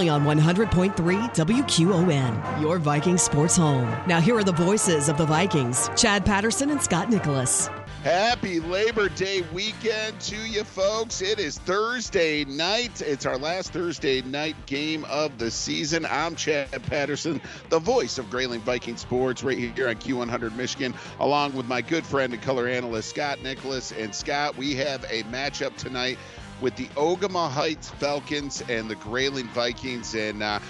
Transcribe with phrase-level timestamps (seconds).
[0.00, 3.86] only on 100.3 WQON, your Viking sports home.
[4.06, 7.68] Now, here are the voices of the Vikings Chad Patterson and Scott Nicholas.
[8.02, 11.20] Happy Labor Day weekend to you folks.
[11.20, 13.02] It is Thursday night.
[13.02, 16.06] It's our last Thursday night game of the season.
[16.08, 21.52] I'm Chad Patterson, the voice of Grayling Viking Sports, right here on Q100 Michigan, along
[21.52, 23.92] with my good friend and color analyst, Scott Nicholas.
[23.92, 26.16] And Scott, we have a matchup tonight
[26.60, 30.14] with the Ogemaw Heights Falcons and the Grayling Vikings.
[30.14, 30.60] And uh,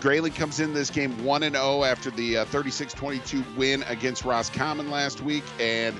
[0.00, 4.90] Grayling comes in this game 1 0 after the 36 uh, 22 win against Roscommon
[4.90, 5.44] last week.
[5.58, 5.96] And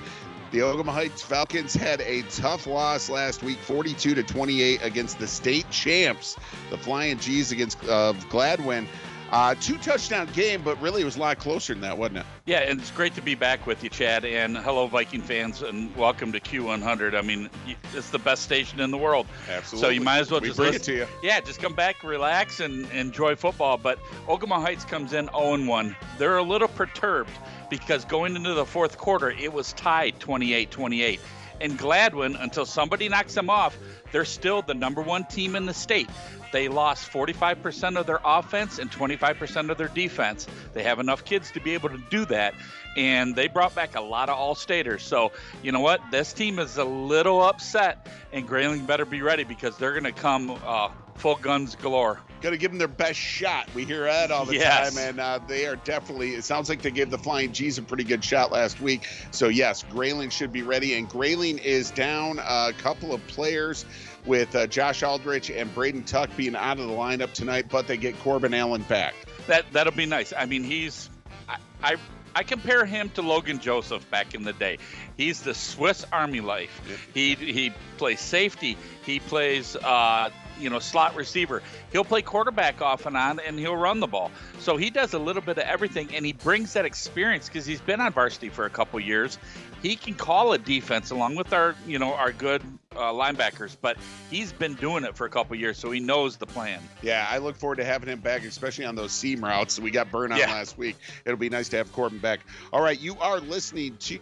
[0.51, 5.27] the Ogemaw Heights Falcons had a tough loss last week, 42 to 28 against the
[5.27, 6.37] state champs,
[6.69, 8.87] the Flying G's against uh, Gladwin.
[9.35, 12.25] Uh, two touchdown game, but really it was a lot closer than that, wasn't it?
[12.45, 14.23] Yeah, and it's great to be back with you, Chad.
[14.23, 17.17] And hello, Viking fans, and welcome to Q100.
[17.17, 17.49] I mean,
[17.93, 19.27] it's the best station in the world.
[19.49, 19.85] Absolutely.
[19.85, 20.81] So you might as well we just bring listen.
[20.81, 21.07] it to you.
[21.21, 23.77] Yeah, just come back, relax, and enjoy football.
[23.77, 25.95] But Ogemaw Heights comes in 0 1.
[26.17, 27.31] They're a little perturbed
[27.69, 31.19] because going into the fourth quarter, it was tied 28 28.
[31.59, 33.77] And Gladwin, until somebody knocks them off,
[34.13, 36.09] they're still the number one team in the state.
[36.55, 40.47] They lost 45% of their offense and 25% of their defense.
[40.73, 42.53] They have enough kids to be able to do that.
[42.95, 45.03] And they brought back a lot of all staters.
[45.03, 45.99] So, you know what?
[46.11, 50.13] This team is a little upset, and Grayling better be ready because they're going to
[50.13, 52.21] come uh, full guns galore.
[52.41, 53.67] Got to give them their best shot.
[53.75, 54.95] We hear that all the Yes.
[54.95, 56.35] time, and uh, they are definitely.
[56.35, 59.05] It sounds like they gave the Flying G's a pretty good shot last week.
[59.31, 63.83] So yes, Grayling should be ready, and Grayling is down a couple of players
[64.25, 67.97] with uh, Josh Aldrich and Braden Tuck being out of the lineup tonight, but they
[67.97, 69.13] get Corbin Allen back.
[69.47, 70.33] That that'll be nice.
[70.35, 71.09] I mean, he's
[71.47, 71.95] I, I
[72.35, 74.77] I compare him to Logan Joseph back in the day.
[75.15, 76.81] He's the Swiss Army life.
[77.13, 78.77] He he plays safety.
[79.05, 81.61] He plays uh, you know slot receiver.
[81.93, 84.31] He'll play quarterback off and on, and he'll run the ball.
[84.59, 87.81] So he does a little bit of everything, and he brings that experience because he's
[87.81, 89.37] been on varsity for a couple years.
[89.85, 92.63] He can call a defense along with our you know our good
[92.95, 93.97] uh, linebackers, but
[94.31, 96.79] he's been doing it for a couple years, so he knows the plan.
[97.03, 99.79] Yeah, I look forward to having him back, especially on those seam routes.
[99.79, 100.47] We got burned on Yeah.
[100.51, 100.95] last week.
[101.23, 102.39] It'll be nice to have Corbin back.
[102.73, 104.17] All right, you are listening to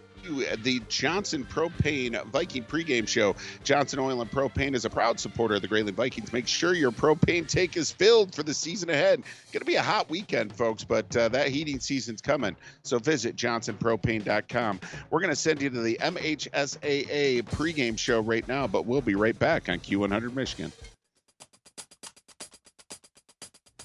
[0.62, 3.36] the Johnson Propane Viking pregame show.
[3.62, 6.32] Johnson Oil and Propane is a proud supporter of the Grayling Vikings.
[6.32, 9.22] Make sure your propane tank is filled for the season ahead.
[9.52, 12.56] Going to be a hot weekend, folks, but uh, that heating season's coming.
[12.82, 14.80] So visit johnsonpropane.com.
[15.10, 19.14] We're going to send you to the MHSAA pregame show right now, but we'll be
[19.14, 20.72] right back on Q100 Michigan.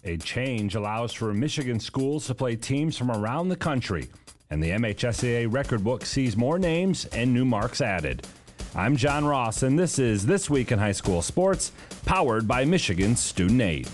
[0.06, 4.08] A change allows for Michigan schools to play teams from around the country,
[4.52, 8.26] and the MHSAA record book sees more names and new marks added.
[8.74, 11.72] I'm John Ross, and this is This Week in High School Sports,
[12.04, 13.88] powered by Michigan Student Aid.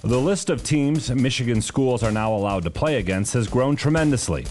[0.00, 4.46] The list of teams Michigan schools are now allowed to play against has grown tremendously.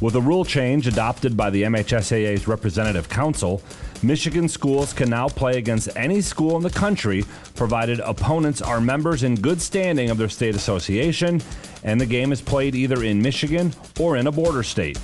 [0.00, 3.60] With a rule change adopted by the MHSAA's Representative Council,
[4.02, 7.22] Michigan schools can now play against any school in the country
[7.54, 11.42] provided opponents are members in good standing of their state association
[11.84, 14.98] and the game is played either in Michigan or in a border state.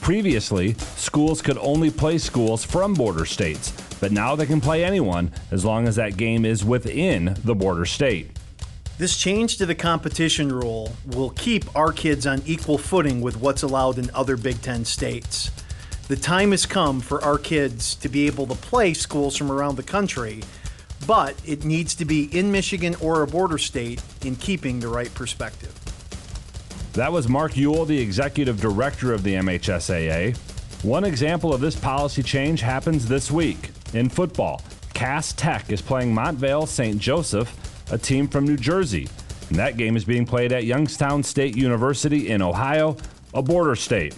[0.00, 5.32] Previously, schools could only play schools from border states, but now they can play anyone
[5.50, 8.37] as long as that game is within the border state.
[8.98, 13.62] This change to the competition rule will keep our kids on equal footing with what's
[13.62, 15.52] allowed in other Big Ten states.
[16.08, 19.76] The time has come for our kids to be able to play schools from around
[19.76, 20.42] the country,
[21.06, 25.14] but it needs to be in Michigan or a border state in keeping the right
[25.14, 25.72] perspective.
[26.94, 30.36] That was Mark Uyl, the executive director of the MHSAA.
[30.82, 33.70] One example of this policy change happens this week.
[33.94, 34.60] In football,
[34.92, 36.98] Cass Tech is playing Montvale St.
[36.98, 37.54] Joseph,
[37.90, 39.08] a team from New Jersey.
[39.48, 42.96] And that game is being played at Youngstown State University in Ohio,
[43.34, 44.14] a border state.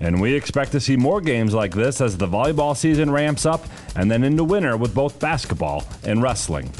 [0.00, 3.64] And we expect to see more games like this as the volleyball season ramps up
[3.96, 6.70] and then into winter with both basketball and wrestling.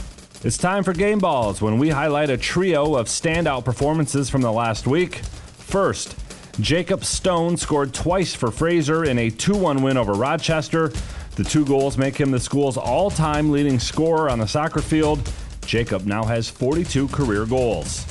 [0.43, 4.51] It's time for Game Balls when we highlight a trio of standout performances from the
[4.51, 5.17] last week.
[5.17, 6.17] First,
[6.61, 10.93] Jacob Stone scored twice for Fraser in a 2 1 win over Rochester.
[11.37, 15.31] The two goals make him the school's all time leading scorer on the soccer field.
[15.71, 18.05] Jacob now has 42 career goals.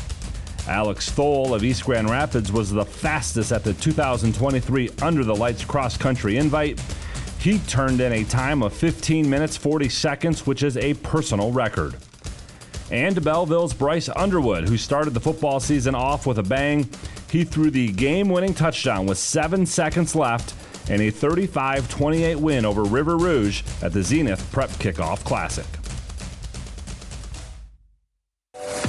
[0.66, 5.66] Alex Thole of East Grand Rapids was the fastest at the 2023 Under the Lights
[5.66, 6.82] cross country invite.
[7.38, 11.98] He turned in a time of 15 minutes 40 seconds, which is a personal record.
[12.92, 16.90] And Belleville's Bryce Underwood, who started the football season off with a bang,
[17.30, 20.56] he threw the game winning touchdown with seven seconds left
[20.90, 25.66] in a 35 28 win over River Rouge at the Zenith Prep Kickoff Classic.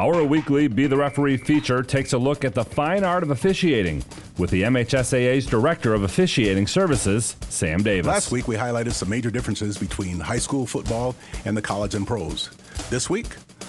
[0.00, 4.02] Our weekly Be the Referee feature takes a look at the fine art of officiating
[4.38, 8.06] with the MHSAA's Director of Officiating Services, Sam Davis.
[8.06, 11.14] Last week, we highlighted some major differences between high school football
[11.44, 12.48] and the college and pros.
[12.88, 13.26] This week,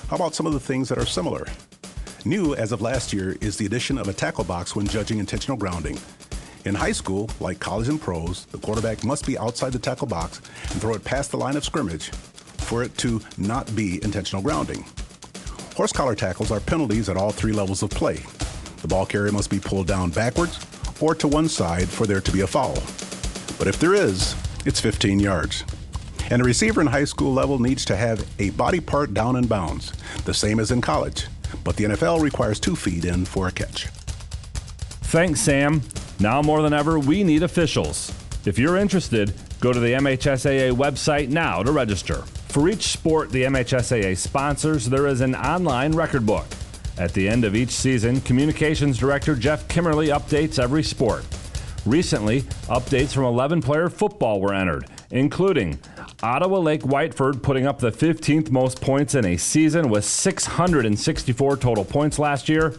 [0.07, 1.45] how about some of the things that are similar?
[2.23, 5.57] New as of last year is the addition of a tackle box when judging intentional
[5.57, 5.99] grounding.
[6.63, 10.37] In high school, like college and pros, the quarterback must be outside the tackle box
[10.71, 12.09] and throw it past the line of scrimmage
[12.59, 14.85] for it to not be intentional grounding.
[15.75, 18.17] Horse collar tackles are penalties at all three levels of play.
[18.81, 20.59] The ball carrier must be pulled down backwards
[20.99, 22.75] or to one side for there to be a foul.
[23.57, 24.35] But if there is,
[24.65, 25.63] it's 15 yards.
[26.29, 29.47] And a receiver in high school level needs to have a body part down in
[29.47, 29.93] bounds,
[30.25, 31.27] the same as in college.
[31.63, 33.87] But the NFL requires two feet in for a catch.
[35.11, 35.81] Thanks, Sam.
[36.19, 38.13] Now more than ever, we need officials.
[38.45, 42.23] If you're interested, go to the MHSAA website now to register.
[42.51, 46.45] For each sport the MHSAA sponsors, there is an online record book.
[46.97, 51.23] At the end of each season, Communications Director Geoff Kimmerly updates every sport.
[51.85, 55.79] Recently, updates from 11 player football were entered, including
[56.21, 61.85] Ottawa Lake Whiteford putting up the 15th most points in a season with 664 total
[61.85, 62.75] points last year.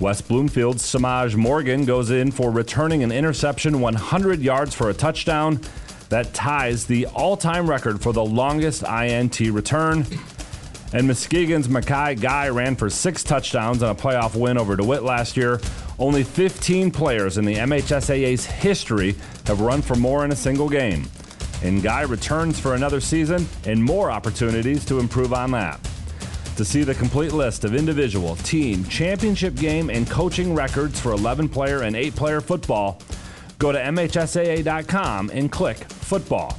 [0.00, 5.60] West Bloomfield's Samaj Morgan goes in for returning an interception 100 yards for a touchdown
[6.08, 10.06] that ties the all time record for the longest INT return.
[10.92, 15.36] And Muskegon's Mackay Guy ran for six touchdowns on a playoff win over DeWitt last
[15.36, 15.60] year.
[15.98, 19.16] Only 15 players in the MHSAA's history
[19.46, 21.06] have run for more in a single game.
[21.62, 25.80] And Guy returns for another season and more opportunities to improve on that.
[26.56, 31.48] To see the complete list of individual, team, championship game, and coaching records for 11
[31.48, 33.00] player and 8 player football,
[33.58, 36.56] Go to MHSAA.com and click Football.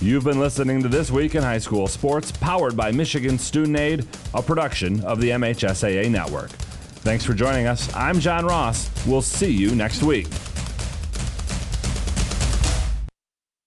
[0.00, 4.06] You've been listening to This Week in High School Sports, powered by Michigan Student Aid,
[4.34, 6.50] a production of the MHSAA Network.
[7.00, 7.94] Thanks for joining us.
[7.94, 8.90] I'm John Ross.
[9.06, 10.28] We'll see you next week.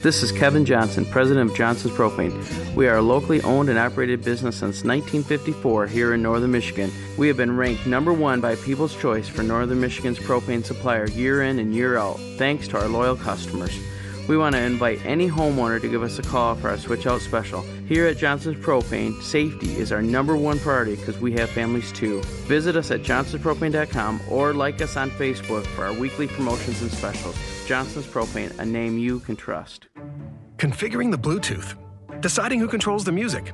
[0.02, 2.74] This is Kevin Johnson, president of Johnson's Propane.
[2.74, 6.90] We are a locally owned and operated business since 1954 here in northern Michigan.
[7.18, 11.42] We have been ranked number one by People's Choice for northern Michigan's propane supplier year
[11.42, 13.78] in and year out, thanks to our loyal customers.
[14.30, 17.20] We want to invite any homeowner to give us a call for our switch out
[17.20, 17.64] special.
[17.90, 22.22] Here at Johnson's Propane, safety is our number one priority because we have families too.
[22.48, 27.59] Visit us at johnsonspropane.com or like us on Facebook for our weekly promotions and specials.
[27.70, 29.90] Johnson's Propane, a name you can trust.
[30.58, 31.78] Configuring the Bluetooth,
[32.20, 33.54] deciding who controls the music,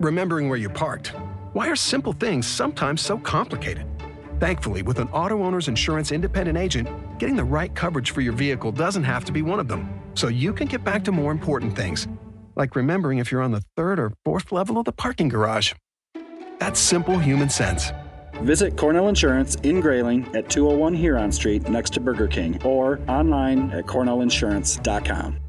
[0.00, 1.14] remembering where you parked.
[1.54, 3.86] Why are simple things sometimes so complicated?
[4.38, 8.70] Thankfully, with an auto owner's insurance independent agent, getting the right coverage for your vehicle
[8.70, 9.88] doesn't have to be one of them.
[10.12, 12.06] So you can get back to more important things,
[12.56, 15.72] like remembering if you're on the third or fourth level of the parking garage.
[16.58, 17.92] That's simple human sense.
[18.42, 23.70] Visit Cornell Insurance in Grayling at 201 Huron Street next to Burger King or online
[23.70, 25.43] at cornellinsurance.com.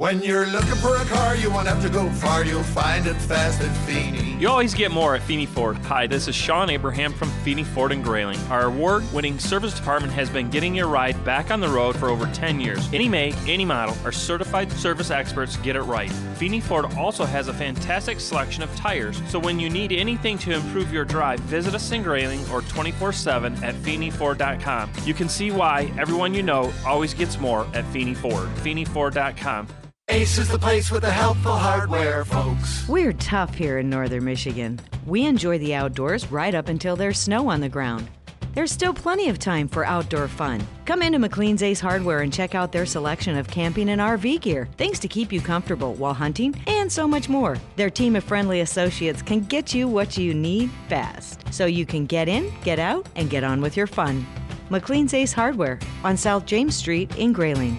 [0.00, 2.44] When you're looking for a car, you won't have to go far.
[2.44, 4.36] You'll find it fast at Feeney.
[4.38, 5.76] You always get more at Feeney Ford.
[5.78, 8.38] Hi, this is Sean Abraham from Feeney Ford and Grayling.
[8.48, 12.26] Our award-winning service department has been getting your ride back on the road for over
[12.26, 12.88] 10 years.
[12.92, 16.12] Any make, any model, our certified service experts get it right.
[16.36, 20.52] Feeney Ford also has a fantastic selection of tires, so when you need anything to
[20.52, 24.92] improve your drive, visit us in Grayling or 24-7 at FeeneyFord.com.
[25.04, 28.48] You can see why everyone you know always gets more at Feeney Ford.
[28.62, 29.66] FeeneyFord.com.
[30.10, 32.88] Ace is the place with the helpful hardware, folks.
[32.88, 34.80] We're tough here in northern Michigan.
[35.06, 38.08] We enjoy the outdoors right up until there's snow on the ground.
[38.54, 40.66] There's still plenty of time for outdoor fun.
[40.86, 44.66] Come into McLean's Ace Hardware and check out their selection of camping and RV gear,
[44.78, 47.58] things to keep you comfortable while hunting, and so much more.
[47.76, 52.06] Their team of friendly associates can get you what you need fast, so you can
[52.06, 54.26] get in, get out, and get on with your fun.
[54.70, 57.78] McLean's Ace Hardware on South James Street in Grayling.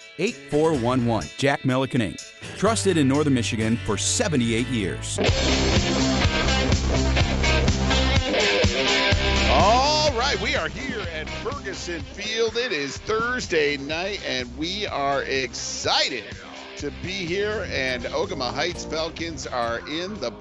[0.21, 1.29] 8411.
[1.37, 2.21] Jack Milliken Inc.
[2.55, 5.17] Trusted in Northern Michigan for 78 years.
[9.49, 12.55] All right, we are here at Ferguson Field.
[12.55, 16.25] It is Thursday night, and we are excited
[16.77, 17.67] to be here.
[17.71, 20.31] And Ogemaw Heights Falcons are in the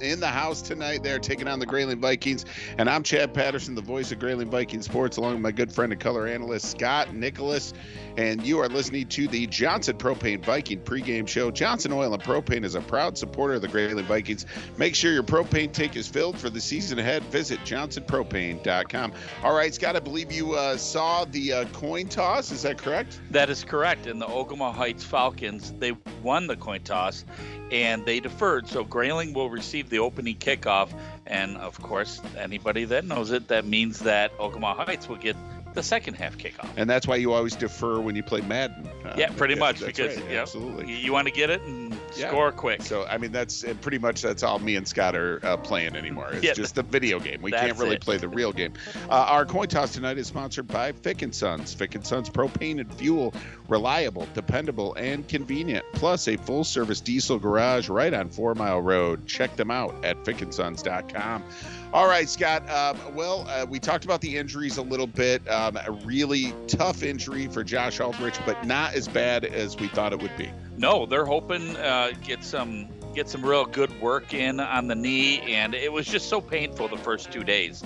[0.00, 1.02] in the house tonight.
[1.02, 2.44] They're taking on the Grayling Vikings.
[2.78, 5.92] And I'm Chad Patterson, the voice of Grayling Viking Sports, along with my good friend
[5.92, 7.72] and color analyst, Scott Nicholas.
[8.16, 11.50] And you are listening to the Johnson Propane Viking pregame show.
[11.50, 14.46] Johnson Oil and Propane is a proud supporter of the Grayling Vikings.
[14.76, 17.22] Make sure your propane tank is filled for the season ahead.
[17.24, 19.12] Visit johnsonpropane.com.
[19.42, 22.52] All right, Scott, I believe you uh, saw the uh, coin toss.
[22.52, 23.20] Is that correct?
[23.30, 24.06] That is correct.
[24.06, 27.24] And the Ogemaw Heights Falcons, they won the coin toss
[27.70, 28.68] and they deferred.
[28.68, 30.90] So Grayling will receive the opening kickoff.
[31.26, 35.36] And of course, anybody that knows it, that means that Ogemaw Heights will get
[35.74, 36.68] the second half kickoff.
[36.76, 38.88] And that's why you always defer when you play Madden.
[39.04, 41.92] Uh, yeah, pretty much because right, yeah, absolutely you, you want to get it and
[42.16, 42.28] yeah.
[42.28, 42.82] score quick.
[42.82, 46.30] So I mean, that's pretty much that's all me and Scott are uh, playing anymore.
[46.32, 47.42] It's Yeah, just the video game.
[47.42, 48.02] We can't really it.
[48.02, 48.74] play the real game.
[49.08, 51.74] Uh, our coin toss tonight is sponsored by Fick and Sons.
[51.74, 53.34] Fick and Sons propane and fuel,
[53.68, 55.84] reliable, dependable, and convenient.
[55.92, 59.26] Plus a full service diesel garage right on Four Mile Road.
[59.26, 61.44] Check them out at fickandsons.com.
[61.92, 62.68] All right, Scott.
[62.68, 65.48] Um, well, uh, we talked about the injuries a little bit.
[65.48, 70.12] Um, a really tough injury for Josh Aldrich, but not as bad as we thought
[70.12, 70.50] it would be.
[70.76, 75.40] No, they're hoping uh, get some get some real good work in on the knee,
[75.42, 77.82] and it was just so painful the first two days.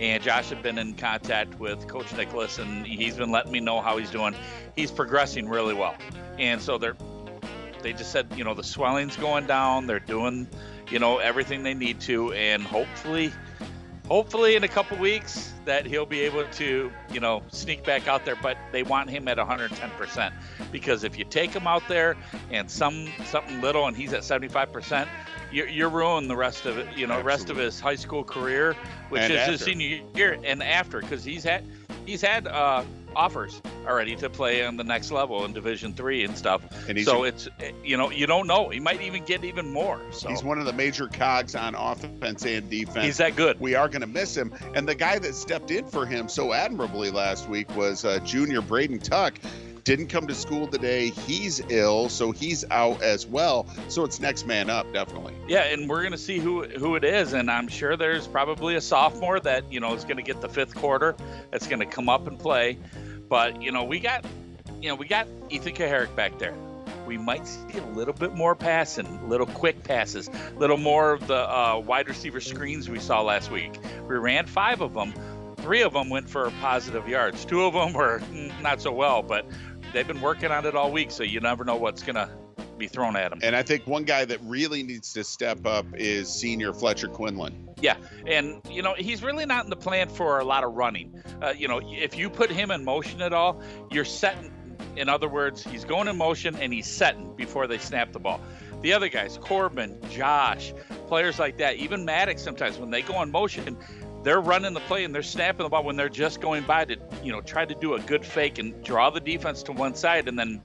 [0.00, 3.80] And Josh had been in contact with Coach Nicholas, and he's been letting me know
[3.80, 4.36] how he's doing.
[4.76, 5.96] He's progressing really well,
[6.38, 6.96] and so they're
[7.82, 9.86] they just said you know the swelling's going down.
[9.86, 10.46] They're doing
[10.90, 13.32] you know everything they need to, and hopefully
[14.08, 18.24] hopefully in a couple weeks that he'll be able to you know sneak back out
[18.24, 20.32] there but they want him at 110%
[20.72, 22.16] because if you take him out there
[22.50, 25.06] and some something little and he's at 75%
[25.52, 28.74] you're, you're ruining the rest of it you know rest of his high school career
[29.10, 31.64] which And is his senior year and after because he's had
[32.06, 32.84] he's had uh,
[33.18, 37.24] offers already to play on the next level in division three and stuff And so
[37.24, 37.48] it's
[37.82, 40.66] you know you don't know he might even get even more so He's one of
[40.66, 43.04] the major cogs on offense and defense.
[43.04, 43.58] He's that good.
[43.58, 44.54] We are going to miss him.
[44.74, 48.60] And the guy that stepped in for him so admirably last week was uh, junior
[48.60, 49.34] Braden Tuck.
[49.88, 51.08] Didn't come to school today.
[51.08, 53.66] He's ill, so he's out as well.
[53.88, 55.32] So it's next man up, definitely.
[55.46, 58.82] Yeah, and we're gonna see who who it is, and I'm sure there's probably a
[58.82, 61.16] sophomore that you know is gonna get the fifth quarter.
[61.50, 62.76] That's gonna come up and play,
[63.30, 64.26] but you know we got,
[64.82, 66.54] you know we got Ethan Kaharick back there.
[67.06, 70.28] We might see a little bit more passing, little quick passes,
[70.58, 73.78] little more of the uh, wide receiver screens we saw last week.
[74.06, 75.14] We ran five of them.
[75.56, 77.44] Three of them went for positive yards.
[77.44, 78.22] Two of them were
[78.62, 79.44] not so well, but
[79.92, 82.30] they've been working on it all week, so you never know what's gonna
[82.78, 83.40] be thrown at them.
[83.42, 87.68] And I think one guy that really needs to step up is senior Fletcher Quinlan.
[87.80, 91.22] Yeah, and you know he's really not in the plan for a lot of running.
[91.42, 94.52] Uh, you know, if you put him in motion at all, you're setting.
[94.96, 98.40] In other words, he's going in motion and he's setting before they snap the ball.
[98.80, 100.72] The other guys, Corbin, Josh,
[101.06, 103.76] players like that, even Maddox, sometimes when they go in motion,
[104.28, 106.98] they're running the play and they're snapping the ball when they're just going by to,
[107.24, 110.28] you know, try to do a good fake and draw the defense to one side
[110.28, 110.60] and then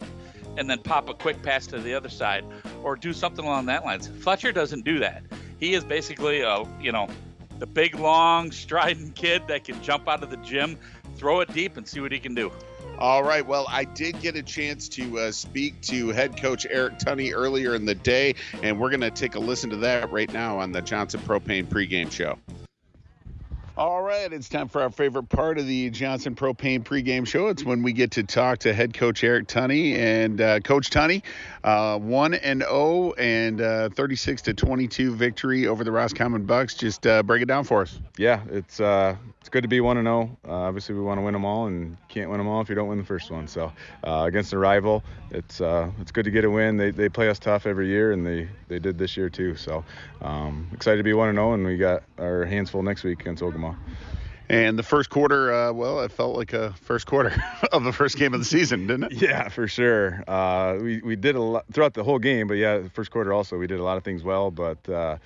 [0.58, 2.44] and then pop a quick pass to the other side
[2.84, 4.10] or do something along that lines.
[4.20, 5.24] Fletcher doesn't do that.
[5.62, 7.08] He is basically a, you know,
[7.60, 10.78] the big long striding kid that can jump out of the gym,
[11.16, 12.52] throw it deep and see what he can do.
[13.00, 13.48] All right.
[13.48, 17.76] Well, I did get a chance to uh, speak to head coach Eric Tunney earlier
[17.76, 20.74] in the day, and we're going to take a listen to that right now on
[20.74, 22.38] the Johnson Propane pregame show.
[23.76, 27.48] All right, it's time for our favorite part of the Johnson Propane pregame show.
[27.48, 31.24] It's when we get to talk to head coach Eric Tunney and uh, Coach Tunney,
[31.64, 36.76] uh, one and zero and uh, thirty-six to twenty-two victory over the Roscommon Bucks.
[36.76, 37.98] Just uh, break it down for us.
[38.16, 40.38] yeah, it's uh, it's good to be 1 0.
[40.48, 42.76] Uh, obviously, we want to win them all, and can't win them all if you
[42.76, 43.48] don't win the first one.
[43.48, 43.72] So
[44.04, 46.76] uh, against a rival, it's uh, it's good to get a win.
[46.76, 49.56] They, they play us tough every year, and they, they did this year too.
[49.56, 49.86] So
[50.22, 53.44] um, excited to be 1 0, and we got our hands full next week against
[53.44, 53.76] Ogemaw.
[54.50, 57.32] And the first quarter, uh, well, it felt like a first quarter
[57.72, 59.22] of the first game of the season, didn't it?
[59.22, 60.24] Yeah, for sure.
[60.28, 63.32] Uh, we we did a lot throughout the whole game, but yeah, the first quarter
[63.32, 64.90] also we did a lot of things well, but.
[64.90, 65.18] Uh,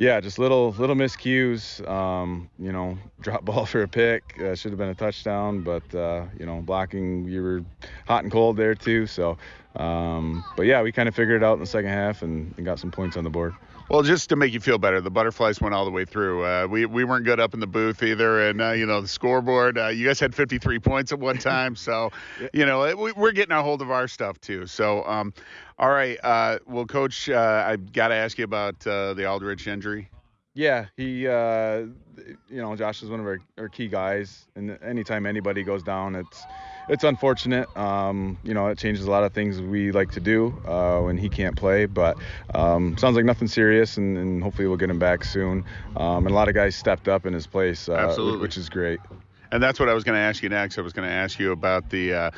[0.00, 1.86] yeah, just little little miscues.
[1.86, 5.94] Um, you know, drop ball for a pick uh, should have been a touchdown, but
[5.94, 7.64] uh, you know, blocking you were
[8.06, 9.06] hot and cold there too.
[9.06, 9.36] So,
[9.76, 12.64] um, but yeah, we kind of figured it out in the second half and, and,
[12.64, 13.52] got some points on the board.
[13.90, 16.46] Well, just to make you feel better, the butterflies went all the way through.
[16.46, 19.08] Uh, we we weren't good up in the booth either, and uh, you know the
[19.08, 19.76] scoreboard.
[19.76, 22.10] Uh, you guys had 53 points at one time, so
[22.54, 24.66] you know we, are getting a hold of our stuff too.
[24.66, 25.34] So, um,
[25.80, 26.16] all right.
[26.22, 30.08] Uh, well, coach, uh, I've got to ask you about uh, the Aldrich injury.
[30.54, 31.30] Yeah, he, you
[32.50, 36.44] know, Josh is one of our, our key guys, and anytime anybody goes down, it's
[36.90, 37.74] it's unfortunate.
[37.76, 41.16] Um, you know, it changes a lot of things we like to do uh, when
[41.16, 41.86] he can't play.
[41.86, 42.18] But
[42.54, 45.64] um, sounds like nothing serious, and, and, hopefully we'll get him back soon.
[45.96, 48.98] Um, and a lot of guys stepped up in his place, uh, which is great.
[49.52, 50.78] And that's what I was going to ask you next.
[50.78, 52.30] I was going to ask you about the, uh, uh,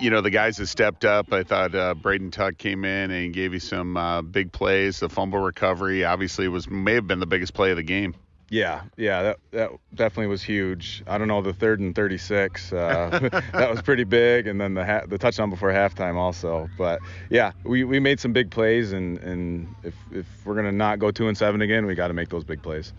[0.00, 1.32] you know, the guys that stepped up.
[1.32, 5.00] I thought uh, Braden Tuck came in and gave you some uh, big plays.
[5.00, 8.14] The fumble recovery obviously was may have been the biggest play of the game.
[8.52, 11.02] Yeah, yeah, that that definitely was huge.
[11.06, 14.84] I don't know the third and 36, uh, that was pretty big, and then the
[14.84, 16.68] ha- the touchdown before halftime also.
[16.76, 20.98] But yeah, we, we made some big plays, and, and if if we're gonna not
[20.98, 22.92] go two and seven again, we got to make those big plays.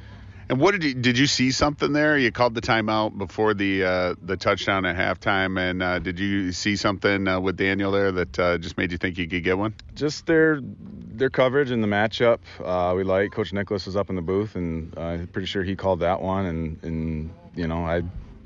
[0.49, 2.17] And what did you did you see something there?
[2.17, 6.51] You called the timeout before the uh, the touchdown at halftime, and uh, did you
[6.51, 9.57] see something uh, with Daniel there that uh, just made you think you could get
[9.57, 9.73] one?
[9.95, 12.39] Just their their coverage and the matchup.
[12.63, 15.75] Uh, we like Coach Nicholas was up in the booth, and I'm pretty sure he
[15.75, 16.45] called that one.
[16.45, 18.03] And and you know I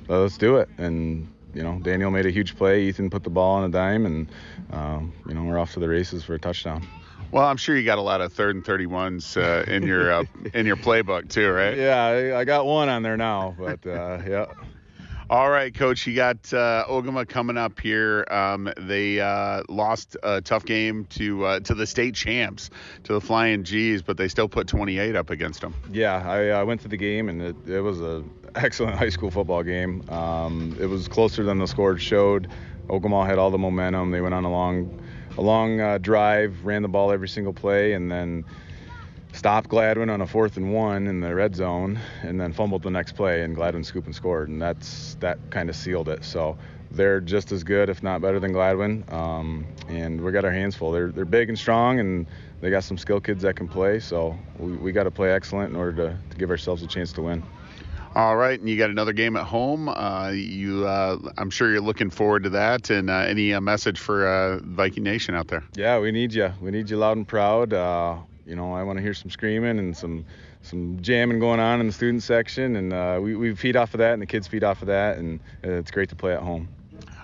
[0.07, 0.69] let's do it.
[0.77, 2.83] And you know Daniel made a huge play.
[2.83, 4.27] Ethan put the ball on a dime, and
[5.27, 6.87] you know we're off to the races for a touchdown.
[7.31, 10.23] Well, I'm sure you got a lot of third and 31s uh, in your uh,
[10.53, 11.77] in your playbook too, right?
[11.77, 14.45] Yeah, I, I got one on there now, but uh, yeah.
[15.29, 16.07] All right, coach.
[16.07, 18.25] You got uh, Ogemaw coming up here.
[18.31, 22.69] Um, they uh, lost a tough game to uh, to the state champs,
[23.03, 25.75] to the Flying G's, but they still put 28 up against them.
[25.91, 29.29] Yeah, I, I went to the game and it, it was an excellent high school
[29.29, 30.09] football game.
[30.09, 32.47] Um, it was closer than the score showed.
[32.87, 34.11] Ogemaw had all the momentum.
[34.11, 35.01] They went on a long
[35.37, 38.43] a long uh, drive, ran the ball every single play, and then
[39.33, 42.89] stopped Gladwin on a fourth and one in the red zone, and then fumbled the
[42.89, 46.23] next play, and Gladwin scooped and scored, and that's that kind of sealed it.
[46.23, 46.57] So
[46.89, 50.75] they're just as good, if not better, than Gladwin, um, and we got our hands
[50.75, 50.91] full.
[50.91, 52.25] They're they're big and strong, and
[52.61, 53.99] they got some skill kids that can play.
[53.99, 57.11] So we, we got to play excellent in order to, to give ourselves a chance
[57.13, 57.43] to win.
[58.17, 59.87] All right, and you got another game at home.
[59.89, 62.89] Uh, you, uh, I'm sure you're looking forward to that.
[62.89, 65.63] And uh, any uh, message for uh, Viking Nation out there?
[65.75, 66.51] Yeah, we need you.
[66.59, 67.73] We need you loud and proud.
[67.73, 70.25] Uh, you know, I want to hear some screaming and some
[70.63, 74.13] some jamming going on in the student section, and we, we feed off of that,
[74.13, 76.67] and the kids feed off of that, and it's great to play at home.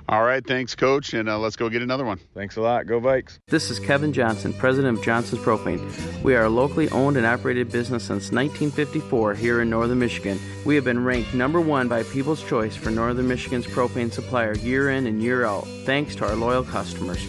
[0.10, 2.20] All right, thanks, Coach, and uh, let's go get another one.
[2.34, 2.88] Thanks a lot.
[2.88, 3.40] Go Vikes.
[3.48, 6.22] This is Kevin Johnson, president of Johnson's Propane.
[6.22, 10.40] We are a locally owned and operated business since 1954 here in northern Michigan.
[10.66, 14.90] We have been ranked number one by People's Choice for northern Michigan's propane supplier year
[14.90, 17.26] in and year out, thanks to our loyal customers.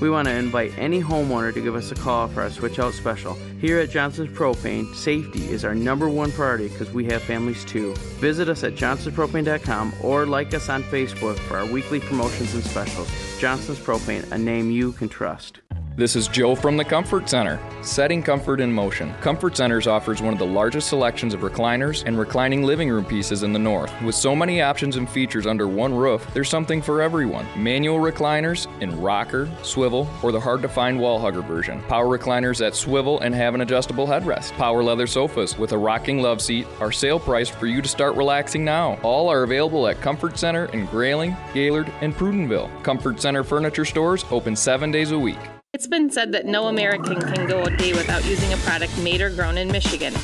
[0.00, 2.92] We want to invite any homeowner to give us a call for our switch out
[2.92, 3.38] special.
[3.58, 7.92] Here at Johnson's Propane, safety is our number one priority because we have families too.
[8.20, 13.08] Visit us at johnsonspropane.com or like us on Facebook for our weekly promotions and specials.
[13.40, 15.60] Johnson's Propane, a name you can trust.
[15.98, 19.12] This is Joe from the Comfort Center, setting comfort in motion.
[19.14, 23.42] Comfort Centers offers one of the largest selections of recliners and reclining living room pieces
[23.42, 23.92] in the north.
[24.02, 27.48] With so many options and features under one roof, there's something for everyone.
[27.56, 31.82] Manual recliners in rocker, swivel, or the hard to find wall hugger version.
[31.88, 34.52] Power recliners that swivel and have an adjustable headrest.
[34.52, 38.16] Power leather sofas with a rocking love seat are sale priced for you to start
[38.16, 38.98] relaxing now.
[39.02, 42.70] All are available at Comfort Center in Grayling, Gaylord, and Prudenville.
[42.82, 45.38] Comfort Center furniture stores open seven days a week.
[45.74, 49.20] It's been said that no American can go a day without using a product made
[49.20, 50.14] or grown in Michigan.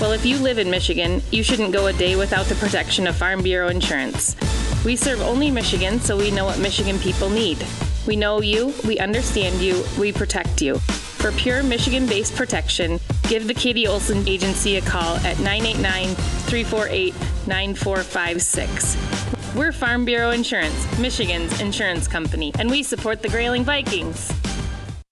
[0.00, 3.16] Well, if you live in Michigan, you shouldn't go a day without the protection of
[3.16, 4.36] Farm Bureau insurance.
[4.84, 7.64] We serve only Michigan, so we know what Michigan people need.
[8.06, 10.80] We know you, we understand you, we protect you.
[11.16, 17.14] For pure Michigan based protection, give the Katie Olson Agency a call at 989 348
[17.46, 19.54] 9456.
[19.56, 24.32] We're Farm Bureau Insurance, Michigan's insurance company, and we support the Grayling Vikings.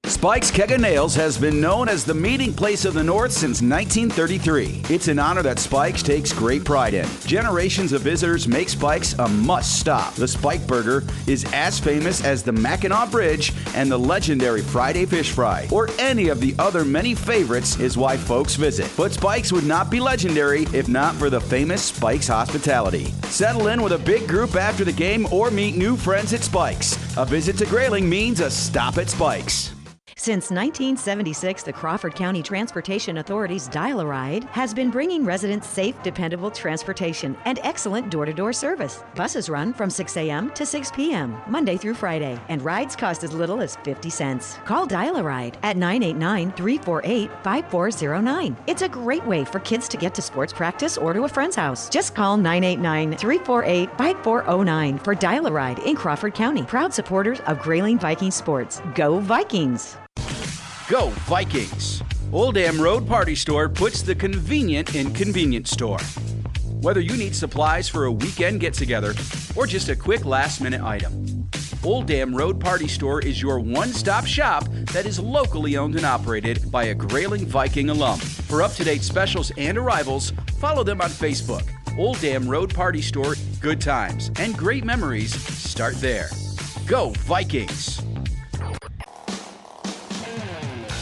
[0.06, 3.62] Spike's Keg of Nails has been known as the meeting place of the North since
[3.62, 4.82] 1933.
[4.90, 7.08] It's an honor that Spike's takes great pride in.
[7.24, 10.12] Generations of visitors make Spike's a must stop.
[10.12, 15.30] The Spike Burger is as famous as the Mackinac Bridge and the legendary Friday Fish
[15.30, 18.90] Fry, or any of the other many favorites, is why folks visit.
[18.98, 23.06] But Spike's would not be legendary if not for the famous Spike's hospitality.
[23.24, 26.98] Settle in with a big group after the game or meet new friends at Spike's.
[27.16, 29.74] A visit to Grayling means a stop at Spike's.
[30.16, 37.36] Since 1976, the Crawford County Transportation Authority's Dial-A-Ride has been bringing residents safe, dependable transportation
[37.44, 39.02] and excellent door-to-door service.
[39.16, 40.52] Buses run from 6 a.m.
[40.52, 44.56] to 6 p.m., Monday through Friday, and rides cost as little as 50 cents.
[44.64, 48.56] Call Dial-A-Ride at 989-348-5409.
[48.68, 51.56] It's a great way for kids to get to sports practice or to a friend's
[51.56, 51.90] house.
[51.90, 56.62] Just call 989-348-5409 for Dial-A-Ride in Crawford County.
[56.62, 58.80] Proud supporters of Grayling Viking Sports.
[58.94, 59.96] Go Vikings!
[60.86, 62.02] Go Vikings!
[62.30, 66.00] Old Dam Road Party Store puts the convenient in convenience store.
[66.82, 69.14] Whether you need supplies for a weekend get together
[69.56, 71.48] or just a quick last minute item,
[71.82, 76.04] Old Dam Road Party Store is your one stop shop that is locally owned and
[76.04, 78.18] operated by a Grayling Viking alum.
[78.18, 81.66] For up to date specials and arrivals, follow them on Facebook.
[81.98, 86.28] Old Dam Road Party Store, good times and great memories start there.
[86.86, 88.02] Go Vikings!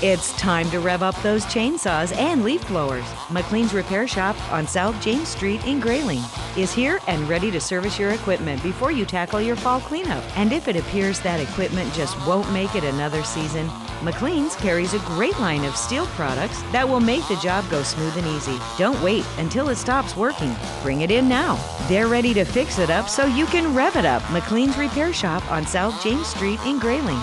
[0.04, 3.04] It's time to rev up those chainsaws and leaf blowers.
[3.30, 6.20] McLean's Repair Shop on South James Street in Grayling
[6.56, 10.24] is here and ready to service your equipment before you tackle your fall cleanup.
[10.36, 13.68] And if it appears that equipment just won't make it another season,
[14.02, 18.16] McLean's carries a great line of steel products that will make the job go smooth
[18.16, 18.58] and easy.
[18.76, 20.52] Don't wait until it stops working.
[20.82, 21.60] Bring it in now.
[21.86, 24.22] They're ready to fix it up so you can rev it up.
[24.32, 27.20] McLean's Repair Shop on South James Street in Grayling.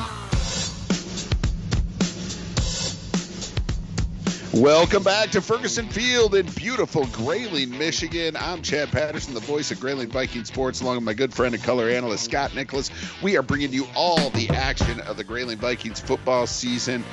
[4.54, 8.36] Welcome back to Ferguson Field in beautiful Grayling, Michigan.
[8.36, 11.64] I'm Chad Patterson, the voice of Grayling Viking Sports, along with my good friend and
[11.64, 12.90] color analyst Scott Nicholas.
[13.22, 17.04] We are bringing you all the action of the Grayling Vikings football season,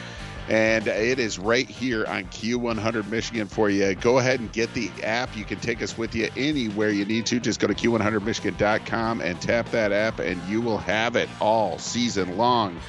[0.48, 3.94] and it is right here on Q100 Michigan for you.
[3.96, 5.36] Go ahead and get the app.
[5.36, 7.38] You can take us with you anywhere you need to.
[7.38, 12.38] Just go to Q100Michigan.com and tap that app, and you will have it all season
[12.38, 12.80] long.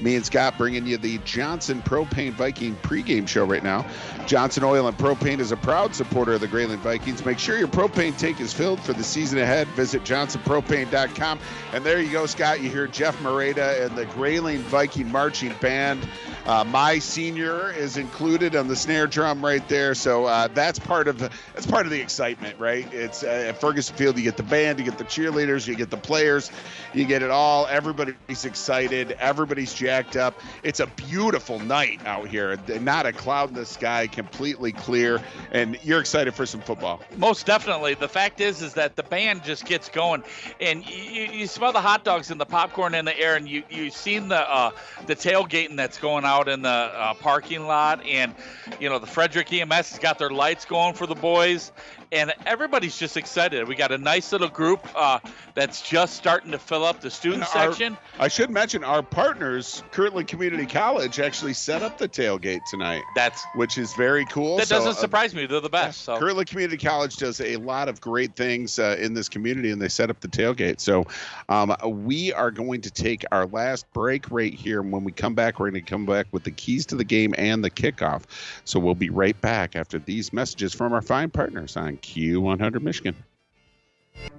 [0.00, 3.86] Me and Scott bringing you the Johnson Propane Viking pregame show right now.
[4.26, 7.24] Johnson Oil and Propane is a proud supporter of the Grayling Vikings.
[7.24, 9.68] Make sure your propane tank is filled for the season ahead.
[9.68, 11.38] Visit johnsonpropane.com.
[11.72, 12.60] And there you go, Scott.
[12.60, 16.06] You hear Jeff Moreta and the Grayling Viking marching band.
[16.46, 21.06] Uh, my senior is included on the snare drum right there, so uh, that's part
[21.06, 22.92] of the that's part of the excitement, right?
[22.92, 24.16] It's uh, at Ferguson Field.
[24.16, 26.50] You get the band, you get the cheerleaders, you get the players,
[26.94, 27.66] you get it all.
[27.66, 30.40] Everybody's excited, everybody's jacked up.
[30.62, 32.56] It's a beautiful night out here.
[32.80, 37.02] Not a cloud in the sky, completely clear, and you're excited for some football.
[37.16, 37.94] Most definitely.
[37.94, 40.22] The fact is, is that the band just gets going,
[40.60, 43.64] and you, you smell the hot dogs and the popcorn in the air, and you
[43.68, 44.70] you've seen the uh,
[45.06, 48.32] the tailgating that's going out in the uh, parking lot, and
[48.78, 51.72] you know the Frederic EMS has got their lights going for the boys,
[52.12, 53.66] and everybody's just excited.
[53.66, 55.18] We got a nice little group uh,
[55.54, 57.96] that's just starting to fill up the student our- section.
[58.20, 63.02] I should mention our partners, Kirtland Community College, actually set up the tailgate tonight.
[63.14, 64.56] That's which is very cool.
[64.56, 65.46] That So, doesn't uh, surprise me.
[65.46, 66.02] They're the best.
[66.02, 66.18] So.
[66.18, 69.88] Kirtland Community College does a lot of great things uh, in this community, and they
[69.88, 70.80] set up the tailgate.
[70.80, 71.06] So
[71.48, 71.74] um,
[72.06, 74.80] we are going to take our last break right here.
[74.80, 77.04] And when we come back, we're going to come back with the keys to the
[77.04, 78.22] game and the kickoff.
[78.64, 83.14] So we'll be right back after these messages from our fine partners on Q100 Michigan.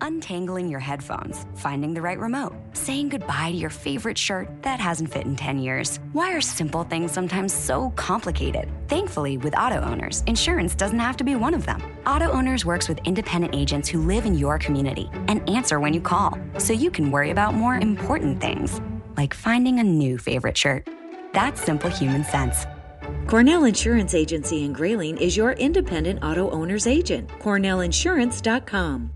[0.02, 5.12] Untangling your headphones, finding the right remote, saying goodbye to your favorite shirt that hasn't
[5.12, 6.00] fit in 10 years.
[6.14, 8.70] Why are simple things sometimes so complicated?
[8.88, 11.82] Thankfully, with auto owners, insurance doesn't have to be one of them.
[12.06, 16.02] Auto Owners works with independent agents who live in your community and answer when you
[16.02, 18.82] call, so you can worry about more important things,
[19.18, 20.88] like finding a new favorite shirt.
[21.34, 22.66] That's simple human sense.
[23.28, 27.30] Cornell Insurance Agency in Grayling is your independent auto owner's agent.
[27.40, 29.12] CornellInsurance.com.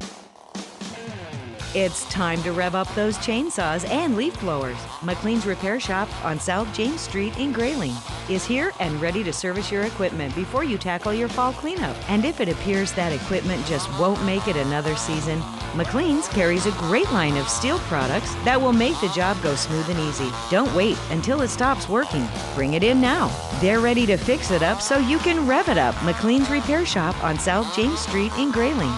[1.75, 4.77] It's time to rev up those chainsaws and leaf blowers.
[5.01, 7.91] McLean's Repair Shop on South James Street in Grayling
[8.29, 11.97] is here and ready to service your equipment before you tackle your fall cleanup.
[12.09, 15.39] And if it appears that equipment just won't make it another season,
[15.75, 19.89] McLean's carries a great line of steel products that will make the job go smooth
[19.89, 20.31] and easy.
[20.49, 22.25] Don't wait until it stops working.
[22.55, 23.27] Bring it in now.
[23.59, 25.95] They're ready to fix it up so you can rev it up.
[25.95, 28.93] McLean's Repair Shop on South James Street in Grayling.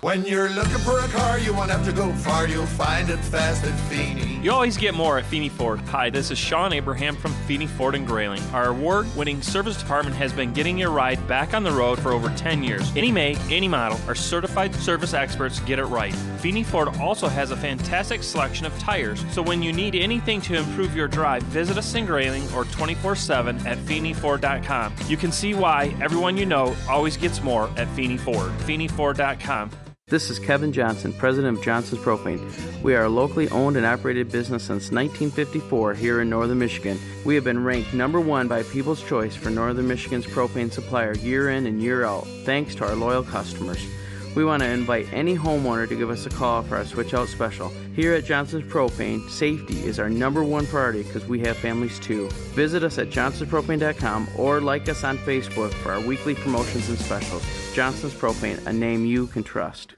[0.00, 2.46] When you're looking for a car, you won't have to go far.
[2.46, 4.38] You'll find it fast at Feeney.
[4.40, 5.80] You always get more at Feeney Ford.
[5.80, 8.40] Hi, this is Sean Abraham from Feeney Ford and Grayling.
[8.52, 12.12] Our award winning service department has been getting your ride back on the road for
[12.12, 12.92] over 10 years.
[12.94, 16.14] Any make, any model, our certified service experts get it right.
[16.38, 20.54] Feeney Ford also has a fantastic selection of tires, so when you need anything to
[20.54, 24.94] improve your drive, visit us in Grayling or 24 7 at FeeneyFord.com.
[25.08, 28.52] You can see why everyone you know always gets more at Feeney Ford.
[28.58, 29.72] FeeneyFord.com.
[30.08, 32.40] This is Kevin Johnson, president of Johnson's Propane.
[32.82, 36.98] We are a locally owned and operated business since 1954 here in northern Michigan.
[37.26, 41.50] We have been ranked number one by People's Choice for northern Michigan's propane supplier year
[41.50, 43.86] in and year out, thanks to our loyal customers.
[44.34, 47.28] We want to invite any homeowner to give us a call for our switch out
[47.28, 47.68] special.
[47.94, 52.30] Here at Johnson's Propane, safety is our number one priority because we have families too.
[52.54, 57.44] Visit us at johnsonspropane.com or like us on Facebook for our weekly promotions and specials.
[57.74, 59.97] Johnson's Propane, a name you can trust.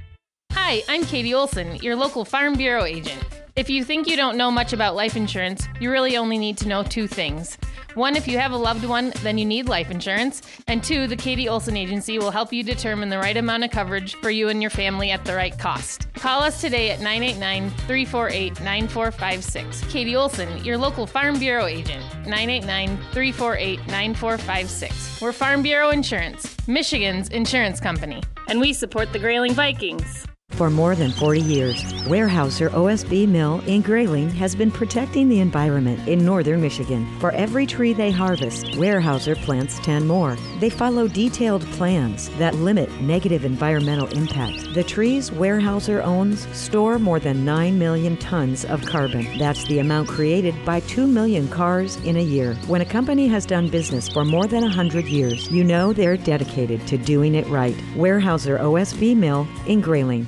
[0.53, 3.23] Hi, I'm Katie Olson, your local Farm Bureau agent.
[3.55, 6.67] If you think you don't know much about life insurance, you really only need to
[6.67, 7.57] know two things.
[7.95, 10.41] One, if you have a loved one, then you need life insurance.
[10.67, 14.15] And two, the Katie Olson Agency will help you determine the right amount of coverage
[14.15, 16.07] for you and your family at the right cost.
[16.13, 19.91] Call us today at 989 348 9456.
[19.91, 22.03] Katie Olson, your local Farm Bureau agent.
[22.25, 25.21] 989 348 9456.
[25.21, 28.21] We're Farm Bureau Insurance, Michigan's insurance company.
[28.47, 30.25] And we support the Grayling Vikings.
[30.57, 36.07] For more than 40 years, Weyerhaeuser OSB Mill in Grayling has been protecting the environment
[36.07, 37.07] in northern Michigan.
[37.19, 40.37] For every tree they harvest, Weyerhaeuser plants 10 more.
[40.59, 44.73] They follow detailed plans that limit negative environmental impact.
[44.73, 49.39] The trees Weyerhaeuser owns store more than 9 million tons of carbon.
[49.39, 52.53] That's the amount created by 2 million cars in a year.
[52.67, 56.85] When a company has done business for more than 100 years, you know they're dedicated
[56.87, 57.75] to doing it right.
[57.95, 60.27] Weyerhaeuser OSB Mill in Grayling.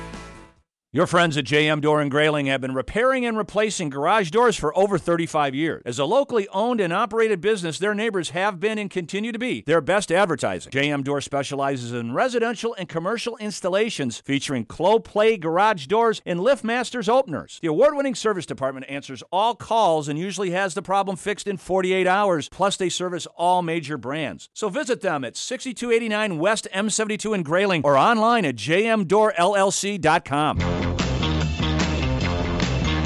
[0.93, 4.77] Your friends at JM Door and Grayling have been repairing and replacing garage doors for
[4.77, 5.81] over 35 years.
[5.85, 9.63] As a locally owned and operated business, their neighbors have been and continue to be
[9.65, 10.69] their best advertising.
[10.69, 17.59] JM Door specializes in residential and commercial installations featuring Clopay garage doors and LiftMasters openers.
[17.61, 22.05] The award-winning service department answers all calls and usually has the problem fixed in 48
[22.05, 22.49] hours.
[22.49, 24.49] Plus, they service all major brands.
[24.53, 30.80] So visit them at 6289 West M72 in Grayling or online at jmdoorllc.com.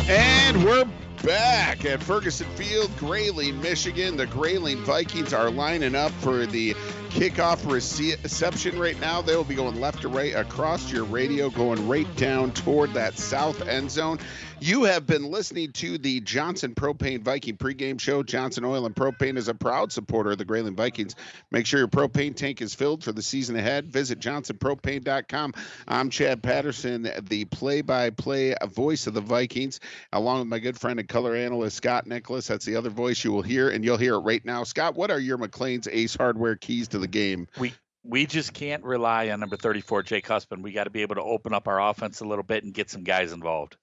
[0.07, 0.87] And we're
[1.23, 4.15] back at Ferguson Field, Grayling, Michigan.
[4.15, 6.75] The Grayling Vikings are lining up for the
[7.15, 9.21] kickoff reception right now.
[9.21, 13.17] They will be going left to right across your radio, going right down toward that
[13.17, 14.19] south end zone.
[14.59, 18.23] You have been listening to the Johnson Propane Viking pregame show.
[18.23, 21.15] Johnson Oil and Propane is a proud supporter of the Grayling Vikings.
[21.51, 23.91] Make sure your propane tank is filled for the season ahead.
[23.91, 25.53] Visit johnsonpropane.com.
[25.87, 29.81] I'm Chad Patterson, the play by play voice of the Vikings,
[30.13, 32.47] along with my good friend and color analyst, Scott Nicholas.
[32.47, 34.63] That's the other voice you will hear, and you'll hear it right now.
[34.63, 37.47] Scott, what are your McLean's Ace Hardware keys to the game?
[37.59, 40.63] We we just can't rely on number 34 Jake Husband.
[40.63, 42.89] We got to be able to open up our offense a little bit and get
[42.89, 43.77] some guys involved.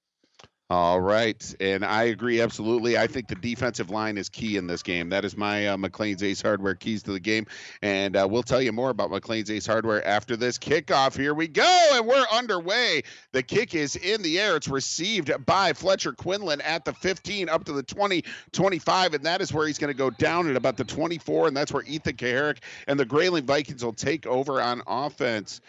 [0.70, 2.96] All right, and I agree absolutely.
[2.96, 5.11] I think the defensive line is key in this game.
[5.11, 7.46] That is my uh, McLean's Ace Hardware keys to the game,
[7.83, 11.14] and uh, we'll tell you more about McLean's Ace Hardware after this kickoff.
[11.14, 13.03] Here we go, and we're underway.
[13.33, 14.57] The kick is in the air.
[14.57, 19.42] It's received by Fletcher Quinlan at the 15, up to the 20, 25, and that
[19.42, 22.16] is where he's going to go down at about the 24, and that's where Ethan
[22.16, 25.61] Kaharick and the Grayling Vikings will take over on offense.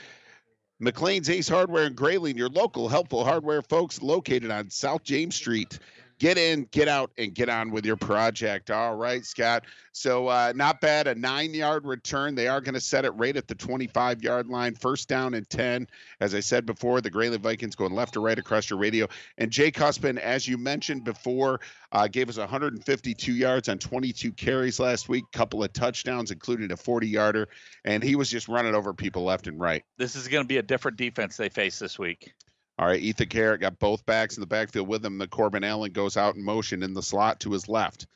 [0.82, 5.80] McLean's Ace Hardware in Grayling, your local helpful hardware folks located on South James Street.
[6.20, 8.72] Get in, get out, and get on with your project.
[8.72, 9.64] All right, Scott.
[9.92, 11.08] So, uh, not bad.
[11.08, 12.36] A nine yard return.
[12.36, 14.76] They are going to set it right at the 25 yard line.
[14.76, 15.88] First down and 10.
[16.20, 19.08] As I said before, the Grayling Vikings going left or right across your radio.
[19.38, 21.60] And Jake Husband, as you mentioned before,
[21.92, 26.78] uh, gave us 152 yards on 22 carries last week, couple of touchdowns, including a
[26.78, 27.50] 40 yarder.
[27.86, 29.84] And he was just running over people left and right.
[29.98, 32.34] This is going to be a different defense they face this week.
[32.80, 35.20] All right, Ethan Kaharick got both backs in the backfield with him.
[35.20, 38.08] The Corbin Allen goes out in motion in the slot to his left.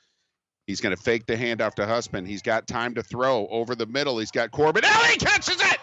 [0.65, 2.27] He's going to fake the handoff to Husband.
[2.27, 4.17] He's got time to throw over the middle.
[4.17, 5.11] He's got Corbin Allen.
[5.11, 5.77] He catches it.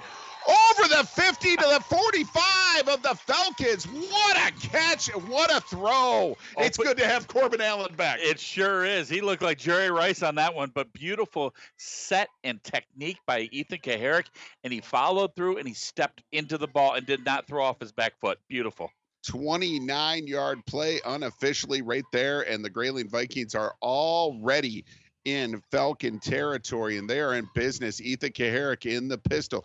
[0.48, 3.85] Over the 50 to the 45 of the Falcons.
[3.87, 6.37] What a catch what a throw.
[6.37, 8.18] Oh, it's good to have Corbin Allen back.
[8.20, 9.09] It sure is.
[9.09, 13.78] He looked like Jerry Rice on that one, but beautiful set and technique by Ethan
[13.78, 14.26] Kaharick.
[14.62, 17.80] And he followed through and he stepped into the ball and did not throw off
[17.80, 18.38] his back foot.
[18.48, 18.90] Beautiful.
[19.26, 22.42] 29 yard play unofficially right there.
[22.42, 24.85] And the Grayling Vikings are already
[25.24, 28.00] in Falcon territory and they are in business.
[28.00, 29.64] Ethan Kaharick in the pistol.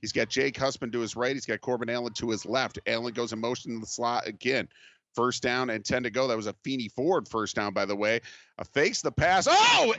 [0.00, 1.34] He's got Jake Husband to his right.
[1.34, 2.78] He's got Corbin Allen to his left.
[2.86, 4.68] Allen goes in motion in the slot again.
[5.14, 6.28] First down and 10 to go.
[6.28, 8.20] That was a Feeney Ford first down, by the way.
[8.58, 9.48] A fakes the pass.
[9.50, 9.94] Oh,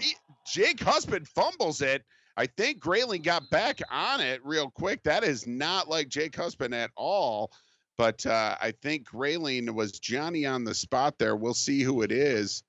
[0.54, 2.04] Jake Husband fumbles it.
[2.38, 5.04] I think Grayling got back on it real quick.
[5.04, 7.52] That is not like Jake Husband at all.
[7.98, 11.36] But uh, I think Grayling was Johnny on the spot there.
[11.36, 12.64] We'll see who it is.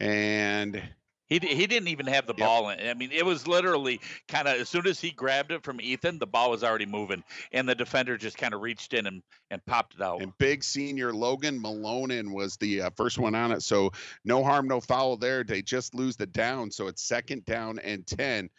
[0.00, 0.82] And
[1.28, 2.86] he, he didn't even have the ball in.
[2.86, 6.18] I mean, it was literally kind of as soon as he grabbed it from Ethan,
[6.18, 9.64] the ball was already moving, and the defender just kind of reached in and, and
[9.64, 10.22] popped it out.
[10.22, 13.62] And big senior Logan Malonin was the uh, first one on it.
[13.62, 13.90] So
[14.24, 15.44] no harm, no foul there.
[15.44, 16.70] They just lose the down.
[16.70, 18.50] So it's second down and 10.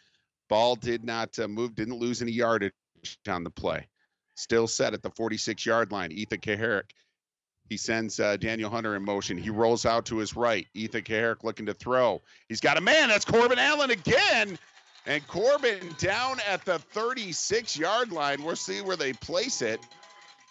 [0.48, 2.72] Ball did not uh, move, didn't lose any yardage
[3.28, 3.86] on the play.
[4.34, 6.12] Still set at the 46 yard line.
[6.12, 6.90] Ethan Kaharick
[7.68, 9.36] he sends uh, Daniel Hunter in motion.
[9.36, 10.66] He rolls out to his right.
[10.74, 12.22] Ethan Kaharick looking to throw.
[12.48, 13.08] He's got a man.
[13.08, 14.58] That's Corbin Allen again.
[15.06, 18.42] And Corbin down at the 36 yard line.
[18.42, 19.80] We'll see where they place it.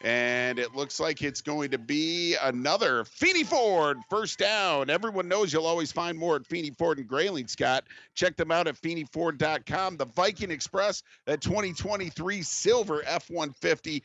[0.02, 4.90] And it looks like it's going to be another Feeney Ford first down.
[4.90, 7.86] Everyone knows you'll always find more at Feeney Ford and Grayling, Scott.
[8.14, 9.98] Check them out at FeeneyFord.com.
[9.98, 14.04] The Viking Express, that 2023 silver F 150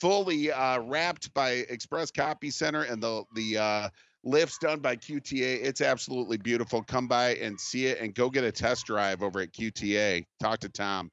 [0.00, 3.88] fully uh, wrapped by Express Copy Center and the the uh,
[4.24, 5.62] lifts done by QTA.
[5.62, 6.82] It's absolutely beautiful.
[6.82, 10.24] Come by and see it, and go get a test drive over at QTA.
[10.40, 11.10] Talk to Tom.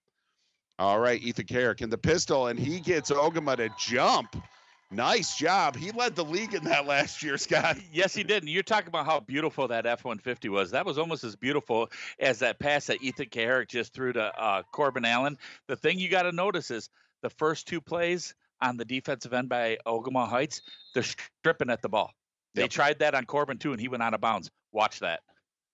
[0.78, 4.36] All right, Ethan Kaharick in the pistol, and he gets Ogemaw to jump.
[4.92, 5.76] Nice job.
[5.76, 7.78] He led the league in that last year, Scott.
[7.92, 8.44] Yes, he did.
[8.44, 10.72] And you're talking about how beautiful that F 150 was.
[10.72, 11.90] That was almost as beautiful
[12.20, 15.38] as that pass that Ethan Kaharick just threw to uh, Corbin Allen.
[15.68, 16.90] The thing you got to notice is
[17.22, 20.62] the first two plays, on the defensive end by Ogemaw Heights,
[20.94, 22.12] they're stripping at the ball.
[22.56, 22.72] They yep.
[22.72, 24.50] tried that on Corbin too, and he went out of bounds.
[24.72, 25.22] Watch that.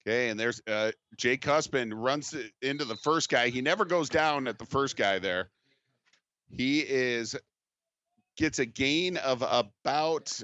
[0.08, 3.50] Okay, and there's uh, Jake Husband runs into the first guy.
[3.50, 5.50] He never goes down at the first guy there.
[6.52, 7.36] He is
[8.38, 10.40] gets a gain of about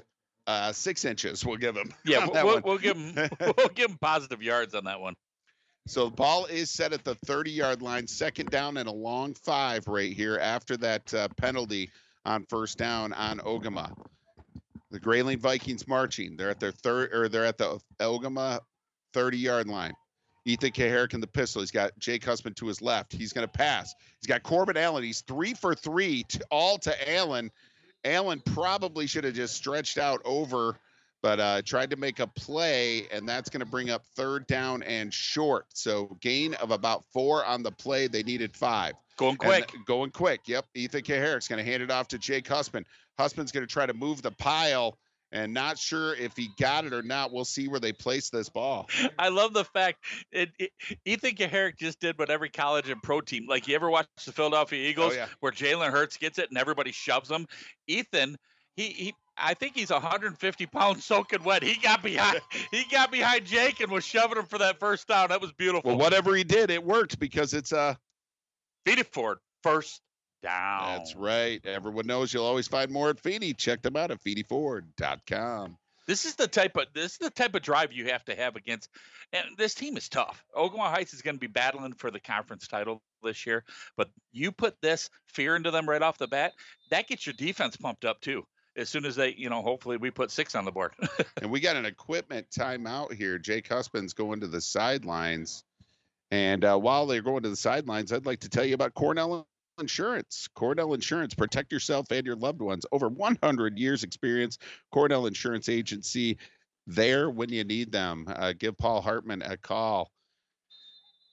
[0.46, 1.44] uh, six inches.
[1.46, 1.92] We'll give him.
[2.04, 3.14] Yeah, we'll, we'll, give him.
[3.40, 5.14] We'll give him positive yards on that one.
[5.86, 9.34] So the ball is set at the 30 yard line, second down and a long
[9.34, 11.90] five right here after that uh, penalty
[12.24, 13.92] on first down on Ogemaw.
[14.90, 16.36] The Grayling Vikings marching.
[16.36, 18.60] They're at their third or they're at the Ogemaw
[19.12, 19.94] 30 yard line.
[20.44, 21.62] Ethan Kaharick in the pistol.
[21.62, 23.12] He's got Jake Husband to his left.
[23.12, 23.94] He's going to pass.
[24.20, 25.04] He's got Corbin Allen.
[25.04, 27.50] He's three for three, to, all to Allen.
[28.04, 30.76] Allen probably should have just stretched out over,
[31.22, 34.82] but uh, tried to make a play, and that's going to bring up third down
[34.82, 35.66] and short.
[35.74, 38.08] So gain of about four on the play.
[38.08, 38.94] They needed five.
[39.16, 39.74] Going quick.
[39.74, 40.40] And going quick.
[40.46, 40.66] Yep.
[40.74, 42.86] Ethan Kaharick's going to hand it off to Jake Husband.
[43.18, 44.98] Husband's going to try to move the pile
[45.32, 47.32] and not sure if he got it or not.
[47.32, 48.88] We'll see where they place this ball.
[49.18, 50.70] I love the fact it, it,
[51.04, 53.46] Ethan Kaharick just did what every college and pro team.
[53.48, 55.26] Like you ever watch the Philadelphia Eagles oh, yeah.
[55.40, 57.46] where Jalen Hurts gets it and everybody shoves him.
[57.86, 58.36] Ethan,
[58.76, 59.14] he he.
[59.34, 61.62] I think he's 150 pounds soaking wet.
[61.62, 62.42] He got behind.
[62.70, 65.30] he got behind Jake and was shoving him for that first down.
[65.30, 65.92] That was beautiful.
[65.92, 67.98] Well, whatever he did, it worked because it's a
[68.84, 70.00] Feeney Ford, first
[70.42, 70.98] down.
[70.98, 71.64] That's right.
[71.64, 73.54] Everyone knows you'll always find more at Feeney.
[73.54, 75.78] Check them out at FeeneyFord.com.
[76.08, 78.56] This is the type of this is the type of drive you have to have
[78.56, 78.88] against
[79.32, 80.44] and this team is tough.
[80.56, 83.64] Ogemaw Heights is going to be battling for the conference title this year,
[83.96, 86.52] but you put this fear into them right off the bat,
[86.90, 88.44] that gets your defense pumped up too.
[88.76, 90.92] As soon as they, you know, hopefully we put six on the board.
[91.42, 93.38] and we got an equipment timeout here.
[93.38, 95.62] Jake Husband's going to the sidelines.
[96.32, 99.46] And uh, while they're going to the sidelines, I'd like to tell you about Cornell
[99.78, 100.48] Insurance.
[100.54, 102.86] Cornell Insurance, protect yourself and your loved ones.
[102.90, 104.56] Over 100 years experience.
[104.90, 106.38] Cornell Insurance Agency,
[106.86, 108.24] there when you need them.
[108.34, 110.10] Uh, give Paul Hartman a call.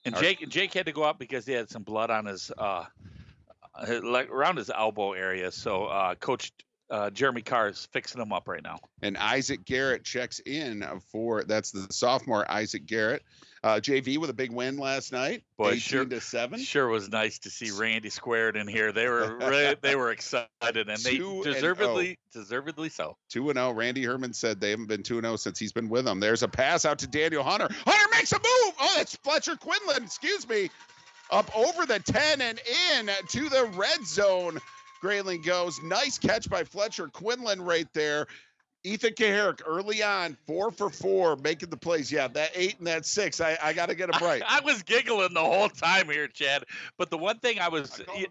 [0.04, 2.84] And Jake, Jake had to go out because he had some blood on his, uh,
[4.02, 5.50] like around his elbow area.
[5.50, 6.52] So uh, Coach
[6.90, 8.78] uh, Jeremy Carr is fixing him up right now.
[9.00, 13.22] And Isaac Garrett checks in for that's the sophomore Isaac Garrett.
[13.62, 16.58] Uh, JV with a big win last night, Boy, 18 sure, to seven.
[16.60, 18.90] Sure was nice to see Randy squared in here.
[18.90, 23.18] They were re- they were excited and they deservedly and deservedly so.
[23.28, 23.72] Two and zero.
[23.72, 26.20] Randy Herman said they haven't been two and zero since he's been with them.
[26.20, 27.68] There's a pass out to Daniel Hunter.
[27.84, 28.74] Hunter makes a move.
[28.80, 30.04] Oh, that's Fletcher Quinlan.
[30.04, 30.70] Excuse me.
[31.30, 32.60] up over the 10 and
[32.96, 34.58] in to the red zone.
[35.00, 35.82] Grayling goes.
[35.82, 38.26] Nice catch by Fletcher Quinlan right there.
[38.82, 42.10] Ethan Kaharick early on, four for four, making the plays.
[42.10, 43.40] Yeah, that eight and that six.
[43.40, 44.42] I, I got to get him right.
[44.46, 46.64] I, I, was giggling the whole time here, Chad.
[46.96, 48.26] But the one thing I was, I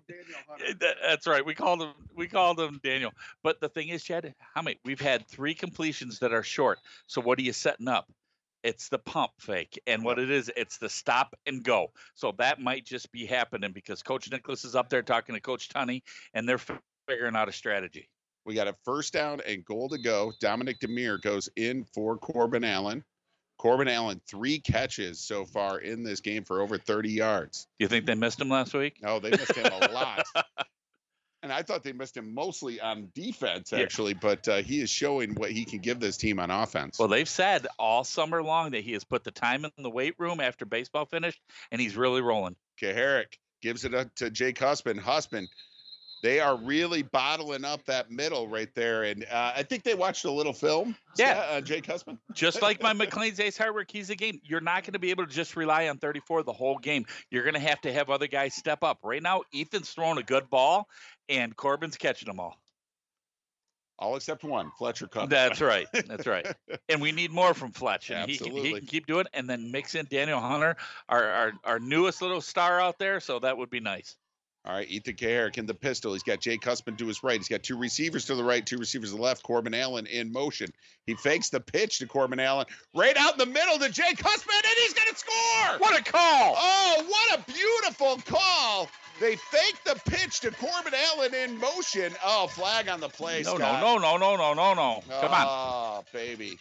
[1.06, 1.45] that's right.
[1.45, 3.12] We called him, we called him Daniel.
[3.43, 4.80] But the thing is, Chad, how many?
[4.84, 6.80] We've had three completions that are short.
[7.06, 8.12] So what are you setting up?
[8.64, 9.80] It's the pump fake.
[9.88, 11.91] And what it is, it's the stop and go.
[12.16, 15.70] So that might just be happening because Coach Nicholas is up there talking to Coach
[15.70, 16.02] Tunney,
[16.34, 16.60] and they're
[17.08, 18.10] figuring out a strategy.
[18.50, 20.34] We got a first down and goal to go.
[20.39, 23.04] Dominic Demir goes in for Corbin Allen.
[23.60, 27.68] Corbin Allen, three catches so far in this game for over 30 yards.
[27.78, 29.04] Do You think they missed him last week?
[29.04, 30.26] No, they missed him a lot.
[31.43, 34.20] and I thought they missed him mostly on defense, actually, yeah.
[34.20, 36.97] but uh, he is showing what he can give this team on offense.
[36.97, 40.16] Well, they've said all summer long that he has put the time in the weight
[40.18, 41.39] room after baseball finished,
[41.72, 42.56] and he's really rolling.
[42.82, 45.00] Kaharick gives it up to Jake Husband.
[45.00, 45.47] Husband
[46.22, 49.03] they are really bottling up that middle right there.
[49.03, 50.95] And uh, I think they watched a little film.
[51.17, 52.17] Yeah, uh, Jake Husband.
[52.34, 55.26] Just like my McLean's Ace Hardware Keys of game, you're not going to be able
[55.26, 57.05] to just rely on 34 the whole game.
[57.30, 58.99] You're going to have to have other guys step up.
[59.03, 60.88] Right now, Ethan's throwing a good ball,
[61.30, 62.57] and Corbin's catching them all.
[63.97, 65.30] All except one, Fletcher Cup.
[65.30, 65.86] That's right.
[65.91, 66.47] That's right.
[66.89, 68.13] and we need more from Fletcher.
[68.13, 68.61] And Absolutely.
[68.61, 70.78] He can, he can keep doing it and then mix in Daniel Hunter,
[71.09, 73.20] our, our, our newest little star out there.
[73.20, 74.15] So that would be nice.
[74.66, 76.14] All right, Ethan Kaharick in the pistol.
[76.14, 77.39] He's got Jake Husband to his right.
[77.39, 79.41] He's got two receivers to the right, two receivers to the left.
[79.41, 80.70] Corbin Allen in motion.
[81.05, 84.57] He fakes the pitch to Corbin Allen, right out in the middle to Jake Husband,
[84.57, 85.80] and he's going to score.
[85.80, 86.55] What a call!
[86.57, 88.89] Oh, what a beautiful call!
[89.22, 92.14] They fake the pitch to Corbin Allen in motion.
[92.24, 93.43] Oh, flag on the play.
[93.43, 93.82] No, Scott.
[93.82, 95.03] no, no, no, no, no, no, no.
[95.22, 95.45] Come on.
[95.47, 96.57] Oh, baby.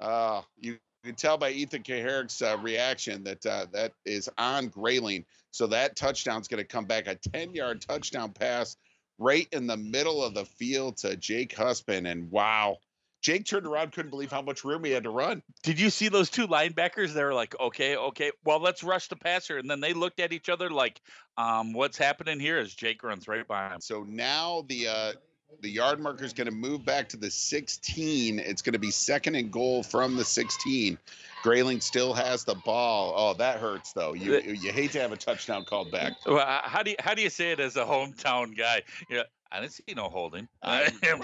[0.00, 4.68] Oh, you you can tell by Ethan Kaharick's uh, reaction that uh, that is on
[4.68, 5.26] Grayling.
[5.50, 8.76] So that touchdown's going to come back a 10 yard touchdown pass
[9.18, 12.06] right in the middle of the field to Jake Husband.
[12.06, 12.78] And wow,
[13.20, 15.42] Jake turned around, couldn't believe how much room he had to run.
[15.62, 17.12] Did you see those two linebackers?
[17.12, 19.58] They were like, okay, okay, well, let's rush the passer.
[19.58, 21.02] And then they looked at each other like,
[21.36, 23.80] um, what's happening here as Jake runs right by him.
[23.82, 25.12] So now the uh,
[25.60, 28.38] the yard marker is going to move back to the 16.
[28.38, 30.98] It's going to be second and goal from the 16.
[31.42, 33.14] Grayling still has the ball.
[33.16, 34.14] Oh, that hurts though.
[34.14, 36.12] You you hate to have a touchdown called back.
[36.26, 38.82] Well, how do you, how do you say it as a hometown guy?
[39.10, 39.22] Yeah,
[39.54, 40.48] I didn't see no holding.
[40.64, 41.16] Uh, there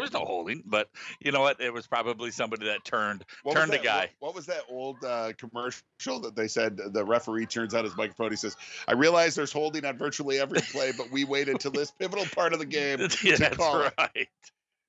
[0.00, 1.58] was no holding, but you know what?
[1.58, 4.10] It was probably somebody that turned what turned the guy.
[4.18, 7.96] What, what, was that old uh, commercial that they said the referee turns on his
[7.96, 8.30] microphone?
[8.30, 8.56] He says,
[8.86, 12.52] "I realize there's holding on virtually every play, but we waited to this pivotal part
[12.52, 14.10] of the game yeah, to call right.
[14.14, 14.28] it."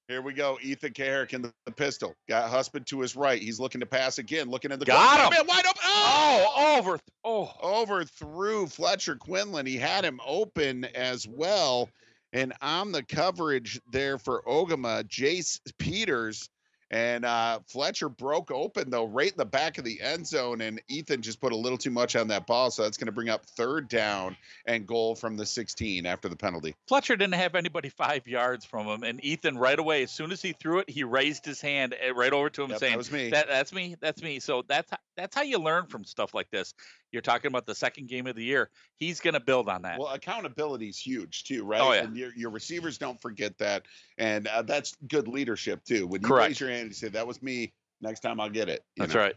[0.08, 0.60] Here we go.
[0.62, 2.16] Ethan Kaharick in the, the, pistol.
[2.30, 3.42] Got Husband to his right.
[3.42, 4.50] He's looking to pass again.
[4.50, 5.32] Looking at the got goal.
[5.32, 5.34] him.
[5.34, 5.82] Man, wide open.
[5.84, 6.54] Oh!
[6.56, 7.00] oh, over.
[7.24, 9.66] Oh, overthrew Fletcher Quinlan.
[9.66, 11.90] He had him open as well.
[12.36, 16.50] And on the coverage there for Ogemaw, Jace Peters
[16.92, 20.82] and uh, Fletcher broke open though, right in the back of the end zone, and
[20.90, 23.30] Ethan just put a little too much on that ball, so that's going to bring
[23.30, 26.76] up third down and goal from the 16 after the penalty.
[26.88, 30.42] Fletcher didn't have anybody five yards from him, and Ethan right away, as soon as
[30.42, 32.98] he threw it, he raised his hand eh, right over to him, yep, saying, "That
[32.98, 33.30] was me.
[33.30, 33.96] That, that's me.
[34.00, 36.74] That's me." So that's that's how you learn from stuff like this.
[37.16, 38.70] You're talking about the second game of the year.
[38.97, 39.97] He's going to build on that.
[39.97, 41.80] Well, accountability is huge too, right?
[41.80, 42.03] Oh, yeah.
[42.03, 43.84] And your, your receivers don't forget that,
[44.18, 46.07] and uh, that's good leadership too.
[46.07, 46.49] When you Correct.
[46.49, 48.84] raise your hand and say, "That was me," next time I'll get it.
[48.97, 49.22] you That's know?
[49.22, 49.36] right.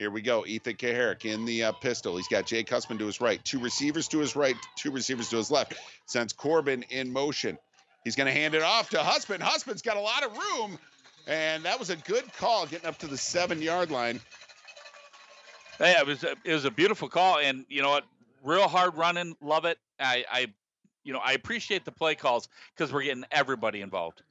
[0.00, 0.44] Here we go.
[0.44, 2.16] Ethan Kaharick in the uh, pistol.
[2.16, 5.36] He's got Jay Husband to his right, two receivers to his right, two receivers to
[5.36, 5.74] his left.
[6.06, 7.56] Sends Corbin in motion.
[8.02, 9.40] He's going to hand it off to Husband.
[9.40, 10.76] Husband's got a lot of room,
[11.28, 14.20] and that was a good call getting up to the seven yard line.
[15.80, 18.04] Yeah, it was a, it was a beautiful call, and you know what?
[18.44, 19.78] Real hard running, love it.
[19.98, 20.46] I, I
[21.04, 24.22] you know, I appreciate the play calls because we're getting everybody involved.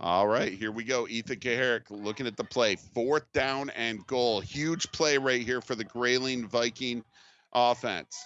[0.00, 1.08] All right, here we go.
[1.08, 2.76] Ethan Kaharick looking at the play.
[2.76, 4.40] Fourth down and goal.
[4.40, 7.04] Huge play right here for the Grayling Viking
[7.52, 8.16] offense.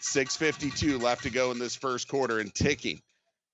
[0.00, 3.00] 6.52 left to go in this first quarter and ticking.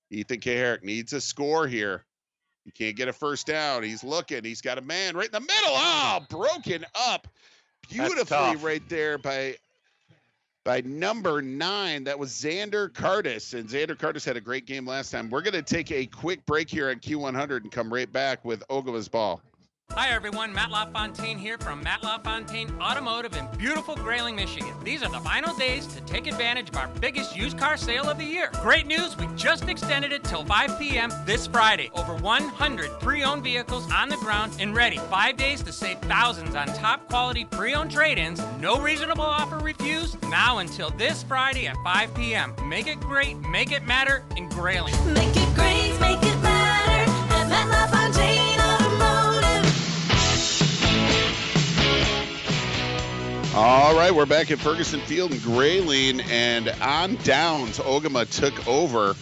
[0.09, 2.03] Ethan Kaharick needs a score here.
[2.65, 3.83] He can't get a first down.
[3.83, 4.43] He's looking.
[4.43, 5.71] He's got a man right in the middle.
[5.71, 7.27] Oh, broken up
[7.89, 9.55] beautifully right there by
[10.63, 12.03] by number nine.
[12.03, 13.53] That was Xander Cardis.
[13.53, 15.29] And Xander Cardis had a great game last time.
[15.29, 18.63] We're going to take a quick break here at Q100 and come right back with
[18.67, 19.41] Ogemaw's ball.
[19.93, 24.73] Hi everyone, Matt LaFontaine here from Matt LaFontaine Automotive in beautiful Grayling, Michigan.
[24.83, 28.19] These are the final days to take advantage of our biggest used car sale of
[28.19, 28.51] the year.
[28.61, 31.11] Great news, we just extended it till 5 p.m.
[31.25, 31.89] this Friday.
[31.95, 34.97] Over 100 pre-owned vehicles on the ground and ready.
[35.09, 38.41] Five days to save thousands on top quality pre-owned trade-ins.
[38.61, 40.21] No reasonable offer refused.
[40.29, 42.53] Now until this Friday at 5 p.m.
[42.63, 44.93] Make it great, make it matter in Grayling.
[45.13, 47.98] Make it great, make it matter at Matt LaFontaine
[53.61, 59.15] All right, we're back at Ferguson Field in Grayling, and on downs, Ogemaw took over.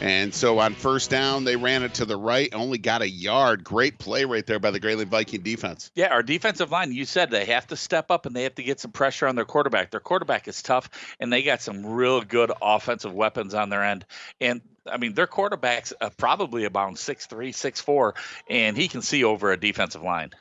[0.00, 3.62] And so on first down, they ran it to the right, only got a yard.
[3.62, 5.92] Great play right there by the Grayling Viking defense.
[5.94, 8.64] Yeah, our defensive line, you said they have to step up and they have to
[8.64, 9.92] get some pressure on their quarterback.
[9.92, 10.90] Their quarterback is tough,
[11.20, 14.06] and they got some real good offensive weapons on their end.
[14.40, 18.14] And I mean, their quarterback's uh, probably about 6'3, 6'4,
[18.50, 20.32] and he can see over a defensive line.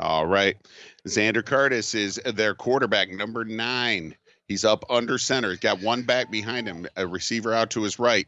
[0.00, 0.56] All right.
[1.06, 4.16] Xander Curtis is their quarterback, number nine.
[4.48, 5.50] He's up under center.
[5.50, 8.26] He's got one back behind him, a receiver out to his right.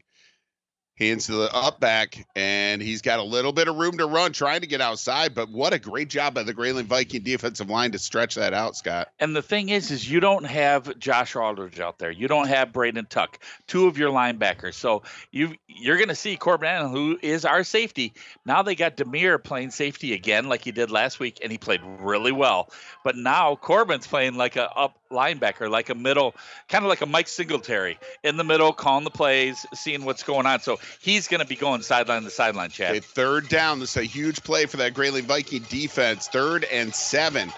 [0.99, 4.33] Hands to the up back, and he's got a little bit of room to run,
[4.33, 5.35] trying to get outside.
[5.35, 8.77] But what a great job by the Grayling Viking defensive line to stretch that out,
[8.77, 9.09] Scott.
[9.21, 12.11] And the thing is, is you don't have Josh Aldrich out there.
[12.11, 14.75] You don't have Braden Tuck, two of your linebackers.
[14.75, 18.15] So you you're going to see Corbin Allen, who is our safety.
[18.47, 21.83] Now they got Demir playing safety again, like he did last week, and he played
[22.01, 22.71] really well.
[23.05, 26.35] But now Corbin's playing like a up linebacker, like a middle,
[26.69, 30.47] kind of like a Mike Singletary in the middle, calling the plays, seeing what's going
[30.47, 30.61] on.
[30.61, 32.91] So he's going to be going sideline to sideline, Chad.
[32.91, 33.81] Okay, third down.
[33.81, 36.29] This is a huge play for that Grayling Viking defense.
[36.29, 37.53] Third and seven.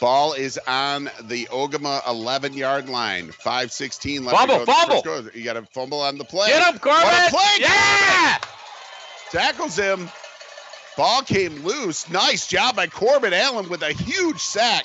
[0.00, 3.30] Ball is on the Ogemaw 11 yard line.
[3.32, 4.36] 516 left.
[4.36, 5.38] Fumble, to go in the first fumble.
[5.38, 6.48] You got a fumble on the play.
[6.48, 7.02] Get him, Corbin!
[7.02, 7.56] What a play!
[7.60, 8.38] Yeah!
[9.30, 10.08] Tackles him.
[10.96, 12.08] Ball came loose.
[12.10, 14.84] Nice job by Corbin Allen with a huge sack.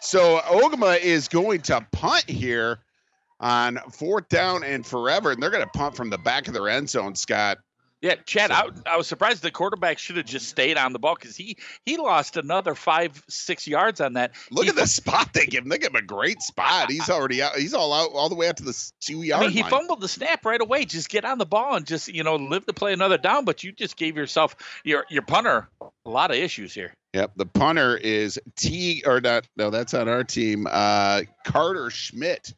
[0.00, 2.80] So Ogemaw is going to punt here
[3.44, 6.68] on fourth down and forever, and they're going to punt from the back of their
[6.68, 7.58] end zone, Scott.
[8.00, 11.14] Yeah, Chad, I, I was surprised the quarterback should have just stayed on the ball
[11.14, 14.32] because he he lost another five six yards on that.
[14.50, 15.70] Look He at the spot they give him.
[15.70, 16.90] They give him a great spot.
[16.90, 17.56] He's already out.
[17.56, 19.70] He's all out all the way out to the two yard I mean, he line.
[19.70, 20.84] fumbled the snap right away.
[20.84, 23.46] Just get on the ball and just you know live to play another down.
[23.46, 26.92] But you just gave yourself your your punter a lot of issues here.
[27.14, 29.48] Yep, the punter is T or not?
[29.56, 30.66] No, that's on our team.
[30.70, 32.52] Uh, Karter Schmitt.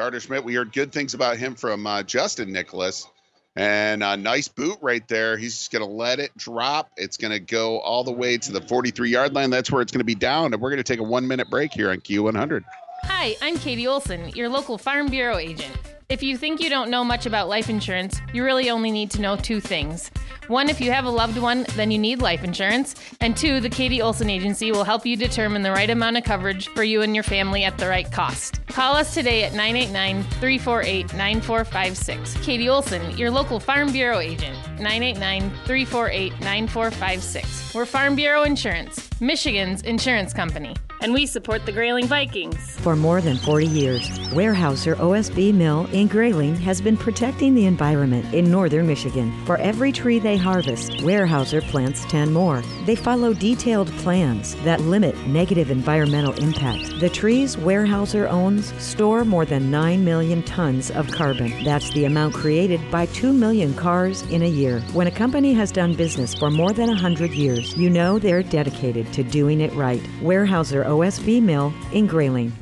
[0.00, 0.44] Karter Schmitt.
[0.44, 3.06] We heard good things about him from uh, Justin Nicholas,
[3.54, 5.36] and a nice boot right there.
[5.36, 6.90] He's just gonna let it drop.
[6.96, 9.50] It's gonna go all the way to the 43 yard line.
[9.50, 11.90] That's where it's gonna be down, and we're gonna take a one minute break here
[11.90, 12.64] on Q100.
[13.02, 15.76] Hi, I'm Katie Olson, your local Farm Bureau agent.
[16.08, 19.20] If you think you don't know much about life insurance, you really only need to
[19.20, 20.10] know two things.
[20.50, 22.96] One, if you have a loved one, then you need life insurance.
[23.20, 26.66] And two, the Katie Olson Agency will help you determine the right amount of coverage
[26.70, 28.58] for you and your family at the right cost.
[28.66, 32.34] Call us today at 989 348 9456.
[32.44, 34.56] Katie Olson, your local Farm Bureau agent.
[34.80, 37.72] 989 348 9456.
[37.72, 40.74] We're Farm Bureau Insurance, Michigan's insurance company.
[41.02, 42.76] And we support the Grayling Vikings.
[42.80, 48.34] For more than 40 years, Weyerhaeuser OSB Mill in Grayling has been protecting the environment
[48.34, 49.32] in northern Michigan.
[49.46, 52.62] For every tree they harvest, Weyerhaeuser plants 10 more.
[52.86, 56.98] They follow detailed plans that limit negative environmental impact.
[56.98, 61.62] The trees Weyerhaeuser owns store more than 9 million tons of carbon.
[61.62, 64.80] That's the amount created by 2 million cars in a year.
[64.92, 69.12] When a company has done business for more than 100 years, you know they're dedicated
[69.12, 70.02] to doing it right.
[70.20, 72.52] Weyerhaeuser OSB Mill in Grayling.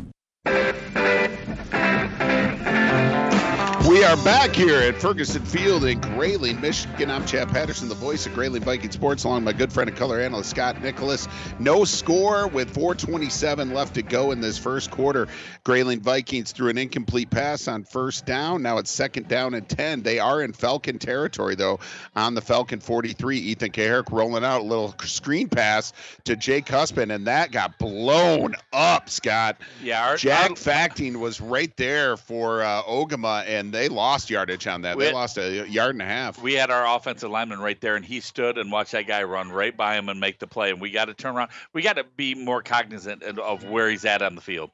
[3.98, 7.10] We are back here at Ferguson Field in Grayling, Michigan.
[7.10, 9.98] I'm Chad Patterson, the voice of Grayling Viking Sports, along with my good friend and
[9.98, 11.26] color analyst Scott Nicholas.
[11.58, 15.26] No score with 4:27 left to go in this first quarter.
[15.64, 18.62] Grayling Vikings threw an incomplete pass on first down.
[18.62, 20.04] Now it's second down and 10.
[20.04, 21.80] They are in Falcon territory though.
[22.14, 25.92] On the Falcon 43, Ethan Kaharick rolling out a little screen pass
[26.22, 29.10] to Jake Husband, and that got blown up.
[29.10, 29.56] Scott.
[29.82, 34.66] Yeah, our, Jack our- Facting was right there for uh, Ogemaw, and they lost yardage
[34.66, 34.96] on that.
[34.96, 36.40] We They had- lost a yard and a half.
[36.40, 39.50] we had our offensive lineman right there, and he stood and watched that guy run
[39.50, 40.70] right by him and make the play.
[40.70, 41.50] And we got to turn around.
[41.72, 44.70] We got to be more cognizant of- of where he's at on the field.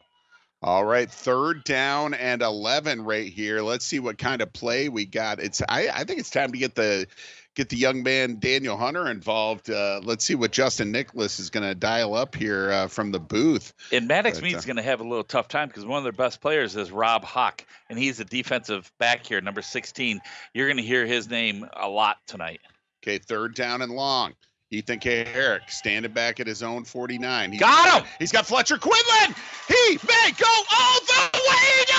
[0.62, 3.60] All right, third down and eleven right here.
[3.60, 5.38] Let's see what kind of play we got.
[5.38, 7.06] It's I, I think it's time to get the
[7.54, 9.70] get the young man Daniel Hunter involved.
[9.70, 13.20] Uh, let's see what Justin Nicholas is going to dial up here uh, from the
[13.20, 13.72] booth.
[13.92, 16.04] And Maddox But, Mead's uh, going to have a little tough time because one of
[16.04, 20.20] their best players is Rob Hawk, and he's a defensive back here, number 16.
[20.52, 22.60] You're going to hear his name a lot tonight.
[23.02, 24.34] Okay, third down and long.
[24.70, 27.52] Ethan Kaharick standing back at his own 49.
[27.52, 28.10] He's Got him!
[28.18, 29.34] He's got Fletcher Quinlan.
[29.68, 31.93] He may go all the way.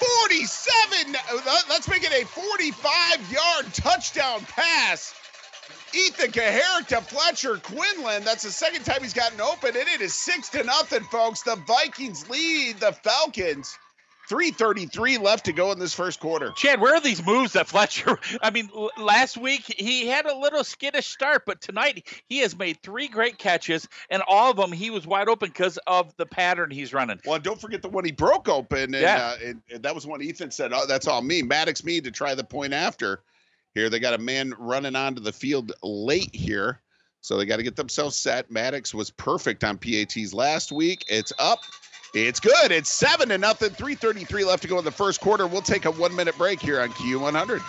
[0.00, 0.20] He does.
[0.30, 1.16] 47.
[1.16, 5.14] Uh, let's make it a 45 yard touchdown pass.
[5.94, 8.24] Ethan Kaharick to Fletcher Quinlan.
[8.24, 11.42] That's the second time he's gotten open, and it is six to nothing, folks.
[11.42, 13.76] The Vikings lead the Falcons.
[14.30, 16.52] 333 left to go in this first quarter.
[16.56, 18.16] Chad, where are these moves that Fletcher?
[18.42, 22.56] I mean, l- last week he had a little skittish start, but tonight he has
[22.56, 26.26] made three great catches, and all of them he was wide open because of the
[26.26, 27.20] pattern he's running.
[27.26, 29.16] Well, and don't forget the one he broke open, and, Yeah.
[29.34, 32.12] uh, and, and that was one Ethan said, "Oh, that's all me." Maddox me to
[32.12, 33.22] try the point after.
[33.74, 36.80] Here they got a man running onto the field late here,
[37.20, 38.48] so they got to get themselves set.
[38.48, 41.04] Maddox was perfect on PATs last week.
[41.08, 41.58] It's up.
[42.12, 42.72] It's good.
[42.72, 43.70] It's seven to nothing.
[43.70, 45.46] Three thirty-three left to go in the first quarter.
[45.46, 47.60] We'll take a one-minute break here on Q100.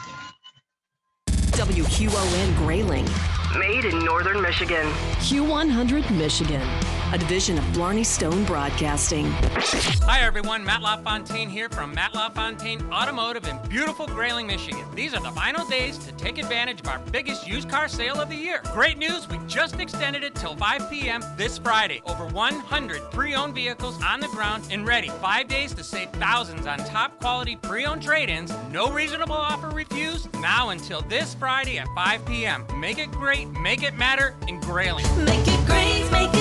[1.27, 3.07] WQON Grayling.
[3.59, 4.85] Made in northern Michigan.
[5.19, 6.61] Q100 Michigan.
[7.13, 9.25] A division of Blarney Stone Broadcasting.
[10.05, 14.85] Hi everyone, Matt LaFontaine here from Matt LaFontaine Automotive in beautiful Grayling, Michigan.
[14.95, 18.29] These are the final days to take advantage of our biggest used car sale of
[18.29, 18.61] the year.
[18.71, 21.21] Great news, we just extended it till 5 p.m.
[21.35, 22.01] this Friday.
[22.05, 25.09] Over 100 pre-owned vehicles on the ground and ready.
[25.09, 28.53] Five days to save thousands on top quality pre-owned trade-ins.
[28.71, 30.33] No reasonable offer refused.
[30.39, 32.65] Now until this Friday at 5 p.m.
[32.79, 35.05] Make it great, make it matter in Grayling.
[35.25, 36.40] Make it great, make it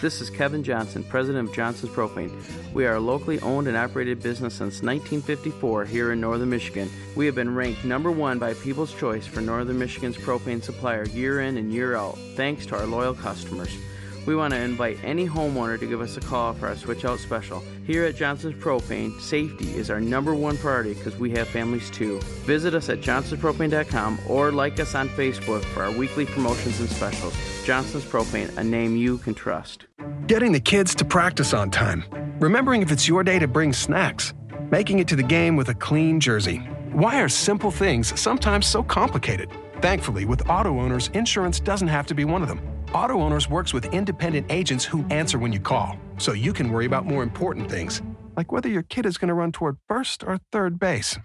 [0.00, 2.30] This is Kevin Johnson, president of Johnson's Propane.
[2.74, 6.90] We are a locally owned and operated business since 1954 here in northern Michigan.
[7.14, 11.40] We have been ranked number one by People's Choice for northern Michigan's propane supplier year
[11.40, 13.74] in and year out, thanks to our loyal customers.
[14.26, 17.20] We want to invite any homeowner to give us a call for our switch out
[17.20, 17.62] special.
[17.86, 22.18] Here at Johnson's Propane, safety is our number one priority because we have families too.
[22.44, 27.34] Visit us at johnsonspropane.com or like us on Facebook for our weekly promotions and specials.
[27.64, 29.86] Johnson's Propane, a name you can trust.
[30.26, 32.04] Getting the kids to practice on time.
[32.40, 34.34] Remembering if it's your day to bring snacks.
[34.72, 36.58] Making it to the game with a clean jersey.
[36.92, 39.50] Why are simple things sometimes so complicated?
[39.80, 42.75] Thankfully, with auto owners, insurance doesn't have to be one of them.
[42.92, 46.86] Auto Owners works with independent agents who answer when you call, so you can worry
[46.86, 48.02] about more important things,
[48.36, 51.18] like whether your kid is going to run toward first or third base.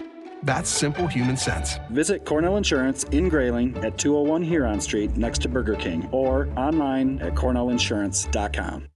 [0.43, 1.77] That's simple human sense.
[1.91, 7.19] Visit Cornell Insurance in Grayling at 201 Huron Street next to Burger King or online
[7.21, 8.87] at cornellinsurance.com.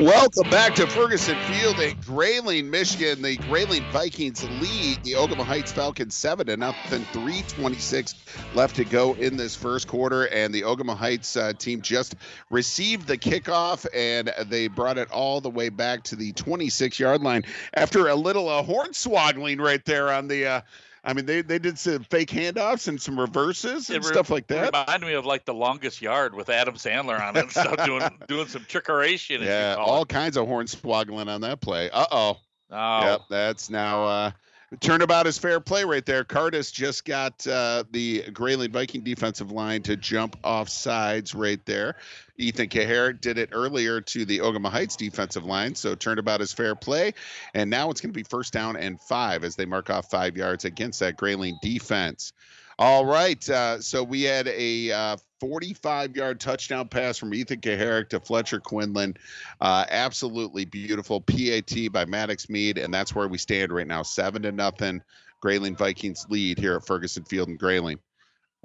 [0.00, 3.22] Welcome back to Ferguson Field in Grayling, Michigan.
[3.22, 7.02] The Grayling Vikings lead the Ogemaw Heights Falcons seven to nothing.
[7.14, 8.14] Three twenty-six
[8.54, 12.14] left to go in this first quarter, and the Ogemaw Heights uh, team just
[12.50, 17.44] received the kickoff, and they brought it all the way back to the twenty-six-yard line
[17.72, 20.46] after a little uh, hornswoggling right there on the.
[20.46, 20.60] Uh,
[21.06, 24.48] I mean, they, they did some fake handoffs and some reverses and It stuff like
[24.48, 24.74] that.
[24.74, 27.86] It reminded me of like the longest yard with Adam Sandler on it and stuff,
[27.86, 29.40] doing doing some trickeration.
[29.40, 30.08] Yeah, all it.
[30.08, 31.90] kinds of horn hornswoggling on that play.
[31.90, 32.36] Uh oh.
[32.72, 33.00] Oh.
[33.02, 34.30] Yep, that's now uh
[34.80, 36.24] turnabout is fair play right there.
[36.24, 41.96] Cardis just got uh the Grayling Viking defensive line to jump off sides right there.
[42.38, 46.74] Ethan Kaharick did it earlier to the Ogemaw Heights defensive line, so turnabout is fair
[46.74, 47.14] play.
[47.54, 50.36] And now it's going to be first down and five as they mark off five
[50.36, 52.32] yards against that Grayling defense.
[52.78, 53.48] All right.
[53.48, 58.60] Uh, so we had a uh, 45 yard touchdown pass from Ethan Kaharick to Fletcher
[58.60, 59.16] Quinlan.
[59.60, 62.76] Uh, absolutely beautiful PAT by Maddox Mead.
[62.76, 65.02] And that's where we stand right now seven to nothing.
[65.40, 67.98] Grayling Vikings lead here at Ferguson Field in Grayling.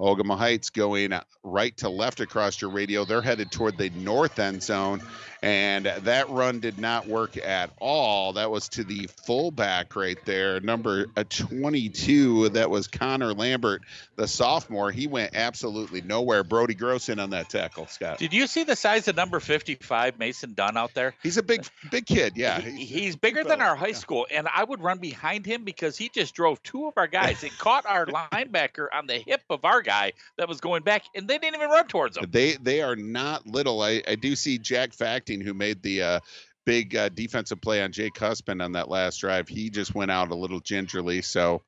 [0.02, 1.12] Ogemaw Heights going
[1.44, 3.04] right to left across your radio.
[3.04, 5.00] They're headed toward the north end zone,
[5.42, 8.32] and that run did not work at all.
[8.34, 12.48] That was to the fullback right there, number uh, 22.
[12.50, 13.82] That was Connor Lambert,
[14.16, 14.90] the sophomore.
[14.90, 16.42] He went absolutely nowhere.
[16.42, 18.18] Brody Gross in on that tackle, Scott.
[18.18, 21.14] Did you see the size of number 55, Mason Dunn, out there?
[21.22, 22.36] He's a big, big kid.
[22.36, 25.96] Yeah, He- he's bigger than our high school, and I would run behind him because
[25.96, 27.44] he just drove two of our guys.
[27.44, 29.91] It caught our linebacker on the hip of our guy
[30.38, 32.26] that was going back, and they didn't even run towards him.
[32.30, 33.82] They they are not little.
[33.82, 36.20] I, I do see Jack Facting who made the uh,
[36.64, 39.48] big uh, defensive play on Jay Husband on that last drive.
[39.48, 41.62] He just went out a little gingerly, so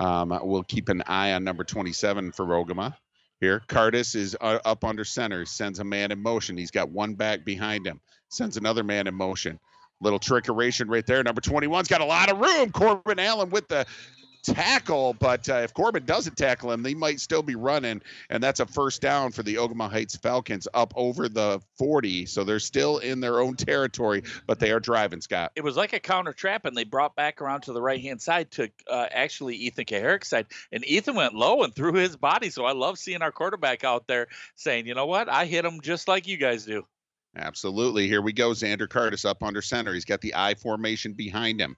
[0.00, 2.94] um, we'll keep an eye on number 27 for Rogama.
[3.40, 6.56] Here, Cardis is uh, up under center, sends a man in motion.
[6.56, 9.58] He's got one back behind him, sends another man in motion.
[10.00, 11.22] Little trickeration right there.
[11.22, 12.72] Number 21's got a lot of room.
[12.72, 13.86] Corbin Allen with the
[14.44, 18.60] tackle, but uh, if Corbin doesn't tackle him, they might still be running, and that's
[18.60, 22.26] a first down for the Ogemaw Heights Falcons up over the 40.
[22.26, 25.52] So they're still in their own territory, but they are driving, Scott.
[25.56, 28.20] It was like a counter trap, and they brought back around to the right hand
[28.20, 32.50] side to uh, actually Ethan Kaharick's side, and Ethan went low and threw his body.
[32.50, 35.28] So I love seeing our quarterback out there saying, "You know what?
[35.28, 36.86] I hit him just like you guys do."
[37.36, 38.06] Absolutely.
[38.06, 38.50] Here we go.
[38.50, 39.92] Xander Curtis up under center.
[39.92, 41.76] He's got the I formation behind him.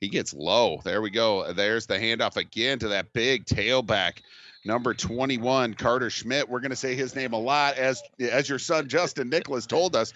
[0.00, 0.80] He gets low.
[0.82, 1.52] There we go.
[1.52, 4.22] There's the handoff again to that big tailback,
[4.64, 6.48] number 21, Karter Schmitt.
[6.48, 9.94] We're going to say his name a lot, as as your son Justin Nicholas told
[9.94, 10.12] us.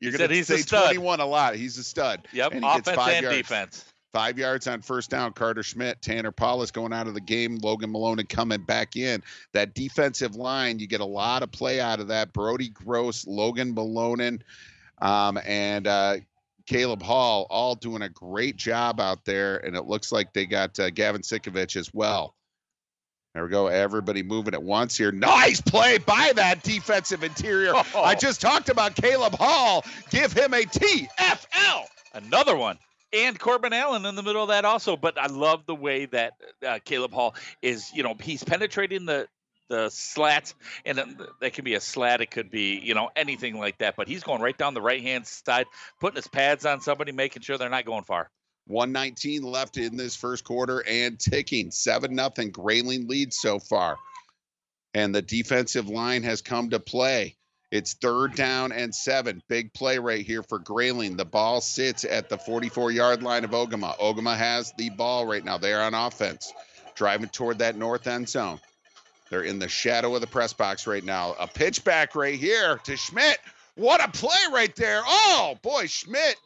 [0.00, 1.54] You're going to say 21 a lot.
[1.54, 2.26] He's a stud.
[2.32, 3.36] Yep, And offense five and yards.
[3.38, 3.84] defense.
[4.12, 5.32] Five yards on first down.
[5.32, 7.56] Karter Schmitt, Tanner Paulus going out of the game.
[7.62, 9.22] Logan Malone coming back in.
[9.54, 12.34] That defensive line, you get a lot of play out of that.
[12.34, 14.42] Brody Gross, Logan Malone,
[15.00, 16.16] um, and uh,
[16.66, 19.58] Caleb Hall all doing a great job out there.
[19.58, 22.34] And it looks like they got uh, Gavin Sikovich as well.
[23.34, 23.68] There we go.
[23.68, 25.10] Everybody moving at once here.
[25.10, 27.72] Nice play by that defensive interior.
[27.74, 28.02] Oh.
[28.02, 29.84] I just talked about Caleb Hall.
[30.10, 31.84] Give him a TFL.
[32.12, 32.78] Another one.
[33.14, 34.96] And Corbin Allen in the middle of that also.
[34.96, 36.34] But I love the way that
[36.66, 39.28] uh, Caleb Hall is, you know, he's penetrating the
[39.72, 40.54] the slats,
[40.84, 40.98] and
[41.40, 43.96] that could be a slat, it could be, you know, anything like that.
[43.96, 45.66] But he's going right down the right hand side,
[45.98, 48.30] putting his pads on somebody, making sure they're not going far.
[48.66, 51.70] 119 left in this first quarter and ticking.
[51.70, 52.50] 7 nothing.
[52.50, 53.96] Grayling leads so far.
[54.92, 57.36] And the defensive line has come to play.
[57.70, 59.42] It's third down and seven.
[59.48, 61.16] Big play right here for Grayling.
[61.16, 63.98] The ball sits at the 44 yard line of Ogemaw.
[63.98, 65.56] Ogemaw has the ball right now.
[65.56, 66.52] They're on offense,
[66.94, 68.60] driving toward that north end zone.
[69.32, 71.34] They're in the shadow of the press box right now.
[71.40, 73.38] A pitch back right here to Schmitt.
[73.76, 75.00] What a play right there.
[75.06, 76.36] Oh, boy, Schmitt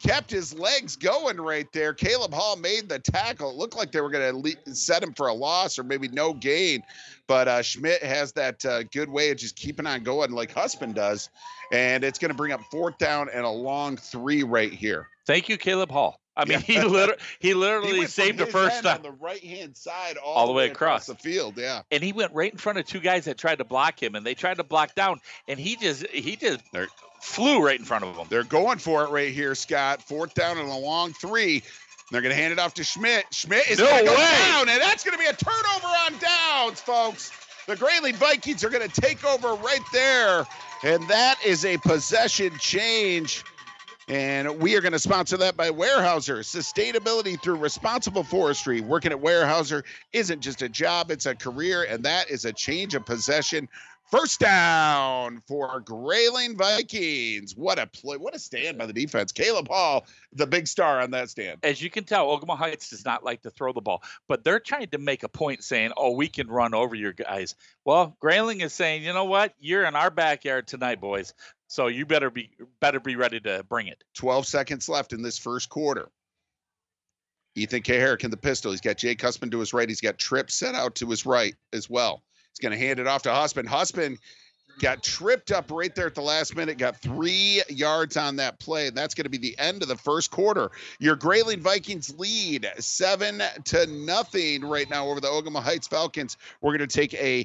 [0.00, 1.92] kept his legs going right there.
[1.92, 3.50] Caleb Hall made the tackle.
[3.50, 6.34] It looked like they were going to set him for a loss or maybe no
[6.34, 6.84] gain,
[7.26, 10.94] but uh, Schmitt has that uh, good way of just keeping on going like Husband
[10.94, 11.30] does,
[11.72, 15.08] and it's going to bring up fourth down and a long three right here.
[15.26, 16.20] Thank you, Caleb Hall.
[16.36, 19.42] I mean, he literally he literally went from saved the first time on the right
[19.42, 21.54] hand side all, all the way across the field.
[21.56, 21.82] Yeah.
[21.90, 24.26] and he went right in front of two guys that tried to block him, and
[24.26, 26.60] they tried to block down, and he just he just
[27.20, 28.26] flew right in front of them.
[28.28, 30.02] They're going for it right here, Scott.
[30.02, 31.62] Fourth down and a long three.
[32.12, 33.24] They're going to hand it off to Schmitt.
[33.32, 36.18] Schmitt is No going to go down, and that's going to be a turnover on
[36.18, 37.32] downs, folks.
[37.66, 40.46] The Grayling Vikings are going to take over right there,
[40.84, 43.42] and that is a possession change.
[44.08, 46.38] And we are going to sponsor that by Weyerhaeuser.
[46.44, 48.80] Sustainability through responsible forestry.
[48.80, 49.82] Working at Weyerhaeuser
[50.12, 53.68] isn't just a job, it's a career, and that is a change of possession.
[54.10, 57.56] First down for Grayling Vikings.
[57.56, 58.16] What a play.
[58.16, 59.32] What a stand by the defense.
[59.32, 61.58] Caleb Hall, the big star on that stand.
[61.64, 64.60] As you can tell, Ogemaw Heights does not like to throw the ball, but they're
[64.60, 68.60] trying to make a point saying, "Oh, we can run over your guys." Well, Grayling
[68.60, 69.54] is saying, "You know what?
[69.58, 71.34] You're in our backyard tonight, boys.
[71.66, 75.36] So you better be better be ready to bring it." 12 seconds left in this
[75.36, 76.12] first quarter.
[77.56, 78.70] Ethan Kaharick in the pistol.
[78.70, 79.88] He's got Jay Husband to his right.
[79.88, 82.22] He's got Tripp set out to his right as well.
[82.56, 83.68] He's going to hand it off to Husband.
[83.68, 84.18] Husband
[84.78, 88.86] got tripped up right there at the last minute, got three yards on that play,
[88.86, 90.70] and that's going to be the end of the first quarter.
[90.98, 96.38] Your Grayling Vikings lead seven to nothing right now over the Ogemaw Heights Falcons.
[96.62, 97.44] We're going to take a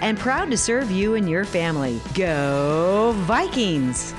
[0.00, 2.00] and proud to serve you and your family.
[2.14, 4.14] Go Vikings!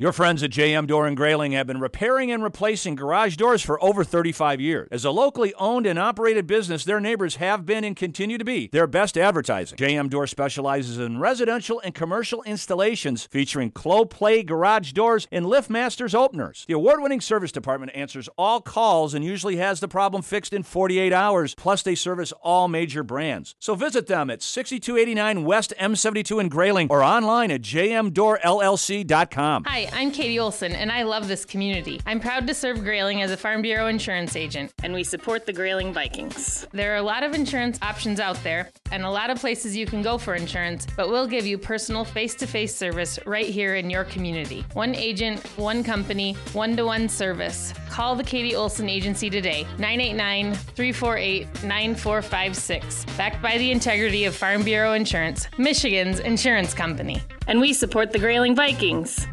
[0.00, 3.82] Your friends at JM Door and Grayling have been repairing and replacing garage doors for
[3.82, 4.86] over 35 years.
[4.92, 8.68] As a locally owned and operated business, their neighbors have been and continue to be
[8.68, 9.76] their best advertising.
[9.76, 16.64] JM Door specializes in residential and commercial installations featuring Clopay garage doors and LiftMasters openers.
[16.68, 21.12] The award-winning service department answers all calls and usually has the problem fixed in 48
[21.12, 21.56] hours.
[21.56, 23.56] Plus, they service all major brands.
[23.58, 29.64] So visit them at 6289 West M72 in Grayling or online at jmdoorllc.com.
[29.64, 32.00] Hi, Hi, I'm Katie Olson, and I love this community.
[32.06, 35.52] I'm proud to serve Grayling as a Farm Bureau insurance agent, and we support the
[35.52, 36.66] Grayling Vikings.
[36.72, 39.86] There are a lot of insurance options out there, and a lot of places you
[39.86, 43.76] can go for insurance, but we'll give you personal face to face service right here
[43.76, 44.64] in your community.
[44.72, 47.72] One agent, one company, one to one service.
[47.88, 53.04] Call the Katie Olson Agency today, 989 348 9456.
[53.16, 57.20] Backed by the integrity of Farm Bureau Insurance, Michigan's insurance company.
[57.46, 59.26] And we support the Grayling Vikings.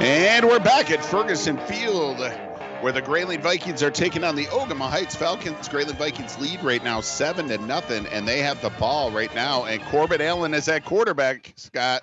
[0.00, 2.20] And we're back at Ferguson Field,
[2.80, 5.66] where the Grayling Vikings are taking on the Ogemaw Heights Falcons.
[5.68, 9.64] Grayling Vikings lead right now, seven to nothing, and they have the ball right now.
[9.64, 12.02] And Corbin Allen is at quarterback, Scott,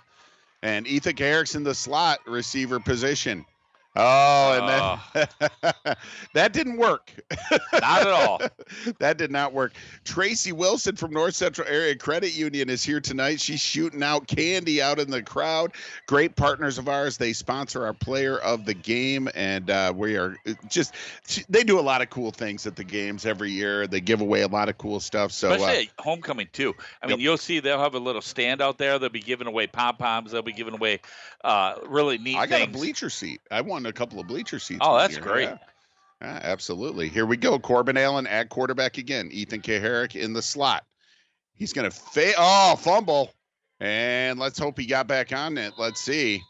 [0.62, 3.46] and Ethan Kaharick's in the slot receiver position.
[3.98, 5.30] Oh, and
[5.86, 5.98] that
[6.34, 7.12] that didn't work.
[7.72, 8.42] Not at all.
[9.00, 9.74] that did not work.
[10.04, 13.40] Tracy Wilson from North Central Area Credit Union is here tonight.
[13.40, 15.72] She's shooting out candy out in the crowd.
[16.08, 17.16] Great partners of ours.
[17.18, 20.36] They sponsor our player of the game, and uh, we are
[20.68, 20.94] just
[21.48, 23.88] they do a lot of cool things at the games every year.
[23.88, 25.32] They give away a lot of cool stuff.
[25.32, 26.74] So uh, Especially at homecoming too.
[27.02, 29.00] I mean, you'll see they'll have a little stand out there.
[29.00, 30.34] They'll be giving away pom poms.
[30.34, 31.00] They'll be giving away
[31.46, 32.76] uh, really neat I got things.
[32.76, 33.40] a bleacher seat.
[33.50, 34.82] I won a couple of bleacher seats.
[34.82, 35.50] Oh, that's great.
[35.50, 35.58] Yeah.
[36.22, 37.10] Yeah, absolutely.
[37.10, 37.60] Here we go.
[37.60, 39.30] Corbin Allen at quarterback again.
[39.32, 40.86] Ethan Kaharick in the slot.
[41.54, 42.34] He's going to fail.
[42.38, 43.34] Oh, fumble.
[43.80, 45.74] And let's hope he got back on it.
[45.78, 46.42] Let's see.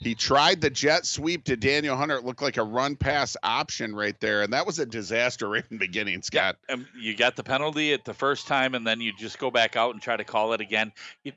[0.00, 2.16] He tried the jet sweep to Daniel Hunter.
[2.16, 4.40] It looked like a run pass option right there.
[4.40, 6.56] And that was a disaster right in the beginning, Scott.
[6.70, 9.76] Um, you got the penalty at the first time, and then you just go back
[9.76, 10.90] out and try to call it again.
[11.22, 11.32] You,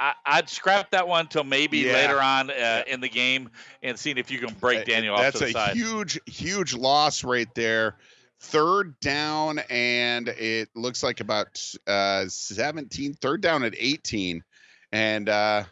[0.00, 1.92] I, I'd scrap that one till maybe Yeah.
[1.92, 3.50] later on uh, in the game
[3.84, 5.76] and seeing if you can break Daniel off That's a side.
[5.76, 7.94] huge, huge loss right there.
[8.40, 14.42] Third down, and it looks like about uh, 17, third down at 18.
[14.90, 15.64] And uh,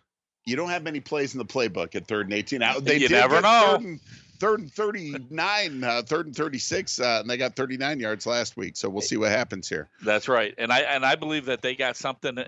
[0.47, 2.61] you don't have many plays in the playbook at third and 18.
[2.61, 3.77] Now, they You did never know.
[3.77, 4.01] Third and,
[4.39, 8.77] third and 39, uh, third and 36, uh, and they got 39 yards last week.
[8.77, 9.89] So we'll see what happens here.
[10.03, 12.39] That's right, and I and I believe that they got something.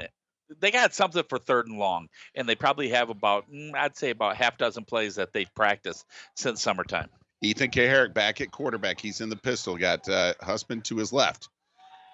[0.60, 4.10] They got something for third and long, and they probably have about mm, I'd say
[4.10, 7.08] about half dozen plays that they've practiced since summertime.
[7.42, 9.00] Ethan Kaharick back at quarterback.
[9.00, 9.76] He's in the pistol.
[9.76, 11.48] Got uh, Husband to his left.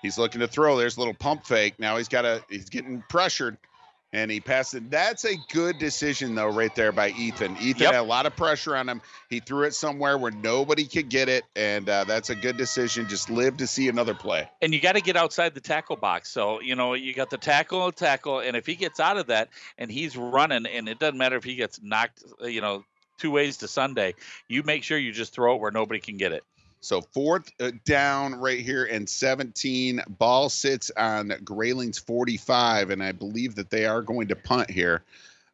[0.02, 0.76] He's looking to throw.
[0.76, 1.78] There's a little pump fake.
[1.78, 2.42] Now he's got a.
[2.50, 3.56] He's getting pressured,
[4.14, 4.90] and he passed it.
[4.92, 7.56] That's a good decision though, right there by Ethan.
[7.60, 7.92] Ethan Yep.
[7.94, 9.02] had a lot of pressure on him.
[9.28, 13.08] He threw it somewhere where nobody could get it, and uh, that's a good decision.
[13.08, 14.48] Just live to see another play.
[14.62, 16.30] And you got to get outside the tackle box.
[16.30, 19.48] So you know you got the tackle, tackle, and if he gets out of that
[19.76, 22.84] and he's running, and it doesn't matter if he gets knocked, you know,
[23.18, 24.14] two ways to Sunday,
[24.46, 26.44] you make sure you just throw it where nobody can get it.
[26.84, 30.02] So fourth uh, down right here and 17.
[30.06, 35.02] Ball sits on Grayling's 45, and I believe that they are going to punt here.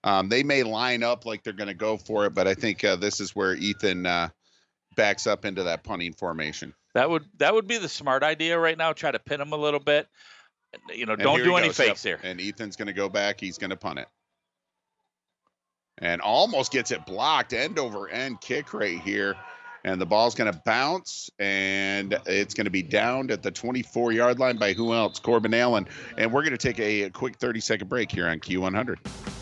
[0.02, 2.82] Um, they may line up like they're going to go for it, but I think
[2.82, 4.30] uh, this is where Ethan uh,
[4.96, 6.74] backs up into that punting formation.
[6.94, 8.92] That would that would be the smart idea right now.
[8.92, 10.08] Try to pin him a little bit.
[10.92, 11.78] You know, don't do any goes.
[11.78, 11.88] Yep.
[11.88, 12.18] fakes here.
[12.24, 13.38] And Ethan's going to go back.
[13.38, 14.08] He's going to punt it.
[15.98, 19.36] And almost gets it blocked, end over end kick right here.
[19.84, 24.12] And the ball's going to bounce, and it's going to be downed at the 24
[24.12, 25.18] yard line by who else?
[25.18, 25.86] Corbin Allen.
[26.18, 29.39] And we're going to take a, quick 30 second break here on Q100.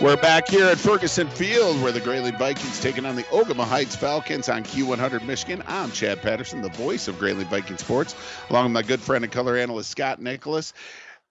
[0.00, 3.94] We're back here at Ferguson Field where the Grayling Vikings taking on the Ogemaw Heights
[3.94, 5.62] Falcons on Q100 Michigan.
[5.66, 8.14] I'm Chad Patterson, the voice of Grayling Viking Sports,
[8.48, 10.72] along with my good friend and color analyst Scott Nicholas.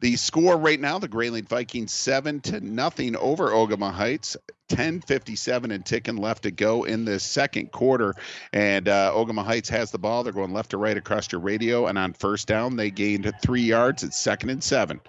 [0.01, 4.37] The score right now, the Grayling Vikings seven to nothing over Ogemaw Heights.
[4.69, 8.13] 10:57 and ticking left to go in this second quarter,
[8.53, 10.23] and uh, Ogemaw Heights has the ball.
[10.23, 13.63] They're going left to right across your radio, and on first down they gained three
[13.63, 14.03] yards.
[14.03, 15.01] It's second and seven.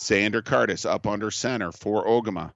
[0.00, 2.50] Xander Curtis up under center for Ogemaw.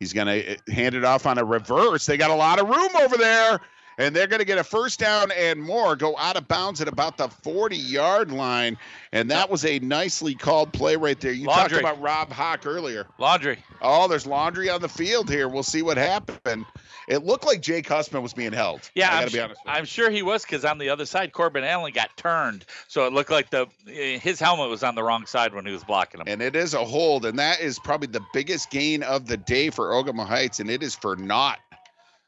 [0.00, 2.06] He's going to eh, hand it off on a reverse.
[2.06, 3.60] They got a lot of room over there.
[3.98, 6.86] and they're going to get a first down and more, go out of bounds at
[6.86, 8.78] about the 40 yard line.
[9.12, 11.32] And that was a nicely called play right there.
[11.32, 11.82] You Laundry.
[11.82, 13.06] talked about Rob Hawk earlier.
[13.18, 13.58] Laundry.
[13.82, 15.48] Oh, there's laundry on the field here.
[15.48, 16.64] We'll see what happened.
[17.08, 18.88] It looked like Jake Husband was being held.
[18.94, 19.60] Yeah, I I'm, got to be honest.
[19.66, 23.12] I'm sure he was because on the other side, Corbin Allen got turned, so it
[23.12, 26.26] looked like the his helmet was on the wrong side when he was blocking him.
[26.28, 29.70] And it is a hold, and that is probably the biggest gain of the day
[29.70, 31.58] for Ogemaw Heights, and it is for naught.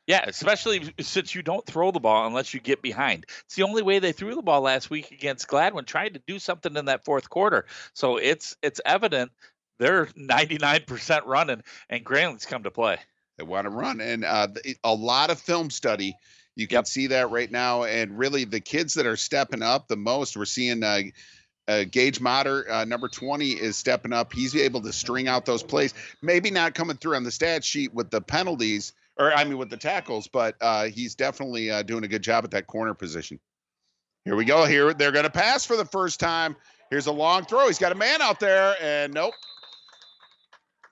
[0.07, 3.27] Yeah, especially since you don't throw the ball unless you get behind.
[3.45, 6.39] It's the only way they threw the ball last week against Gladwin, trying to do
[6.39, 7.67] something in that fourth quarter.
[7.93, 9.31] So it's it's evident
[9.79, 12.99] they're 99% running, and Grayling's come to play.
[13.41, 14.49] They want to run, and uh,
[14.85, 16.15] a lot of film study.
[16.57, 19.97] You can see that right now, and really the kids that are stepping up the
[19.97, 20.37] most.
[20.37, 21.01] We're seeing uh,
[21.67, 24.35] uh, Gage Motter, uh, number 20, is stepping up.
[24.35, 25.95] He's able to string out those plays.
[26.21, 29.71] Maybe not coming through on the stat sheet with the penalties, or I mean with
[29.71, 33.41] the tackles, but uh, he's definitely uh, doing a good job at that corner position.
[34.27, 34.67] Here we go.
[34.67, 36.57] Here they're going to pass for the first time.
[36.91, 37.69] Here's a long throw.
[37.69, 39.33] He's got a man out there, and nope.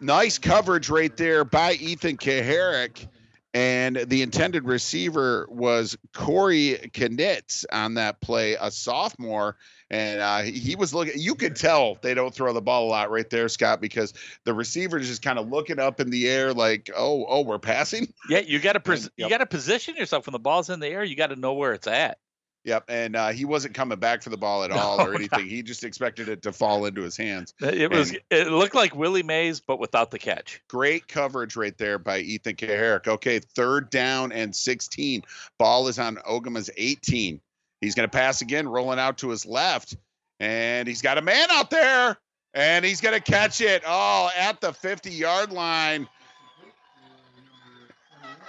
[0.01, 3.09] Nice coverage right there by Ethan Kaharick.
[3.55, 9.57] And the intended receiver was Corey Knitz on that play, a sophomore.
[9.90, 13.11] And uh, he was looking, you could tell they don't throw the ball a lot
[13.11, 14.12] right there, Scott, because
[14.44, 17.59] the receiver is just kind of looking up in the air like, oh, oh, we're
[17.59, 18.12] passing.
[18.28, 19.30] Yeah, you got to pres- And- you yep.
[19.30, 21.03] got to position yourself when the ball's in the air.
[21.03, 22.18] You got to know where it's at.
[22.64, 22.84] Yep.
[22.88, 25.46] And uh, he wasn't coming back for the ball at all or anything.
[25.46, 27.54] He just expected it to fall into his hands.
[27.61, 30.61] It was And- it looked like Willie Mays, but without the catch.
[30.68, 33.06] Great coverage right there by Ethan Kaharick.
[33.09, 35.22] Okay, third down and 16.
[35.59, 37.40] Ball is on Ogemaw's 18.
[37.80, 39.96] He's going to pass again, rolling out to his left.
[40.40, 42.18] And he's got a man out there.
[42.54, 43.82] And he's going to catch it.
[43.86, 46.09] Oh, at the 50 yard line.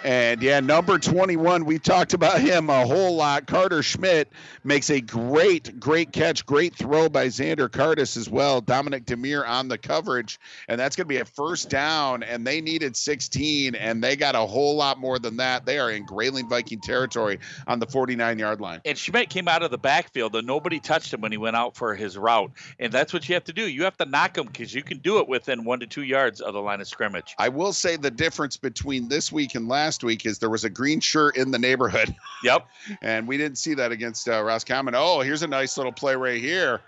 [0.03, 3.47] And yeah, number 21, we talked about him a whole lot.
[3.47, 4.31] Karter Schmitt
[4.63, 8.61] makes a great, great catch, great throw by Xander Curtis as well.
[8.61, 10.39] Dominic Demir on the coverage,
[10.69, 12.23] and that's going to be a first down.
[12.23, 15.65] And they needed 16, and they got a whole lot more than that.
[15.65, 18.79] They are in Grayling Viking territory on the 49 yard line.
[18.85, 21.75] And Schmitt came out of the backfield, and nobody touched him when he went out
[21.75, 22.51] for his route.
[22.79, 23.67] And that's what you have to do.
[23.67, 26.39] You have to knock him because you can do it within one to two yards
[26.39, 27.35] of the line of scrimmage.
[27.37, 30.69] I will say the difference between this week and last week is there was a
[30.69, 32.15] green shirt in the neighborhood.
[32.41, 32.67] Yep.
[33.01, 34.95] and we didn't see that against uh, Roscommon.
[34.95, 36.79] Oh, here's a nice little play right here.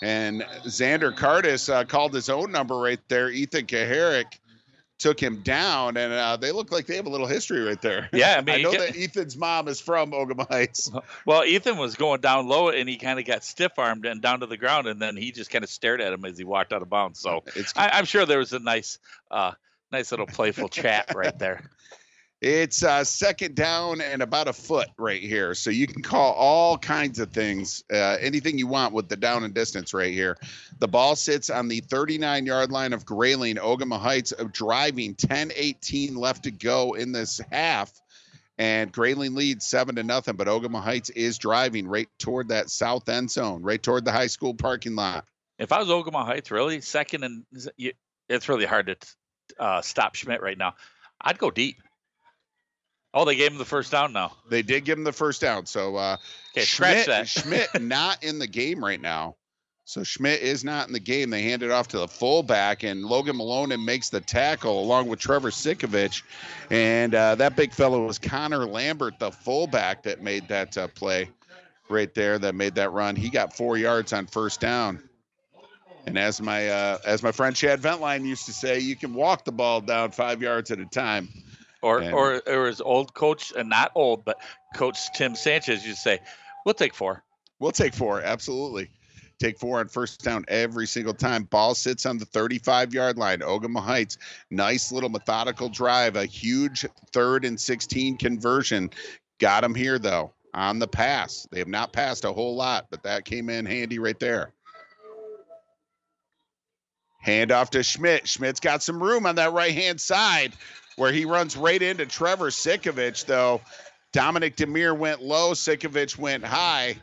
[0.00, 3.30] And Xander Curtis uh, called his own number right there.
[3.30, 4.38] Ethan Kaharick
[5.02, 8.08] took him down, and uh, they look like they have a little history right there.
[8.12, 10.90] Yeah, I mean, I know that Ethan's mom is from Ogemaw Heights.
[11.26, 14.40] Well, Ethan was going down low, and he kind of got stiff armed and down
[14.40, 16.72] to the ground, and then he just kind of stared at him as he walked
[16.72, 17.20] out of bounds.
[17.20, 17.44] So
[17.76, 18.98] I, I'm sure there was a nice,
[19.30, 19.52] uh,
[19.92, 21.62] nice little playful chat right there.
[22.42, 25.54] It's uh, second down and about a foot right here.
[25.54, 29.44] So you can call all kinds of things, uh, anything you want with the down
[29.44, 30.36] and distance right here.
[30.80, 33.56] The ball sits on the 39 yard line of Grayling.
[33.56, 37.92] Ogemaw Heights of driving 10 18 left to go in this half.
[38.58, 43.08] And Grayling leads seven to nothing, but Ogemaw Heights is driving right toward that south
[43.08, 45.26] end zone, right toward the high school parking lot.
[45.60, 47.44] If I was Ogemaw Heights, really second and
[48.28, 48.96] it's really hard to
[49.58, 50.74] uh, stop Schmitt right now.
[51.20, 51.76] I'd go deep.
[53.14, 54.32] Oh, they gave him the first down now.
[54.48, 55.66] They did give him the first down.
[55.66, 56.16] So uh,
[56.56, 57.28] Okay, Schmitt.
[57.28, 59.36] Schmitt not in the game right now.
[59.84, 61.30] So Schmitt is not in the game.
[61.30, 65.18] They hand it off to the fullback, and Logan Malone makes the tackle along with
[65.18, 66.22] Trevor Sikovich.
[66.70, 71.28] And uh, that big fellow was Connor Lambert, the fullback that made that uh, play
[71.88, 73.16] right there, that made that run.
[73.16, 75.02] He got four yards on first down.
[76.06, 79.44] And as my uh, as my friend Chad Ventline used to say, you can walk
[79.44, 81.28] the ball down five yards at a time.
[81.80, 84.38] Or, And- or, or as old coach, and not old, but
[84.76, 86.18] Coach Tim Sanchez used to say,
[86.64, 87.24] "We'll take four.
[87.58, 88.20] We'll take four.
[88.22, 88.90] Absolutely.
[89.38, 91.44] Take four on first down every single time.
[91.44, 93.40] Ball sits on the 35 yard line.
[93.40, 94.16] Ogemaw Heights.
[94.50, 96.14] Nice little methodical drive.
[96.14, 98.90] A huge third and 16 conversion.
[99.40, 101.48] Got them here, though, on the pass.
[101.50, 104.52] They have not passed a whole lot, but that came in handy right there.
[107.22, 108.28] Hand off to Schmitt.
[108.28, 110.52] Schmitt's got some room on that right hand side
[110.96, 113.60] where he runs right into Trevor Sikovich, though.
[114.12, 116.96] Dominic Demir went low, Sikovich went high,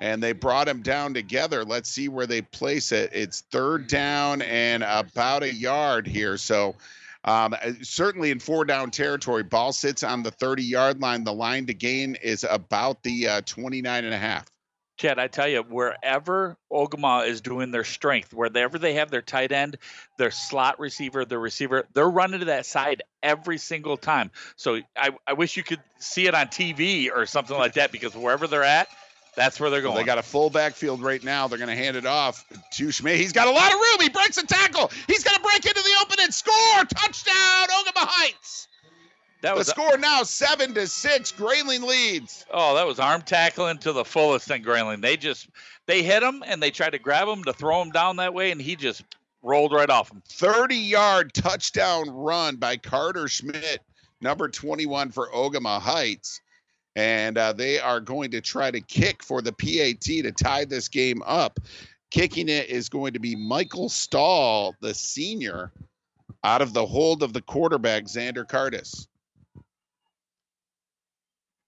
[0.00, 1.64] and they brought him down together.
[1.64, 3.10] Let's see where they place it.
[3.12, 6.36] It's third down and about a yard here.
[6.36, 6.76] So,
[7.24, 11.24] um, certainly in four down territory, ball sits on the 30 yard line.
[11.24, 14.46] The line to gain is about the uh, 29 and a half.
[14.96, 19.52] Chad, I tell you, wherever Ogemaw is doing their strength, wherever they have their tight
[19.52, 19.76] end,
[20.16, 24.30] their slot receiver, their receiver, they're running to that side every single time.
[24.56, 28.14] So I, I wish you could see it on TV or something like that because
[28.14, 28.88] wherever they're at,
[29.34, 30.04] that's where they're Well, going.
[30.04, 31.46] they got a full backfield right now.
[31.46, 32.42] They're going to hand it off
[32.72, 33.16] to Schmitt.
[33.18, 34.00] He's got a lot of room.
[34.00, 34.90] He breaks a tackle.
[35.06, 36.84] He's going to break into the open and score.
[36.88, 38.68] Touchdown, Ogemaw Heights.
[39.42, 41.30] That The was score now seven to six.
[41.30, 42.46] Grayling leads.
[42.50, 45.00] Oh, that was arm tackling to the fullest in Grayling.
[45.00, 45.48] They just
[45.86, 48.50] they hit him and they tried to grab him to throw him down that way,
[48.50, 49.02] and he just
[49.42, 50.22] rolled right off him.
[50.28, 53.80] 30 yard touchdown run by Karter Schmitt,
[54.20, 56.40] number 21 for Ogemaw Heights.
[56.96, 60.88] And uh, they are going to try to kick for the PAT to tie this
[60.88, 61.60] game up.
[62.10, 65.72] Kicking it is going to be Michael Stahl, the senior,
[66.42, 69.08] out of the hold of the quarterback, Xander Curtis.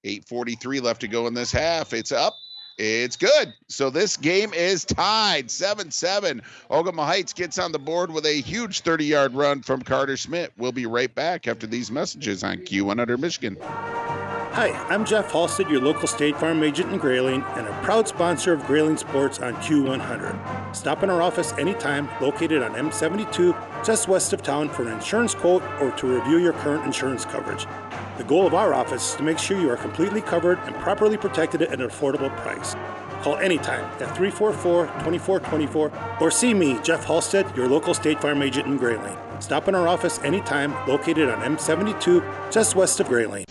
[0.09, 1.93] 8.43 left to go in this half.
[1.93, 2.35] It's up.
[2.79, 3.53] It's good.
[3.67, 6.43] So this game is tied 7 7.
[6.71, 10.53] Ogemaw Heights gets on the board with a huge 30 yard run from Karter Schmitt.
[10.57, 13.57] We'll be right back after these messages on Q100 Michigan.
[13.61, 18.53] Hi, I'm Jeff Halstead, your local State Farm agent in Grayling, and a proud sponsor
[18.53, 20.75] of Grayling Sports on Q100.
[20.75, 25.33] Stop in our office anytime, located on M72, just west of town, for an insurance
[25.35, 27.67] quote or to review your current insurance coverage.
[28.19, 31.17] The goal of our office is to make sure you are completely covered and properly
[31.17, 32.75] protected at an affordable price.
[33.23, 38.67] Call anytime at 344 2424 or see me, Jeff Halstead, your local State Farm agent
[38.67, 39.17] in Grayling.
[39.39, 43.45] Stop in our office anytime, located on M72, just west of Grayling.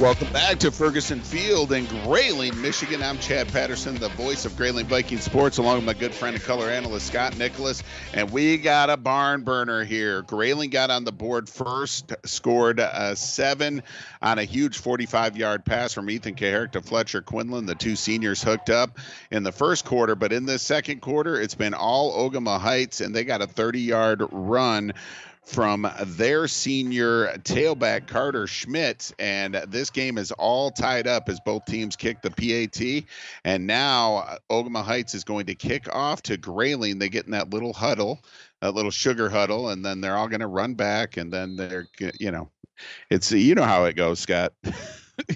[0.00, 3.02] Welcome back to Ferguson Field in Grayling, Michigan.
[3.02, 6.42] I'm Chad Patterson, the voice of Grayling Viking Sports, along with my good friend and
[6.42, 7.82] color analyst Scott Nicholas.
[8.14, 10.22] And we got a barn burner here.
[10.22, 13.82] Grayling got on the board first, scored a seven
[14.22, 17.66] on a huge 45 yard pass from Ethan Kaharick to Fletcher Quinlan.
[17.66, 18.98] The two seniors hooked up
[19.30, 23.14] in the first quarter, but in the second quarter, it's been all Ogemaw Heights, and
[23.14, 24.94] they got a 30 yard run
[25.50, 31.64] from their senior tailback Karter Schmitt, and this game is all tied up as both
[31.64, 33.04] teams kick the PAT.
[33.44, 36.98] And now uh, Ogemaw Heights is going to kick off to Grayling.
[36.98, 38.20] They get in that little huddle,
[38.60, 41.88] that little sugar huddle, and then they're all going to run back, and then they're,
[42.18, 42.48] you know,
[43.10, 44.52] it's you know how it goes, Scott.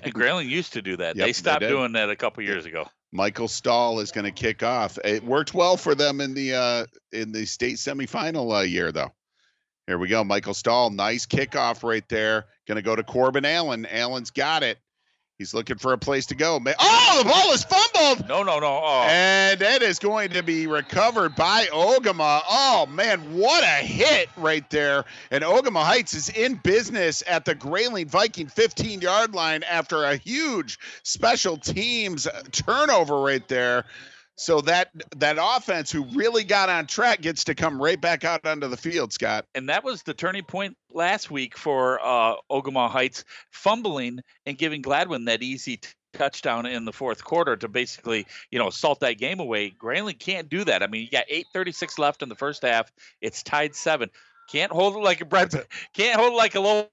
[0.03, 1.15] And Grayling used to do that.
[1.15, 1.69] Yep, they they stopped did.
[1.69, 2.89] doing that a couple years ago.
[3.13, 4.99] Michael Stahl is going to kick off.
[5.05, 9.13] It worked well for them in the uh, in the state semifinal uh, year, though.
[9.87, 10.91] Here we go, Michael Stahl.
[10.91, 12.47] Nice kickoff right there.
[12.67, 13.87] Going to go to Corbin Allen.
[13.87, 14.79] Allen's got it.
[15.37, 16.61] He's looking for a place to go.
[16.79, 18.29] Oh, the ball is fumbled.
[18.29, 18.81] No, no, no.
[18.85, 19.07] Oh.
[19.09, 22.43] And it is going to be recovered by Ogemaw.
[22.49, 25.05] Oh, man, what a hit right there.
[25.33, 30.17] And Ogemaw Heights is in business at the Grayling Viking 15 yard line after a
[30.17, 33.87] huge special teams turnover right there.
[34.37, 38.45] So that that offense who really got on track gets to come right back out
[38.45, 39.47] onto the field, Scott.
[39.55, 44.83] and that was the turning point last week for uh, Ogemaw Heights fumbling and giving
[44.83, 49.19] Gladwin that easy t- touchdown in the fourth quarter to basically, you know, salt that
[49.19, 49.71] game away.
[49.71, 50.83] Grayling can't do that.
[50.83, 52.91] I mean, you got 8:36 left in the first half.
[53.21, 54.11] It's tied seven.
[54.51, 55.53] Can't hold it like a bread.
[55.95, 56.89] Can't hold it like a loaf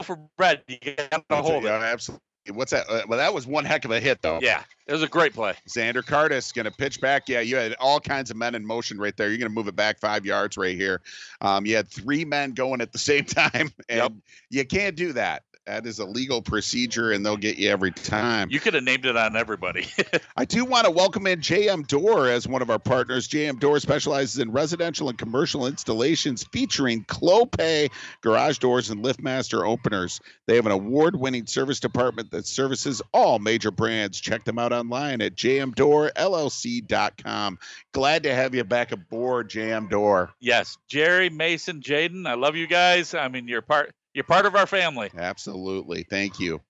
[0.00, 0.62] of bread.
[0.66, 1.92] You got to hold yeah, it.
[1.92, 2.22] absolutely.
[2.52, 2.88] What's that?
[2.88, 4.38] Uh, well, that was one heck of a hit, though.
[4.42, 5.54] Yeah, it was a great play.
[5.68, 7.28] Xander Curtis going to pitch back.
[7.28, 9.28] Yeah, you had all kinds of men in motion right there.
[9.28, 11.00] You're going to move it back five yards right here.
[11.40, 15.42] Um, you had three men going at the same time, and you can't do that.
[15.66, 18.48] That is a legal procedure, and they'll get you every time.
[18.52, 19.88] You could have named it on everybody.
[20.36, 23.26] I do want to welcome in JM Door as one of our partners.
[23.26, 27.90] JM Door specializes in residential and commercial installations featuring Clopay
[28.20, 30.20] garage doors and LiftMaster openers.
[30.46, 34.20] They have an award winning service department that services all major brands.
[34.20, 37.58] Check them out online at jmdoorllc.com.
[37.92, 40.30] Glad to have you back aboard, JM Door.
[40.38, 43.14] yes, Jerry, Mason, Jaden, I love you guys.
[43.14, 43.92] I mean, you're part.
[44.16, 45.10] You're part of our family.
[45.14, 46.02] Absolutely.
[46.04, 46.62] Thank you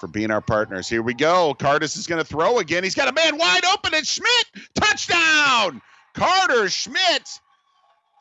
[0.00, 0.88] for being our partners.
[0.88, 1.54] Here we go.
[1.54, 2.82] Curtis is going to throw again.
[2.82, 3.92] He's got a man wide open.
[3.92, 4.64] It's Schmitt.
[4.74, 5.82] Touchdown.
[6.16, 7.28] Karter Schmitt.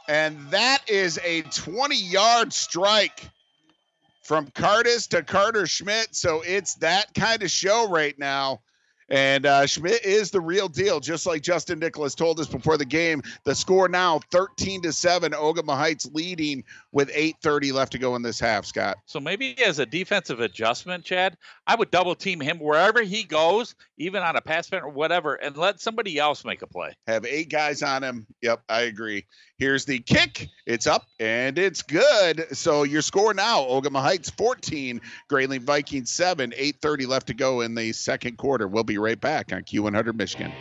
[0.09, 3.29] And that is a 20 yard strike
[4.23, 6.13] from Curtis to Karter Schmitt.
[6.13, 8.59] So it's that kind of show right now.
[9.09, 12.85] And uh, Schmitt is the real deal, just like Justin Nicholas told us before the
[12.85, 13.21] game.
[13.45, 15.31] The score now 13 to 7.
[15.31, 18.97] Ogemaw Heights leading with 8.30 left to go in this half, Scott.
[19.05, 23.75] So maybe as a defensive adjustment, Chad, I would double team him wherever he goes,
[23.97, 26.93] even on a pass or whatever, and let somebody else make a play.
[27.07, 28.25] have eight guys on him.
[28.41, 29.25] Yep, I agree.
[29.57, 30.49] Here's the kick.
[30.67, 32.55] It's up and it's good.
[32.55, 36.51] So your score now: Ogemaw Heights 14, Grayling Vikings 7.
[36.55, 38.67] 8:30 left to go in the second quarter.
[38.67, 40.51] We'll be right back on Q100 Michigan.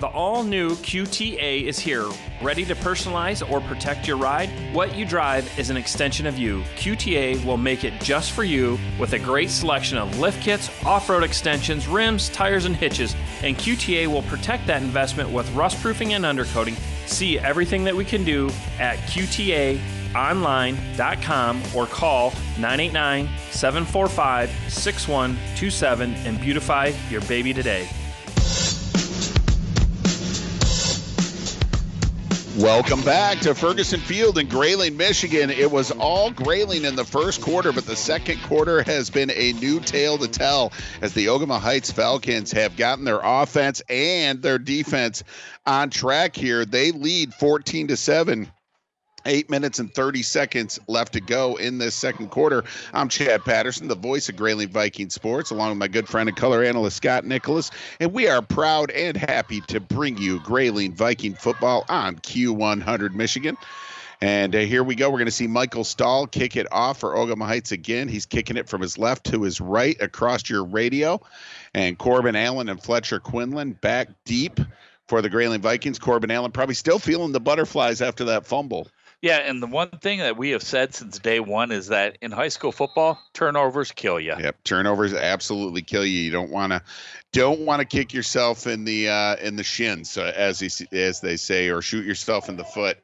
[0.00, 2.04] The all new QTA is here,
[2.42, 4.50] ready to personalize or protect your ride.
[4.74, 6.60] What you drive is an extension of you.
[6.76, 11.08] QTA will make it just for you with a great selection of lift kits, off
[11.08, 13.16] road extensions, rims, tires, and hitches.
[13.42, 16.76] And QTA will protect that investment with rust proofing and undercoating.
[17.06, 26.92] See everything that we can do at QTAonline.com or call 989 745 6127 and beautify
[27.08, 27.88] your baby today.
[32.58, 35.50] Welcome back to Ferguson Field in Grayling, Michigan.
[35.50, 39.54] It was all Grayling in the first quarter, but the second quarter has been a
[39.54, 44.60] new tale to tell as the Ogemaw Heights Falcons have gotten their offense and their
[44.60, 45.24] defense
[45.66, 46.64] on track here.
[46.64, 48.48] They lead 14 to 7
[49.26, 52.62] Eight minutes and 30 seconds left to go in this second quarter.
[52.92, 56.36] I'm Chad Patterson, the voice of Grayling Viking Sports, along with my good friend and
[56.36, 57.70] color analyst Scott Nicholas.
[58.00, 63.56] And we are proud and happy to bring you Grayling Viking football on Q100 Michigan.
[64.20, 65.08] And uh, here we go.
[65.08, 68.08] We're going to see Michael Stahl kick it off for Ogemaw Heights again.
[68.08, 71.18] He's kicking it from his left to his right across your radio.
[71.72, 74.60] And Corbin Allen and Fletcher Quinlan back deep
[75.08, 75.98] for the Grayling Vikings.
[75.98, 78.88] Corbin Allen probably still feeling the butterflies after that fumble.
[79.24, 82.30] Yeah, and the one thing that we have said since day one is that in
[82.30, 84.34] high school football, turnovers kill you.
[84.38, 86.18] Yep, turnovers absolutely kill you.
[86.18, 86.82] You don't want to
[87.32, 91.22] don't want to kick yourself in the uh, in the shins, uh, as he, as
[91.22, 92.98] they say, or shoot yourself in the foot.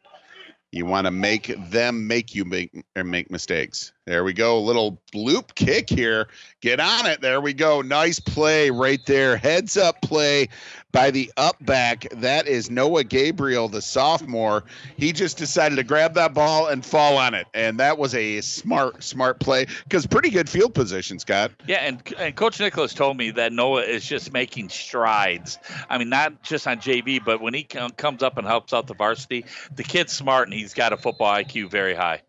[0.73, 3.93] You want to make them make you make or make mistakes.
[4.05, 4.59] There we go.
[4.59, 6.29] A little loop kick here.
[6.61, 7.23] Get on it.
[7.23, 7.81] There we go.
[7.81, 9.39] Nice play right there.
[9.39, 10.51] Heads up play
[10.93, 12.07] by the up back.
[12.17, 14.65] That is Noah Gabriel, the sophomore.
[14.97, 17.47] He just decided to grab that ball and fall on it.
[17.55, 21.53] And that was a smart, smart play because pretty good field position, Scott.
[21.67, 25.59] Yeah, and, and Coach Nicholas told me that Noah is just making strides.
[25.89, 28.87] I mean, not just on JV, but when he com- comes up and helps out
[28.87, 29.45] the varsity,
[29.75, 32.23] the kid's smart and he's got a football IQ very high.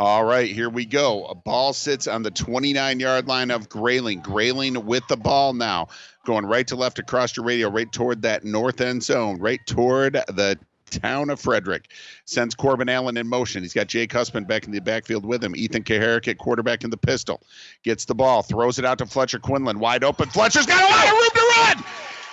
[0.00, 1.26] All right, here we go.
[1.26, 4.20] A ball sits on the 29 yard line of Grayling.
[4.20, 5.88] Grayling with the ball now,
[6.24, 10.14] going right to left across your radio, right toward that north end zone, right toward
[10.14, 10.58] the
[10.88, 11.90] town of Frederic.
[12.24, 13.62] Sends Corbin Allen in motion.
[13.62, 15.54] He's got Jake Husband back in the backfield with him.
[15.54, 17.42] Ethan Kaharick at quarterback in the pistol.
[17.82, 20.30] Gets the ball, throws it out to Fletcher Quinlan, wide open.
[20.30, 21.84] Fletcher's got a lot of room to run.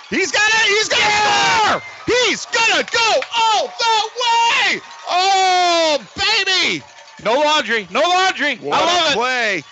[0.08, 0.68] He's got it.
[0.68, 1.82] He's gonna score.
[2.06, 4.80] He's gonna go all the way.
[5.10, 6.82] Oh, baby.
[7.24, 7.88] No laundry.
[7.90, 8.56] No laundry.
[8.56, 9.14] What I love a it.
[9.14, 9.62] play.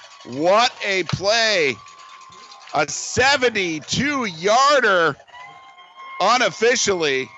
[0.41, 1.77] What a play.
[2.75, 5.17] A 72 yarder
[6.21, 7.29] unofficially.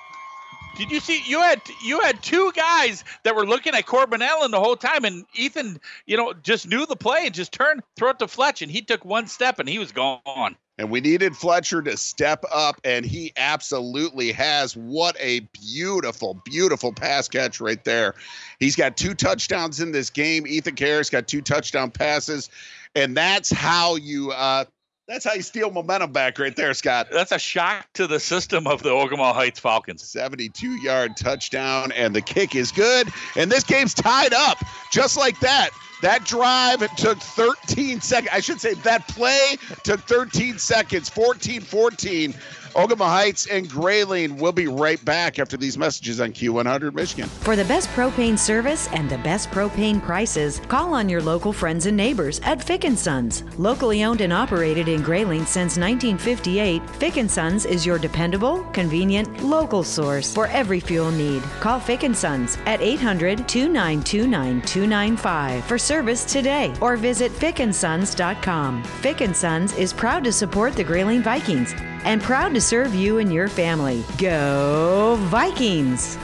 [0.77, 4.53] Did you see you had you had two guys that were looking at Corbin Allen
[4.53, 8.11] the whole time, and Ethan, you know, just knew the play and just turned, throw
[8.11, 10.57] it to Fletch, and he took one step and he was gone.
[10.79, 14.77] And we needed Fletcher to step up, and he absolutely has.
[14.77, 18.15] What a beautiful, beautiful pass catch right there.
[18.61, 20.47] He's got two touchdowns in this game.
[20.47, 22.49] Ethan Kaharick got two touchdown passes,
[22.95, 24.67] and that's how you uh,
[25.09, 27.09] that's how you steal momentum back right there, Scott.
[27.11, 30.03] That's a shock to the system of the Ogemaw Heights Falcons.
[30.03, 33.09] 72 yard touchdown, and the kick is good.
[33.35, 34.59] And this game's tied up
[34.93, 35.71] just like that.
[36.01, 38.31] That drive took 13 seconds.
[38.33, 42.35] I should say that play took 13 seconds, 14 14.
[42.75, 47.29] Ogemaw Heights and Grayling will be right back after these messages on Q100 Michigan.
[47.29, 51.87] For the best propane service and the best propane prices, call on your local friends
[51.87, 53.43] and neighbors at Fick & Sons.
[53.57, 59.43] Locally owned and operated in Grayling since 1958, Fick & Sons is your dependable, convenient,
[59.43, 61.43] local source for every fuel need.
[61.61, 68.83] Call Fick & Sons at 800-2929-295 for service today or visit fickandsons.com.
[69.03, 71.75] Fick & Sons is proud to support the Grayling Vikings
[72.05, 74.05] and proud to serve you and your family.
[74.19, 76.19] Go Vikings!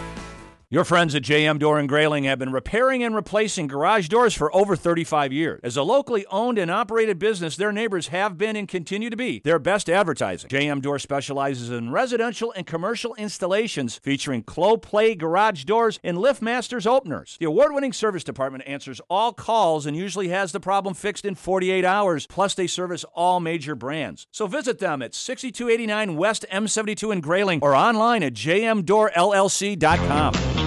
[0.75, 4.53] Your friends at JM Door and Grayling have been repairing and replacing garage doors for
[4.53, 5.61] over 35 years.
[5.63, 9.41] As a locally owned and operated business, their neighbors have been and continue to be
[9.45, 10.51] their best advertising.
[10.51, 17.37] JM Door specializes in residential and commercial installations featuring Clopay garage doors and LiftMasters openers.
[17.39, 21.85] The award-winning service department answers all calls and usually has the problem fixed in 48
[21.85, 22.27] hours.
[22.27, 24.27] Plus, they service all major brands.
[24.33, 30.64] So visit them at 6289 West M72 in Grayling or online at jmdoorllc.com.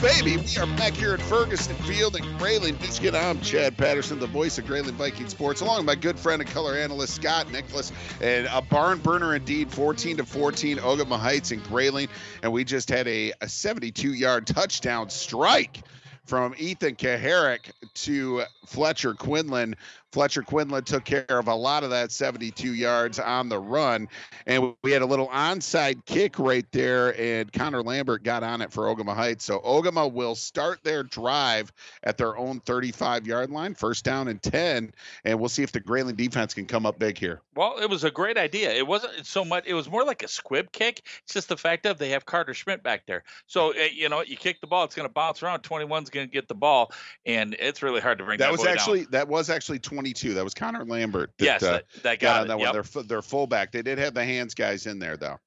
[0.00, 0.38] baby.
[0.38, 3.14] We are back here at Ferguson Field in Grayling, Michigan.
[3.14, 6.50] I'm Chad Patterson, the voice of Grayling Viking Sports, along with my good friend and
[6.50, 11.60] color analyst Scott Nicholas, and a barn burner indeed, 14 to 14, Ogemaw Heights in
[11.60, 12.08] Grayling,
[12.42, 15.82] and we just had a, a 72-yard touchdown strike
[16.24, 19.76] from Ethan Kaharick to Fletcher Quinlan.
[20.12, 24.08] Fletcher Quinlan took care of a lot of that 72 yards on the run.
[24.46, 28.72] And we had a little onside kick right there, and Connor Lambert got on it
[28.72, 29.44] for Ogemaw Heights.
[29.44, 31.72] So Ogemaw will start their drive
[32.02, 34.92] at their own 35 yard line, first down and 10.
[35.24, 37.40] And we'll see if the Grayling defense can come up big here.
[37.54, 38.72] Well, it was a great idea.
[38.72, 39.64] It wasn't so much.
[39.66, 41.02] It was more like a squib kick.
[41.24, 43.22] It's just the fact of they have Karter Schmitt back there.
[43.46, 45.62] So uh, you know, you kick the ball, it's going to bounce around.
[45.62, 46.92] 21's going to get the ball,
[47.26, 48.74] and it's really hard to bring that, That was boy down.
[48.74, 50.34] actually that was actually 22.
[50.34, 51.32] That was Connor Lambert.
[51.38, 52.74] That, Yes, uh, that- that got got on it, that one.
[52.74, 52.84] yep.
[52.92, 53.72] Their their fullback.
[53.72, 55.38] They did have the hands guys in there though.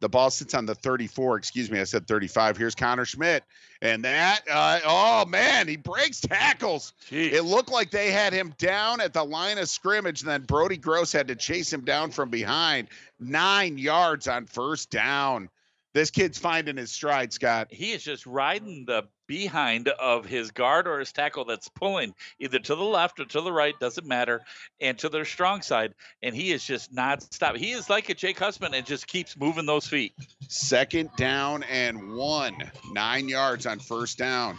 [0.00, 1.38] The ball sits on the 34.
[1.38, 2.58] Excuse me, I said 35.
[2.58, 3.44] Here's Connor Schmitt,
[3.80, 4.40] and that.
[4.50, 6.92] Uh, oh man, he breaks tackles.
[7.10, 10.76] It looked like they had him down at the line of scrimmage, and then Brody
[10.76, 12.88] Gross had to chase him down from behind.
[13.20, 15.48] Nine yards on first down.
[15.94, 17.68] This kid's finding his stride, Scott.
[17.70, 22.58] he is just riding the behind of his guard or his tackle that's pulling either
[22.58, 24.42] to the left or to the right, doesn't matter,
[24.80, 25.94] and to their strong side.
[26.22, 27.56] And he is just not stop.
[27.56, 30.12] He is like a Jake Husband and just keeps moving those feet.
[30.48, 32.56] Second down and one.
[32.92, 34.58] Nine yards on first down.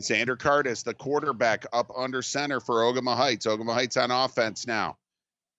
[0.00, 3.46] Xander Cardis, the quarterback, up under center for Ogemaw Heights.
[3.46, 4.96] Ogemaw Heights on offense now.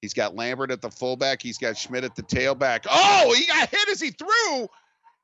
[0.01, 1.41] He's got Lambert at the fullback.
[1.41, 2.85] He's got Schmitt at the tailback.
[2.89, 4.69] Oh, he got hit as he threw.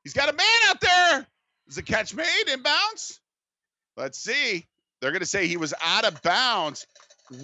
[0.04, 1.26] He's got a man out there.
[1.68, 3.20] Is the catch made in bounds?
[3.96, 4.66] Let's see.
[5.00, 6.86] They're going to say he was out of bounds.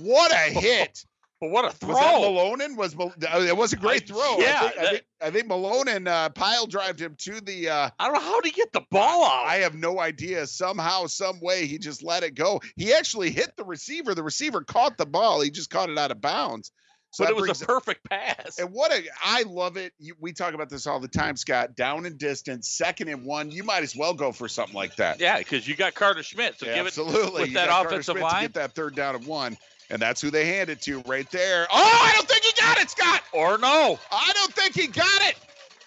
[0.01, 1.05] What a hit.
[1.41, 1.89] But what a throw.
[1.91, 2.77] Was that Malonen?
[2.77, 4.39] Was uh, it was a great I- throw.
[4.39, 7.69] yeah, I think, I that- think, I think Malonen uh, pile drived him to the.
[7.69, 9.45] Uh, I don't know how to get the ball out.
[9.47, 10.47] I have no idea.
[10.47, 12.61] Somehow, some way, he just let it go.
[12.77, 14.15] He actually hit the receiver.
[14.15, 15.41] The receiver caught the ball.
[15.41, 16.71] He just caught it out of bounds.
[17.13, 18.59] So but it was a perfect pass.
[18.59, 19.93] and what a I love it.
[19.99, 21.77] You, we talk about this all the time, Scott.
[21.77, 23.51] Down and distance, second and one.
[23.51, 25.21] You might as well go for something like that.
[25.21, 26.59] Yeah, because you got Karter Schmitt.
[26.59, 27.43] So Yeah, give it absolutely.
[27.43, 28.43] with that offensive line.
[28.43, 29.59] get that third down and one,
[29.91, 31.67] and that's who they handed to right there.
[31.71, 33.21] Oh, I don't think he got it, Scott.
[33.35, 33.99] Or no.
[34.11, 35.37] I don't think he got it.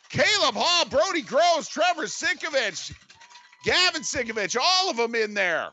[0.10, 2.94] Caleb Hall, Brody Groves, Trevor Sinkovich,
[3.64, 5.70] Gavin Sinkovich, all of them in there.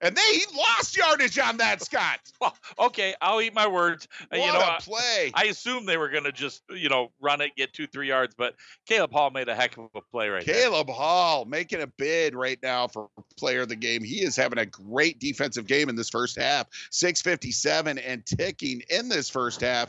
[0.00, 2.20] And they he lost yardage on that, Scott.
[2.40, 4.06] Well, okay, I'll eat my words.
[4.32, 5.32] Uh, you What know, a I- play.
[5.34, 8.34] I assume they were going to just, you know, run it, get two, three yards,
[8.38, 8.54] but
[8.86, 10.54] Caleb Hall made a heck of a play right there.
[10.54, 14.04] Caleb Hall making a bid right now for player of the game.
[14.04, 16.68] He is having a great defensive game in this first half.
[16.92, 19.88] 657 and ticking in this first half.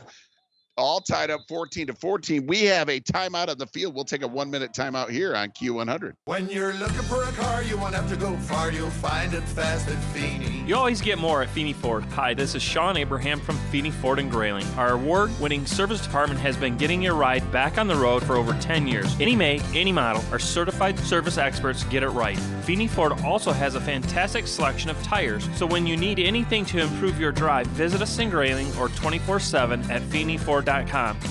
[0.80, 2.46] All tied up 14 to 14.
[2.46, 3.94] We have a timeout on the field.
[3.94, 6.14] We'll take a one minute timeout here on Q100.
[6.24, 8.72] When you're looking for a car, you won't have to go far.
[8.72, 10.64] You'll find it fast at Feeney.
[10.66, 12.04] You always get more at Feeney Ford.
[12.12, 14.66] Hi, this is Sean Abraham from Feeney Ford and Grayling.
[14.78, 18.36] Our award winning service department has been getting your ride back on the road for
[18.36, 19.14] over 10 years.
[19.20, 22.38] Any make, any model, our certified service experts get it right.
[22.64, 26.78] Feeney Ford also has a fantastic selection of tires, so when you need anything to
[26.78, 30.69] improve your drive, visit us in Grayling or 24 7 at FeeneyFord.com.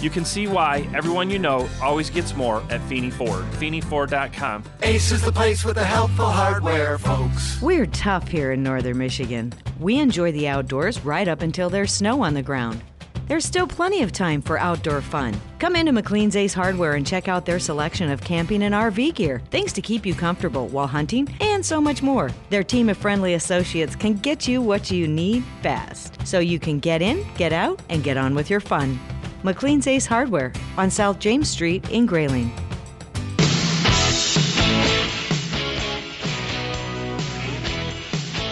[0.01, 3.45] You can see why everyone you know always gets more at Feeney Ford.
[3.53, 4.63] FeeneyFord.com.
[4.83, 7.61] Ace is the place with the helpful hardware, folks.
[7.61, 9.53] We're tough here in northern Michigan.
[9.79, 12.83] We enjoy the outdoors right up until there's snow on the ground.
[13.29, 15.39] There's still plenty of time for outdoor fun.
[15.59, 19.39] Come into McLean's Ace Hardware and check out their selection of camping and RV gear,
[19.51, 22.31] things to keep you comfortable while hunting, and so much more.
[22.49, 26.79] Their team of friendly associates can get you what you need fast, so you can
[26.79, 28.99] get in, get out, and get on with your fun.
[29.43, 32.51] McLean's Ace Hardware on South James Street in Grayling.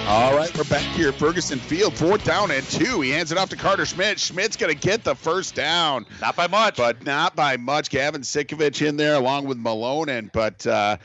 [0.08, 1.94] All right, we're back here at Ferguson Field.
[1.94, 3.02] Fourth down and two.
[3.02, 4.18] He hands it off to Karter Schmitt.
[4.18, 6.06] Schmitt's going to get the first down.
[6.22, 6.78] Not by much.
[6.78, 7.90] But not by much.
[7.90, 10.08] Gavin Sikovich in there along with Malone.
[10.08, 10.96] And, but, uh,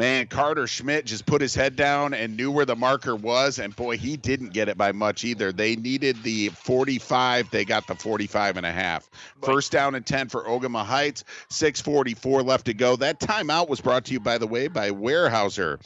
[0.00, 3.58] man, Karter Schmitt just put his head down and knew where the marker was.
[3.58, 5.52] And, boy, he didn't get it by much either.
[5.52, 7.50] They needed the 45.
[7.50, 9.10] They got the 45 and a half.
[9.42, 11.24] First down and 10 for Ogemaw Heights.
[11.50, 12.96] 6.44 left to go.
[12.96, 15.78] That timeout was brought to you, by the way, by Weyerhaeuser.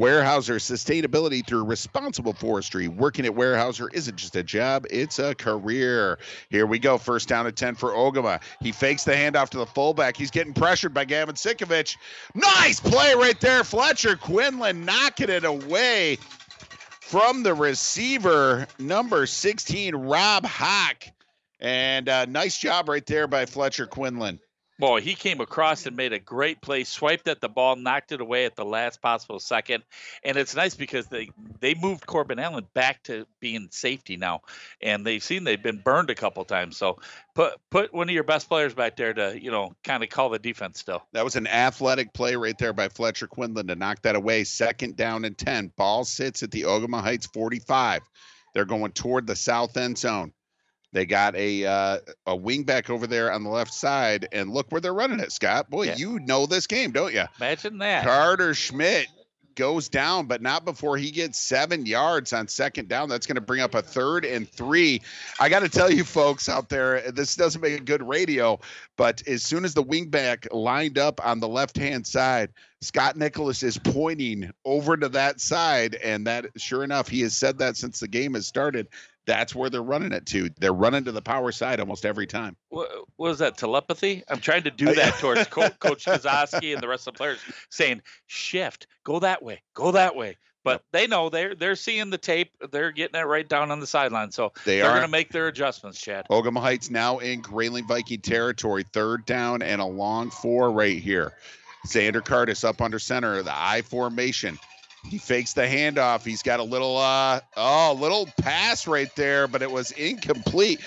[0.00, 2.88] Weyerhaeuser sustainability through responsible forestry.
[2.88, 6.18] Working at Weyerhaeuser isn't just a job, it's a career.
[6.48, 6.96] Here we go.
[6.96, 8.40] First down at 10 for Ogemaw.
[8.62, 10.16] He fakes the handoff to the fullback.
[10.16, 11.98] He's getting pressured by Gavin Sikovich.
[12.34, 13.62] Nice play right there.
[13.62, 16.16] Fletcher Quinlan knocking it away
[17.02, 21.04] from the receiver, number 16, Rob Hock.
[21.60, 24.40] And uh, nice job right there by Fletcher Quinlan.
[24.80, 28.22] Boy, he came across and made a great play, swiped at the ball, knocked it
[28.22, 29.84] away at the last possible second.
[30.24, 31.28] And it's nice because they
[31.60, 34.40] they moved Corbin Allen back to being safety now.
[34.80, 36.78] And they've seen they've been burned a couple times.
[36.78, 36.98] So
[37.34, 40.30] put put one of your best players back there to, you know, kind of call
[40.30, 41.02] the defense still.
[41.12, 44.44] That was an athletic play right there by Fletcher Quinlan to knock that away.
[44.44, 45.72] Second down and 10.
[45.76, 48.00] Ball sits at the Ogemaw Heights 45.
[48.54, 50.32] They're going toward the south end zone.
[50.92, 54.70] They got a uh, a wing back over there on the left side, and look
[54.72, 55.70] where they're running it, Scott.
[55.70, 55.96] Boy, Yeah.
[55.96, 57.24] you know this game, don't you?
[57.38, 58.06] Imagine that.
[58.06, 59.06] Karter Schmitt
[59.56, 63.08] goes down, but not before he gets seven yards on second down.
[63.08, 65.02] That's going to bring up a third and three.
[65.38, 68.58] I got to tell you, folks out there, this doesn't make a good radio,
[68.96, 72.50] but as soon as the wingback lined up on the left hand side,
[72.80, 75.96] Scott Nicholas is pointing over to that side.
[75.96, 78.88] And that, sure enough, he has said that since the game has started.
[79.26, 80.50] That's where they're running it to.
[80.58, 82.56] They're running to the power side almost every time.
[82.68, 84.24] What, what was that telepathy?
[84.28, 87.18] I'm trying to do uh, that towards Co- Coach Kazoski and the rest of the
[87.18, 87.38] players,
[87.68, 90.36] saying shift, go that way, go that way.
[90.62, 92.50] But they know they're they're seeing the tape.
[92.70, 94.30] They're getting it right down on the sideline.
[94.30, 96.26] So They are going to make their adjustments, Chad.
[96.30, 98.84] Ogemaw Heights now in Grayling Viking territory.
[98.92, 101.32] Third down and a long four right here.
[101.86, 104.58] Xander Curtis up under center, the I formation.
[105.04, 106.24] He fakes the handoff.
[106.24, 110.80] He's got a little uh oh, little pass right there, but it was incomplete.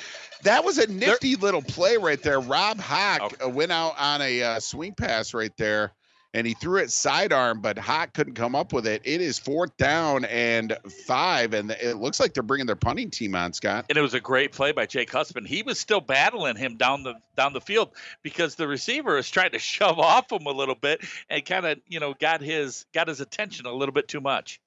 [0.44, 2.40] That was a nifty little play right there.
[2.40, 5.94] Rob Hawk uh, went out on a uh, swing pass right there,
[6.34, 9.02] and he threw it sidearm, but Hot couldn't come up with it.
[9.04, 13.36] It is fourth down and five, and it looks like they're bringing their punting team
[13.36, 13.86] on, Scott.
[13.90, 15.48] And it was a great play by Jake Husband.
[15.48, 17.92] He was still battling him down the down the field
[18.24, 21.80] because the receiver is trying to shove off him a little bit and kind of
[21.88, 24.60] you know got his got his attention a little bit too much.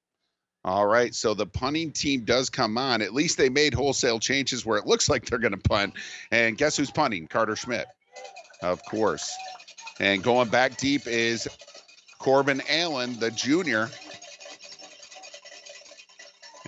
[0.65, 3.01] All right, so the punting team does come on.
[3.01, 5.95] At least they made wholesale changes where it looks like they're going to punt.
[6.33, 7.29] And guess who's punting?
[7.29, 7.87] Karter Schmitt,
[8.63, 9.33] of course.
[9.99, 11.49] And going back deep is
[12.19, 13.89] Corbin Allen, the junior.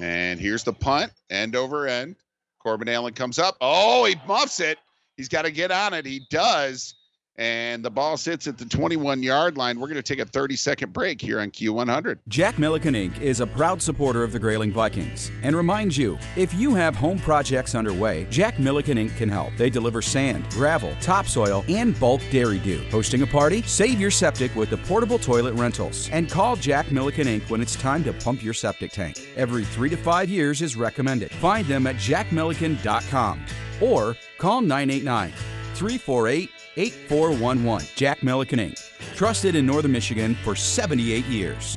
[0.01, 2.17] And here's the punt, end over end.
[2.59, 3.57] Corbin Allen comes up.
[3.61, 4.79] Oh, he muffs it.
[5.17, 6.07] He's got to get on it.
[6.07, 6.95] He does.
[7.39, 9.79] And the ball sits at the 21 yard line.
[9.79, 12.19] We're going to take a 30 second break here on Q100.
[12.27, 13.21] Jack Milliken Inc.
[13.21, 17.19] is a proud supporter of the Grayling Vikings and reminds you if you have home
[17.21, 19.17] projects underway, Jack Milliken Inc.
[19.17, 19.57] can help.
[19.57, 22.83] They deliver sand, gravel, topsoil, and bulk Dairy Doo.
[22.91, 23.63] Hosting a party?
[23.63, 26.11] Save your septic with the portable toilet rentals.
[26.11, 27.49] And call Jack Milliken Inc.
[27.49, 29.17] when it's time to pump your septic tank.
[29.37, 31.31] Every three to five years is recommended.
[31.31, 33.45] Find them at jackmilliken.com
[33.81, 35.33] or call 989
[35.75, 37.89] 348 8411.
[37.97, 38.81] Jack Milliken Inc.
[39.17, 41.77] Trusted in Northern Michigan for 78 years.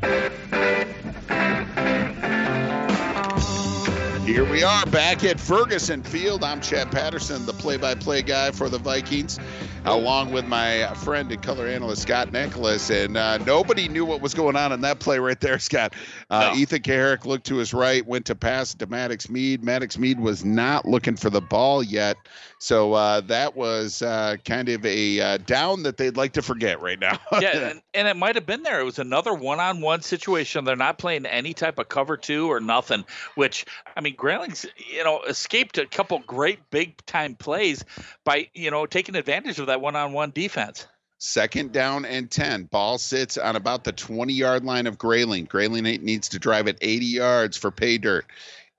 [4.32, 6.44] Here we are back at Ferguson Field.
[6.44, 9.40] I'm Chad Patterson, the play by play guy for the Vikings,
[9.86, 12.90] along with my friend and color analyst, Scott Nicholas.
[12.92, 15.96] And uh, nobody knew what was going on in that play right there, Scott.
[16.30, 19.64] Uh, Ethan Kaharick looked to his right, went to pass to Maddox Mead.
[19.64, 22.16] Maddox Mead was not looking for the ball yet.
[22.62, 26.80] So uh, that was uh, kind of a uh, down that they'd like to forget
[26.80, 27.20] right now.
[27.42, 28.80] yeah, and, and it might have been there.
[28.80, 30.64] It was another one-on-one situation.
[30.64, 33.04] They're not playing any type of cover two or nothing.
[33.34, 33.66] Which
[33.98, 37.84] I mean, Grayling's you know escaped a couple great big-time plays
[38.24, 40.86] by you know taking advantage of that one-on-one defense.
[41.18, 42.66] Second down and 10.
[42.66, 45.46] Ball sits on about the 20 yard line of Grayling.
[45.46, 48.26] Grayling needs to drive it 80 yards for pay dirt.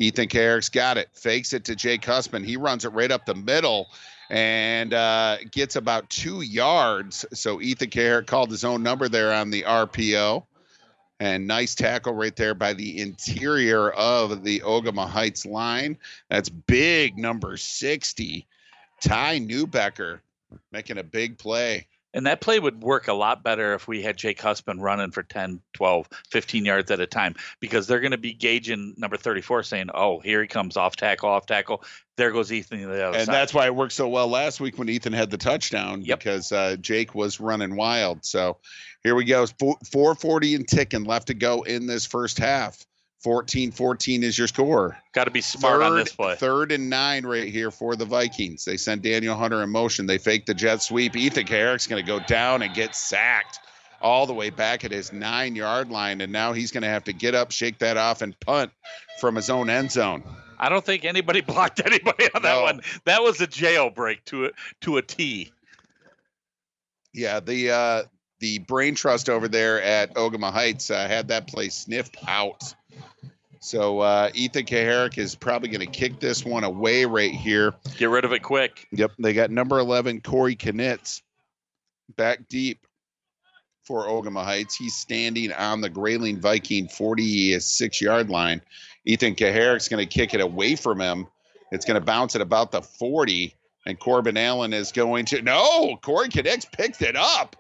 [0.03, 1.09] Ethan Kaharick's got it.
[1.13, 2.45] Fakes it to Jake Husband.
[2.45, 3.89] He runs it right up the middle
[4.31, 7.25] and uh, gets about two yards.
[7.33, 10.45] So Ethan Kaharick called his own number there on the RPO.
[11.21, 15.97] And nice tackle right there by the interior of the Ogemaw Heights line.
[16.29, 18.45] That's big number 60.
[19.01, 20.19] Ty Newbecker
[20.73, 21.87] making a big play.
[22.15, 25.23] And that play would work a lot better if we had Jake Husband running for
[25.23, 29.63] 10, 12, 15 yards at a time because they're going to be gauging number 34
[29.63, 31.83] saying, oh, here he comes off tackle, off tackle.
[32.17, 33.35] There goes Ethan to the other and side.
[33.35, 36.77] that's why it worked so well last week when Ethan had the touchdown because uh,
[36.77, 38.25] Jake was running wild.
[38.25, 38.59] So
[39.03, 39.47] here we go.
[39.47, 42.85] 440 and ticking left to go in this first half.
[43.23, 44.99] 14 14 is your score.
[45.13, 46.35] Got to be smart third, on this play.
[46.37, 48.65] Third and nine right here for the Vikings.
[48.65, 50.07] They send Daniel Hunter in motion.
[50.07, 51.17] They fake the jet sweep.
[51.17, 53.61] Ethan Kaharick's going to go down and get sacked
[54.01, 56.21] all the way back at his nine yard line.
[56.21, 58.73] And now he's going to have to get up, shake that off, and punt
[59.21, 60.25] from his own end zone.
[60.59, 62.81] I don't think anybody blocked anybody on that one.
[63.05, 64.51] That was a jailbreak to a
[64.83, 65.53] to a T.
[67.15, 68.03] Yeah, the uh,
[68.41, 72.75] the brain trust over there at Ogemaw Heights uh, had that play sniffed out.
[73.63, 77.73] So uh, Ethan Kaharick is probably going to kick this one away right here.
[77.97, 78.89] Get rid of it quick.
[78.91, 81.23] Yep, they got number eleven Corey Knitz
[82.17, 82.85] back deep
[83.85, 84.75] for Ogemaw Heights.
[84.75, 88.63] He's standing on the Grayling Viking 46 yard line.
[89.05, 91.29] Ethan Kaharick's going to kick it away from him.
[91.71, 93.55] It's going to bounce at about the 40.
[93.87, 95.41] And Corbin Allen is going to.
[95.41, 97.57] No, Corey Cadix picked it up.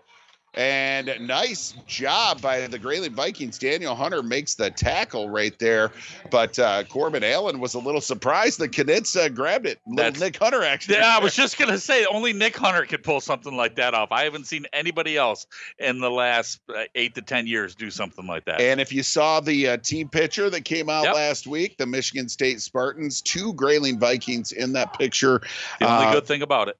[0.55, 3.59] And nice job by the Grayling Vikings.
[3.59, 5.93] Daniel Hunter makes the tackle right there.
[6.31, 9.81] But uh, Corbin Allen was a little surprised that Knitz uh, grabbed it.
[9.87, 10.97] Little Nick Hunter actually.
[10.97, 14.13] Yeah, I was just gonna say only Nick Hunter could pull something like that off.
[14.13, 15.47] I haven't seen anybody else
[15.79, 18.61] in the last uh, eight to ten years do something like that.
[18.61, 21.15] And if you saw the uh, team picture that came out Yep.
[21.15, 25.41] last week, the Michigan State Spartans, two Grayling Vikings in that picture.
[25.81, 26.77] the only Uh, good thing about it.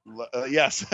[0.51, 0.85] yes.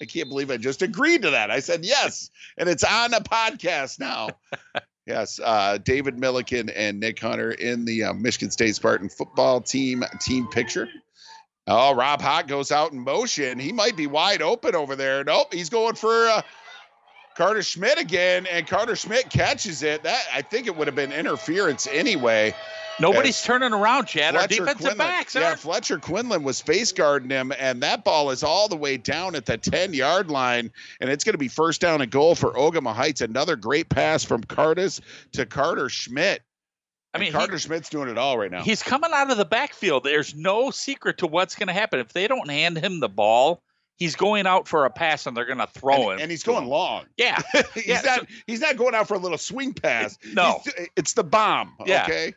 [0.00, 1.50] I can't believe I just agreed to that.
[1.50, 4.28] I said yes, and it's on a podcast now.
[5.06, 10.04] yes, uh, David Milliken and Nick Hunter in the uh, Michigan State Spartan football team
[10.20, 10.88] team picture.
[11.66, 13.58] Oh, Rob Hott goes out in motion.
[13.58, 15.22] He might be wide open over there.
[15.22, 16.42] Nope, he's going for uh,
[17.36, 20.02] Karter Schmitt again, and Karter Schmitt catches it.
[20.02, 22.54] That I think it would have been interference anyway.
[22.98, 24.36] Nobody's As- turning around, Chad.
[24.36, 25.60] Our defensive Quinlan- backs Yeah, aren't.
[25.60, 29.46] Fletcher Quinlan was face guarding him, and that ball is all the way down at
[29.46, 30.70] the 10 yard line.
[31.00, 33.22] And it's going to be first down and goal for Ogemaw Heights.
[33.22, 35.00] Another great pass from Curtis
[35.32, 36.42] to Karter Schmitt.
[37.14, 38.62] I mean, And he- Karter Schmitt's doing it all right now.
[38.62, 40.04] He's coming out of the backfield.
[40.04, 42.00] There's no secret to what's going to happen.
[42.00, 43.62] If they don't hand him the ball,
[44.00, 46.18] he's going out for a pass and they're going to throw him.
[46.20, 47.04] and he's going long.
[47.16, 47.40] Yeah.
[47.74, 48.26] he's Yeah, not.
[48.48, 50.18] He's not going out for a little swing pass.
[50.34, 50.60] No.
[50.64, 51.74] He's- it's the bomb.
[51.86, 52.02] Yeah.
[52.04, 52.34] Okay.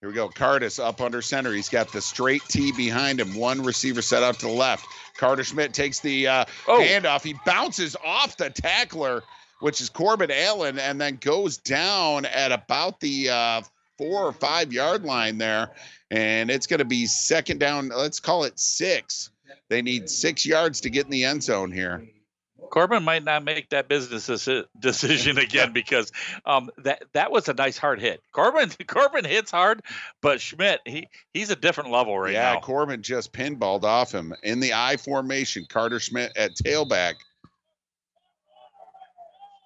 [0.00, 0.28] Here we go.
[0.28, 1.52] Curtis up under center.
[1.52, 3.34] He's got the straight T behind him.
[3.36, 4.84] One receiver set out to the left.
[5.18, 6.80] Karter Schmitt takes the uh, Oh.
[6.80, 7.22] handoff.
[7.22, 9.22] He bounces off the tackler,
[9.60, 13.62] which is Corbin Allen, and then goes down at about the uh,
[13.96, 15.70] four or five yard line there.
[16.10, 17.88] And it's going to be second down.
[17.88, 19.30] Let's call it six.
[19.72, 22.06] They need six yards to get in the end zone here.
[22.68, 24.26] Corbin might not make that business
[24.78, 26.12] decision again because
[26.44, 28.20] um, that that was a nice hard hit.
[28.32, 29.80] Corbin Corbin hits hard,
[30.20, 32.52] but Schmitt he he's a different level right yeah, now.
[32.56, 35.64] Yeah, Corbin just pinballed off him in the I formation.
[35.64, 37.14] Karter Schmitt at tailback.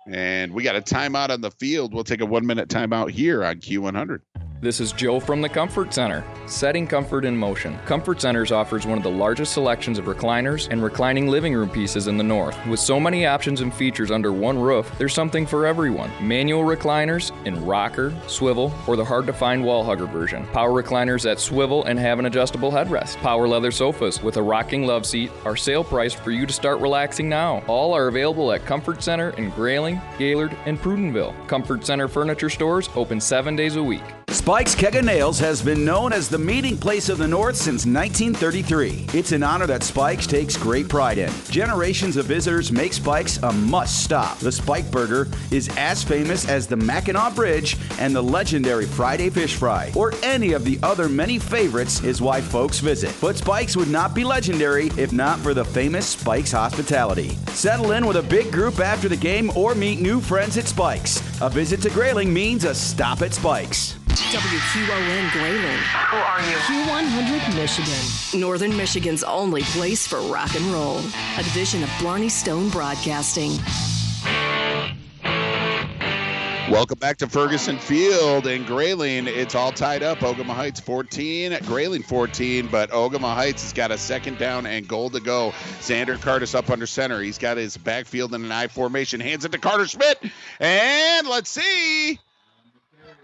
[0.08, 1.92] And we got a timeout on the field.
[1.92, 4.20] We'll take a one minute timeout here on Q100.
[4.62, 6.24] This is Joe from the Comfort Center.
[6.46, 7.78] Setting comfort in motion.
[7.84, 12.06] Comfort Centers offers one of the largest selections of recliners and reclining living room pieces
[12.06, 12.56] in the north.
[12.66, 16.10] With so many options and features under one roof, there's something for everyone.
[16.26, 20.46] Manual recliners in rocker, swivel, or the hard to find wall hugger version.
[20.54, 23.16] Power recliners that swivel and have an adjustable headrest.
[23.18, 26.80] Power leather sofas with a rocking love seat are sale priced for you to start
[26.80, 27.62] relaxing now.
[27.66, 31.34] All are available at Comfort Center in Grayling, Gaylord, and Prudenville.
[31.46, 34.02] Comfort Center furniture stores open seven days a week.
[34.28, 37.86] Spike's Keg of Nails has been known as the meeting place of the North since
[37.86, 39.06] 1933.
[39.14, 41.32] It's an honor that Spike's takes great pride in.
[41.48, 44.38] Generations of visitors make Spike's a must stop.
[44.38, 49.54] The Spike Burger is as famous as the Mackinac Bridge and the legendary Friday Fish
[49.54, 53.14] Fry, or any of the other many favorites, is why folks visit.
[53.20, 57.30] But Spike's would not be legendary if not for the famous Spike's hospitality.
[57.48, 61.20] Settle in with a big group after the game or meet new friends at Spike's.
[61.40, 63.96] A visit to Grayling means a stop at Spike's.
[64.30, 65.78] WQON Grayling.
[66.10, 66.56] Who are you?
[66.66, 68.40] Q100 Michigan.
[68.40, 70.98] Northern Michigan's only place for rock and roll.
[71.38, 73.52] A division of Blarney Stone Broadcasting.
[76.68, 79.28] Welcome back to Ferguson Field in Grayling.
[79.28, 80.18] It's all tied up.
[80.18, 85.08] Ogemaw Heights 14, Grayling 14, but Ogemaw Heights has got a second down and goal
[85.10, 85.52] to go.
[85.78, 87.20] Xander Curtis up under center.
[87.20, 89.20] He's got his backfield in an I formation.
[89.20, 90.20] Hands it to Karter Schmitt.
[90.58, 92.18] And let's see.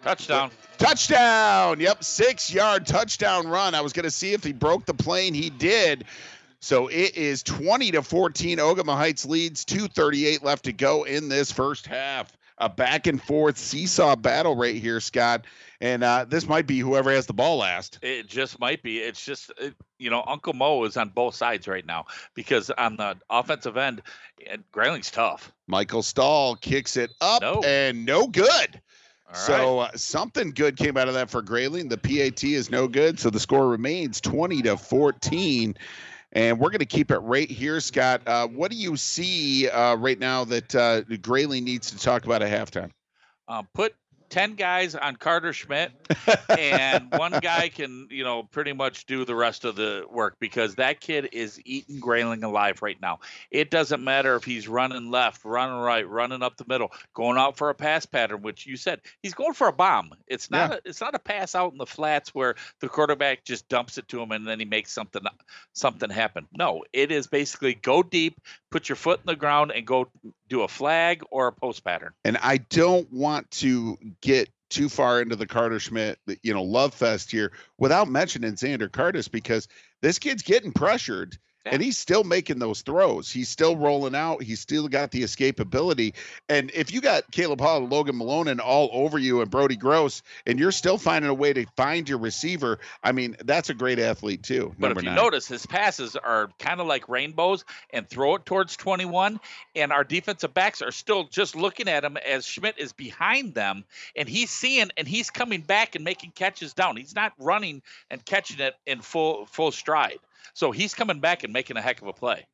[0.02, 0.50] Touchdown.
[0.78, 1.80] Touchdown.
[1.80, 3.74] Yep, six yard touchdown run.
[3.74, 5.32] I was going to see if he broke the plane.
[5.34, 6.04] He did.
[6.60, 8.58] So it is 20 to 14.
[8.58, 9.64] Ogemaw Heights leads.
[9.64, 12.36] 238 left to go in this first half.
[12.58, 15.46] A back and forth seesaw battle right here, Scott.
[15.80, 17.98] And uh, this might be whoever has the ball last.
[18.02, 18.98] It just might be.
[18.98, 22.04] It's just, it, you know, Uncle Mo is on both sides right now
[22.34, 24.02] because on the offensive end,
[24.72, 25.52] Grayling's tough.
[25.66, 27.62] Michael Stahl kicks it up No.
[27.64, 28.80] and no good.
[29.32, 31.88] All so uh, something good came out of that for Grayling.
[31.88, 35.76] The PAT is no good, so the score remains 20 to 14.
[36.34, 38.22] And we're going to keep it right here, Scott.
[38.26, 42.42] Uh, what do you see uh, right now that uh, Grayling needs to talk about
[42.42, 42.90] at halftime?
[43.48, 43.94] Um, put
[44.32, 45.92] ten guys on Karter Schmitt,
[46.48, 50.76] and one guy can, you know, pretty much do the rest of the work because
[50.76, 53.20] that kid is eating Grayling alive right now.
[53.50, 57.58] It doesn't matter if he's running left, running right, running up the middle, going out
[57.58, 60.12] for a pass pattern, which you said he's going for a bomb.
[60.26, 60.76] It's not Yeah.
[60.76, 64.08] a, it's not a pass out in the flats where the quarterback just dumps it
[64.08, 65.22] to him and then he makes something
[65.74, 66.48] something happen.
[66.56, 68.40] No, it is basically go deep,
[68.70, 70.08] put your foot in the ground, and go
[70.52, 72.12] do a flag or a post pattern.
[72.24, 76.94] And I don't want to get too far into the Karter Schmitt, you know, love
[76.94, 79.66] fest here without mentioning Xander Curtis because
[80.02, 83.30] this kid's getting pressured and he's still making those throws.
[83.30, 84.42] He's still rolling out.
[84.42, 86.14] He's still got the escapability.
[86.48, 90.22] And if you got Caleb Hall, Logan Malone and all over you and Brody Gross,
[90.46, 93.98] and you're still finding a way to find your receiver, I mean, that's a great
[93.98, 94.74] athlete too.
[94.78, 95.16] But if you nine.
[95.16, 99.38] notice, his passes are kind of like rainbows and throw it towards 21.
[99.76, 103.84] And our defensive backs are still just looking at him as Schmitt is behind them.
[104.16, 106.96] And he's seeing and he's coming back and making catches down.
[106.96, 110.18] He's not running and catching it in full full stride.
[110.54, 112.46] So he's coming back and making a heck of a play.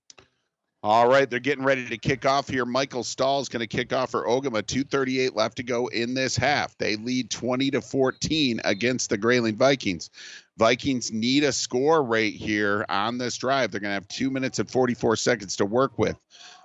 [0.84, 2.64] All right, they're getting ready to kick off here.
[2.64, 4.64] Michael Stahl is going to kick off for Ogemaw.
[4.64, 6.78] 238 left to go in this half.
[6.78, 10.08] They lead 20 to 14 against the Grayling Vikings.
[10.56, 13.72] Vikings need a score right here on this drive.
[13.72, 16.16] They're going to have two minutes and 44 seconds to work with.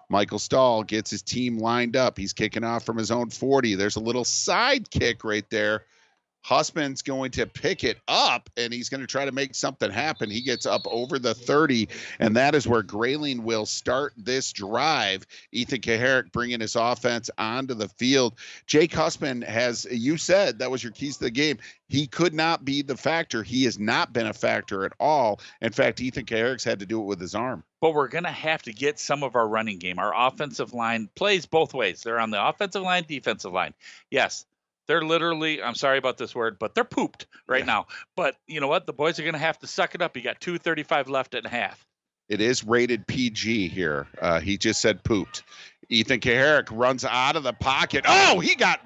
[0.09, 2.15] Michael Stahl gets his team lined up.
[2.15, 3.73] He's kicking off from his own 40.
[3.73, 5.85] There's a little side kick right there.
[6.43, 10.29] Husband's going to pick it up and he's going to try to make something happen.
[10.29, 11.87] He gets up over the 30,
[12.19, 15.25] and that is where Grayling will start this drive.
[15.51, 18.35] Ethan Kaharick bringing his offense onto the field.
[18.67, 21.57] Jake Husband has, you said that was your keys to the game.
[21.87, 23.43] He could not be the factor.
[23.43, 25.39] He has not been a factor at all.
[25.61, 27.63] In fact, Ethan Kaharick's had to do it with his arm.
[27.81, 29.99] But we're going to have to get some of our running game.
[29.99, 32.01] Our offensive line plays both ways.
[32.01, 33.73] They're on the offensive line, defensive line.
[34.09, 34.45] Yes,
[34.87, 37.87] they're literally, I'm sorry about this word, but they're pooped right now.
[38.15, 38.85] But you know what?
[38.85, 40.15] The boys are going to have to suck it up.
[40.15, 41.85] You got 235 left and a half.
[42.29, 44.07] It is rated PG here.
[44.21, 45.43] Uh, he just said pooped.
[45.89, 48.05] Ethan Kaharick runs out of the pocket.
[48.07, 48.79] Oh, he got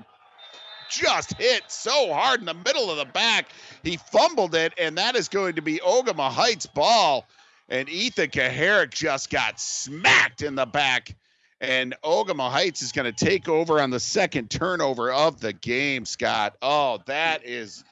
[0.89, 3.47] just hit so hard in the middle of the back.
[3.83, 7.25] He fumbled it, and that is going to be Ogama Heights ball.
[7.69, 11.15] And Ethan Kaharick just got smacked in the back.
[11.59, 16.05] And Ogama Heights is going to take over on the second turnover of the game,
[16.05, 16.55] Scott.
[16.61, 17.83] Oh, that is.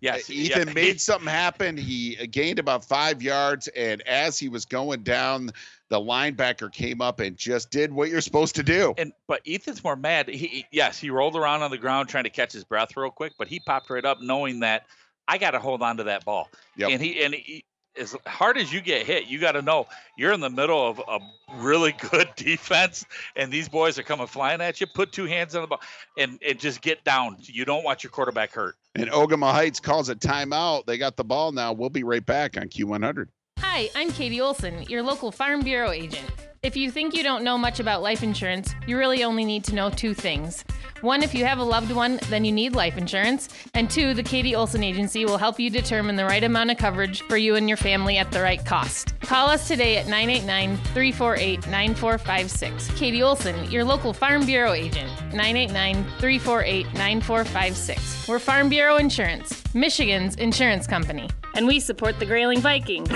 [0.00, 0.74] Yes, Ethan yeah.
[0.74, 1.78] made something happen.
[1.78, 5.50] He gained about five yards, and as he was going down,
[5.88, 8.94] the linebacker came up and just did what you're supposed to do.
[8.98, 10.28] And but Ethan's more mad.
[10.28, 13.32] He, yes, he rolled around on the ground trying to catch his breath real quick,
[13.38, 14.84] but he popped right up knowing that
[15.26, 16.50] I got to hold on to that ball.
[16.76, 16.90] Yep.
[16.90, 17.64] And he and he,
[17.98, 21.00] as hard as you get hit, you got to know you're in the middle of
[21.08, 21.20] a
[21.56, 23.04] really good defense,
[23.36, 24.86] and these boys are coming flying at you.
[24.86, 25.80] Put two hands on the ball
[26.18, 27.36] and and just get down.
[27.40, 28.76] You don't want your quarterback hurt.
[28.94, 30.86] And Ogemaw Heights calls a timeout.
[30.86, 31.72] They got the ball now.
[31.72, 33.28] We'll be right back on Q100.
[33.58, 36.30] Hi, I'm Katie Olson, your local Farm Bureau agent.
[36.64, 39.74] If you think you don't know much about life insurance, you really only need to
[39.74, 40.64] know two things.
[41.02, 43.50] One, if you have a loved one, then you need life insurance.
[43.74, 47.20] And two, the Katie Olson Agency will help you determine the right amount of coverage
[47.24, 49.12] for you and your family at the right cost.
[49.20, 52.98] Call us today at 989 348 9456.
[52.98, 55.10] Katie Olson, your local Farm Bureau agent.
[55.34, 58.26] 989 348 9456.
[58.26, 61.28] We're Farm Bureau Insurance, Michigan's insurance company.
[61.56, 63.10] And we support the Grayling Vikings.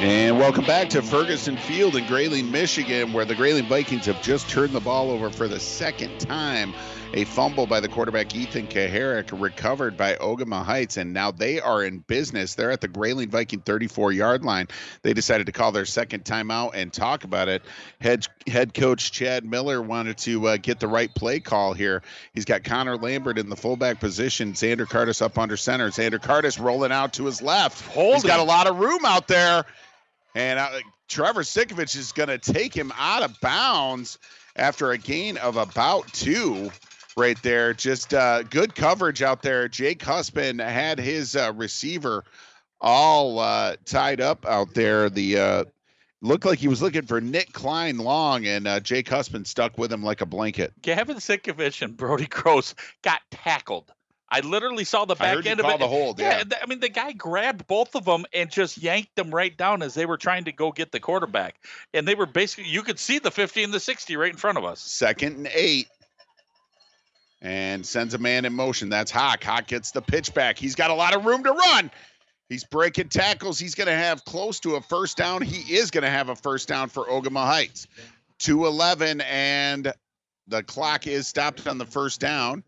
[0.00, 4.48] And welcome back to Ferguson Field in Grayling, Michigan, where the Grayling Vikings have just
[4.48, 6.72] turned the ball over for the second time.
[7.14, 11.82] A fumble by the quarterback Ethan Kaharick, recovered by Ogemaw Heights, and now they are
[11.82, 12.54] in business.
[12.54, 14.68] They're at the Grayling Viking 34 yard line.
[15.02, 17.62] They decided to call their second timeout and talk about it.
[18.00, 22.02] Head head coach Chad Miller wanted to uh, get the right play call here.
[22.34, 25.88] He's got Connor Lambert in the fullback position, Xander Curtis up under center.
[25.88, 27.90] Xander Curtis rolling out to his left.
[27.90, 29.64] He's got a lot of room out there.
[30.38, 34.18] And Trevor Sikovich is going to take him out of bounds
[34.54, 36.70] after a gain of about two
[37.16, 37.74] right there.
[37.74, 39.66] Just uh, good coverage out there.
[39.66, 42.22] Jake Husband had his uh, receiver
[42.80, 45.10] all uh, tied up out there.
[45.10, 45.64] The uh,
[46.22, 49.92] looked like he was looking for Nick Klein long, and uh, Jake Husband stuck with
[49.92, 50.72] him like a blanket.
[50.80, 53.90] Gavin Sikovich and Brody Gross got tackled.
[54.30, 55.78] I literally saw the back end of it.
[55.78, 56.42] the hold, yeah.
[56.42, 59.82] th- I mean, the guy grabbed both of them and just yanked them right down
[59.82, 61.56] as they were trying to go get the quarterback.
[61.94, 64.58] And they were basically, you could see the 50 and the 60 right in front
[64.58, 64.80] of us.
[64.80, 65.88] Second and eight.
[67.40, 68.90] And sends a man in motion.
[68.90, 69.44] That's Hawk.
[69.44, 70.58] Hawk gets the pitch back.
[70.58, 71.90] He's got a lot of room to run.
[72.48, 73.58] He's breaking tackles.
[73.58, 75.42] He's going to have close to a first down.
[75.42, 77.86] He is going to have a first down for Ogemaw Heights.
[78.38, 79.92] 211 and
[80.48, 82.64] the clock is stopped on the first down.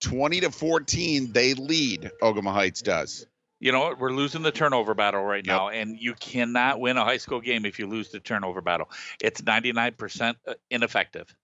[0.00, 2.10] 20 to 14, they lead.
[2.22, 3.26] Ogemaw Heights does.
[3.58, 3.98] You know what?
[3.98, 7.64] We're losing the turnover battle right now, and you cannot win a high school game
[7.64, 8.90] if you lose the turnover battle.
[9.20, 10.34] It's 99%
[10.70, 11.34] ineffective.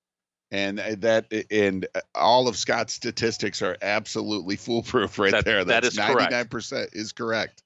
[0.50, 5.64] And uh, that and uh, all of Scott's statistics are absolutely foolproof right That- there.
[5.64, 6.30] that That's is correct.
[6.30, 7.62] 99% is correct.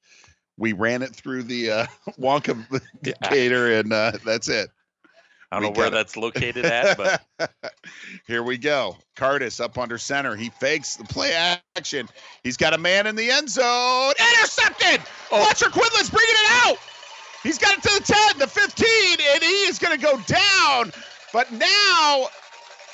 [0.57, 1.87] We ran it through the uh,
[2.21, 2.57] Wonka
[3.29, 4.71] gator, and uh, that's it.
[5.53, 5.91] I don't We know where it.
[5.93, 7.23] that's located at, but
[8.27, 8.97] Here we go.
[9.15, 10.35] Curtis up under center.
[10.35, 11.33] He fakes the play
[11.77, 12.09] action.
[12.43, 14.13] He's got a man in the end zone.
[14.19, 15.01] Intercepted.
[15.31, 15.45] Oh.
[15.45, 16.79] Fletcher Quinlan's bringing it out.
[17.43, 18.89] He's got it to the 10, the 15,
[19.35, 20.93] and he is going to go down.
[21.33, 22.27] But now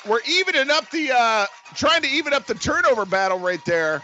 [0.07, 4.03] we're evening up the, uh, trying to even up the turnover battle right there.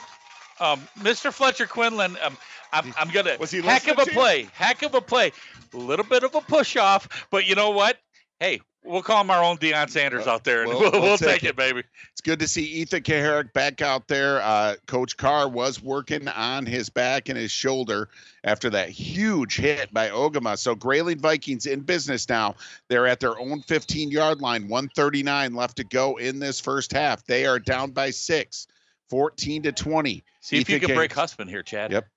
[0.60, 1.32] um, Mr.
[1.32, 2.36] Fletcher Quinlan, um,
[2.72, 5.32] I'm, I'm gonna Was he heck of a play, heck of a play,
[5.74, 7.98] a little bit of a push off, but you know what?
[8.40, 11.42] Hey, we'll call him our own Deion Sanders out there, and we'll- we'll, we'll take
[11.42, 11.84] take it, baby.
[12.12, 14.42] It's good to see Ethan Kaharick back out there.
[14.42, 18.10] Uh, Coach Carr was working on his back and his shoulder
[18.46, 20.58] after that huge hit by Ogemaw.
[20.58, 22.56] So Grayling Vikings in business now.
[22.88, 27.26] They're at their own 15 yard line, 139 left to go in this first half.
[27.26, 28.68] They are down by six,
[29.10, 30.24] 14 to 20.
[30.42, 31.92] See if you Ethan can break husband here, Chad.
[31.92, 32.08] Yep.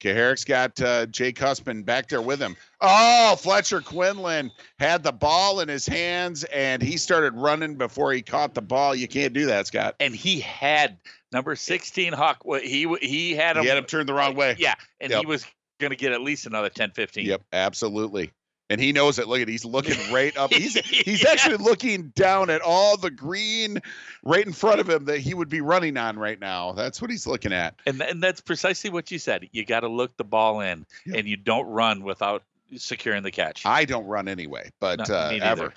[0.00, 2.56] Kaharick's got uh, Jake Husband back there with him.
[2.80, 8.22] Oh, Fletcher Quinlan had the ball in his hands and he started running before he
[8.22, 8.94] caught the ball.
[8.94, 9.96] You can't do that, Scott.
[10.00, 10.98] And he had
[11.32, 12.42] number 16 Hawk.
[12.62, 13.62] He he had him.
[13.64, 14.56] He had him turned the wrong way.
[14.58, 15.20] Yeah, and Yep.
[15.20, 15.44] he was
[15.78, 17.26] going to get at least another 10, 15.
[17.26, 18.32] Yep, absolutely.
[18.70, 19.28] And he knows it.
[19.28, 20.52] Look at he's looking right up.
[20.52, 21.30] He's he's Yeah.
[21.30, 23.80] actually looking down at all the green
[24.22, 26.72] right in front of him that he would be running on right now.
[26.72, 27.74] That's what he's looking at.
[27.86, 29.48] And and that's precisely what you said.
[29.52, 32.42] You got to look the ball in, and you don't run without
[32.76, 33.64] securing the catch.
[33.64, 35.72] I don't run anyway, but No, uh, ever.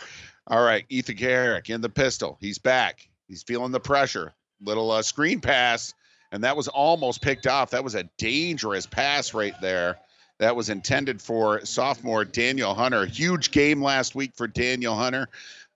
[0.48, 2.38] All right, Ethan Kaharick in the pistol.
[2.42, 3.08] He's back.
[3.30, 4.34] He's feeling the pressure.
[4.60, 5.94] Little uh, screen pass,
[6.34, 7.70] and that was almost picked off.
[7.70, 9.98] That was a dangerous pass right there.
[10.42, 13.06] That was intended for sophomore Daniel Hunter.
[13.06, 15.28] Huge game last week for Daniel Hunter.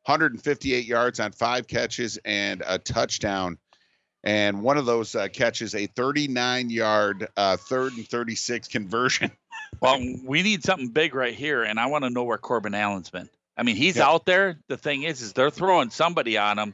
[0.05, 3.59] 158 yards on five catches and a touchdown.
[4.23, 9.31] And one of those uh, catches, a 39 yard uh, third and 36 conversion.
[9.81, 13.09] Well, we need something big right here, and I want to know where Corbin Allen's
[13.09, 13.27] been.
[13.57, 14.07] I mean, he's Yeah.
[14.07, 14.57] out there.
[14.69, 16.73] The thing is, is they're throwing somebody on him,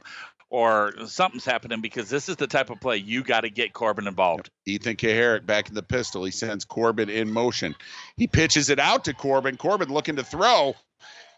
[0.52, 4.06] or something's happening because this is the type of play you got to get Corbin
[4.06, 4.50] involved.
[4.66, 6.24] Ethan Kaharick back in the pistol.
[6.24, 7.74] He sends Corbin in motion.
[8.18, 9.56] He pitches it out to Corbin.
[9.56, 10.76] Corbin looking to throw.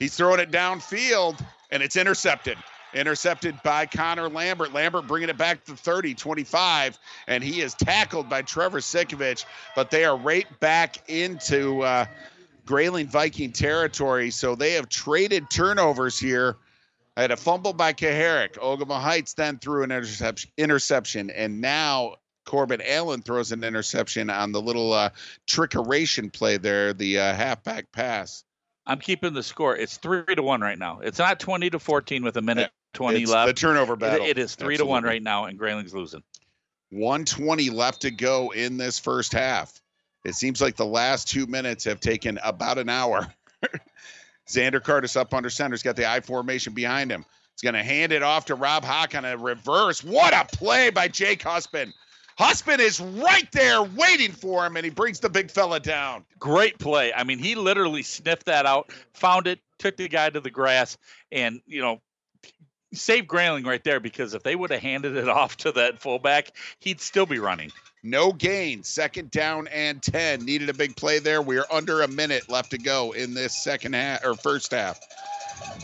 [0.01, 2.59] He's throwing it downfield, and it's intercepted.
[2.93, 4.73] Intercepted by Connor Lambert.
[4.73, 9.45] Lambert bringing it back to 30, 25, and he is tackled by Trevor Sikovich.
[9.77, 12.07] But they are right back into uh,
[12.66, 14.31] Grayling Viking territory.
[14.31, 16.57] So they have traded turnovers here.
[17.16, 18.55] I had a fumble by Kaharick.
[18.59, 24.53] Ogemaw Heights then threw an interception, interception, and now Corbin Allen throws an interception on
[24.53, 25.11] the little uh,
[25.47, 28.43] trickeration play there, the uh, halfback pass.
[28.86, 29.77] I'm keeping the score.
[29.77, 31.01] It's three to one right now.
[31.01, 33.47] It's not 20 to 14 with a minute 20 It's left.
[33.47, 34.27] the turnover It- battle.
[34.27, 36.23] it is three to one right now, and Grayling's losing.
[36.91, 39.73] 120 left to go in this first half.
[40.24, 43.32] It seems like the last two minutes have taken about an hour.
[44.48, 45.74] Xander Curtis up under center.
[45.74, 47.24] He's got the I formation behind him.
[47.52, 50.02] He's going to hand it off to Rob Hawk on a reverse.
[50.02, 51.92] What a play by Jake Husband.
[52.36, 56.24] Husband is right there waiting for him, and he brings the big fella down.
[56.38, 57.12] Great play.
[57.12, 60.98] I mean, he literally sniffed that out, found it, took the guy to the grass,
[61.30, 62.00] and you know,
[62.92, 66.50] saved Grayling right there because if they would have handed it off to that fullback,
[66.80, 67.70] he'd still be running.
[68.05, 68.82] No gain.
[68.82, 70.44] Second down and 10.
[70.44, 71.40] Needed a big play there.
[71.40, 75.01] We are under a minute left to go in this second half or first half.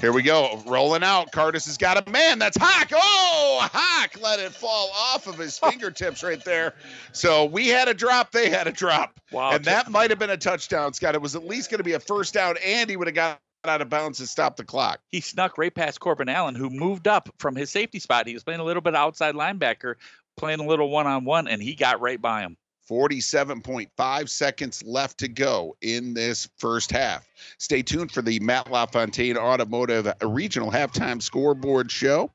[0.00, 0.62] Here we go.
[0.66, 1.32] Rolling out.
[1.32, 2.38] Curtis has got a man.
[2.38, 2.90] That's Hawk.
[2.94, 6.74] Oh, Hawk let it fall off of his fingertips right there.
[7.12, 8.32] So we had a drop.
[8.32, 9.18] They had a drop.
[9.32, 9.52] Wow.
[9.52, 11.14] And that might have been a touchdown, Scott.
[11.14, 13.40] It was at least going to be a first down, and he would have got
[13.64, 15.00] out of bounds and stopped the clock.
[15.08, 18.26] He snuck right past Corbin Allen, who moved up from his safety spot.
[18.26, 19.96] He was playing a little bit outside linebacker,
[20.40, 22.56] playing a little one on one, and he got right by him.
[22.90, 27.24] 47.5 seconds left to go in this first half.
[27.58, 32.32] Stay tuned for the Matt LaFontaine Automotive Regional Halftime Scoreboard Show.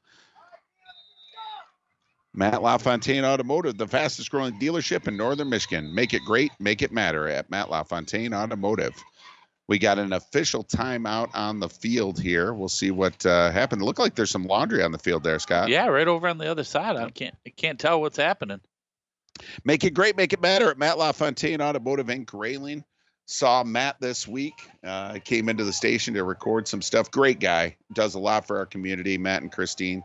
[2.33, 5.93] Matt LaFontaine Automotive, the fastest growing dealership in northern Michigan.
[5.93, 8.93] Make it great, make it matter at Matt LaFontaine Automotive.
[9.67, 12.53] We got an official timeout on the field here.
[12.53, 13.81] We'll see what uh, happened.
[13.81, 15.69] It looked like there's some laundry on the field there, Scott.
[15.69, 16.95] Yeah, right over on the other side.
[16.95, 18.61] I can't I can't tell what's happening.
[19.63, 22.83] Make it great, make it matter at Matt LaFontaine Automotive in Grayling.
[23.27, 24.53] Saw Matt this week.
[24.83, 27.09] Uh, came into the station to record some stuff.
[27.09, 27.75] Great guy.
[27.91, 29.17] Does a lot for our community.
[29.17, 30.03] Matt and Christine.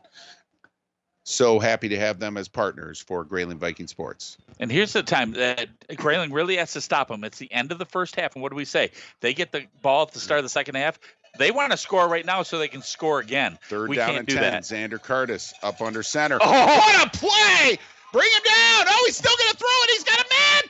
[1.30, 4.36] So happy to have them as partners for Grayling Viking Sports.
[4.58, 7.24] And here's the time that Grayling really has to stop them.
[7.24, 8.90] It's the end of the first half, and what do we say?
[9.20, 10.98] They get the ball at the start of the second half.
[11.38, 13.58] They want to score right now so they can score again.
[13.68, 14.42] Third we down can't and do 10.
[14.42, 14.62] that.
[14.62, 16.38] Xander Curtis up under center.
[16.40, 16.66] Oh!
[16.66, 17.78] what a play!
[18.12, 18.86] Bring him down.
[18.88, 19.90] Oh, he's still going to throw it.
[19.92, 20.62] He's got a man.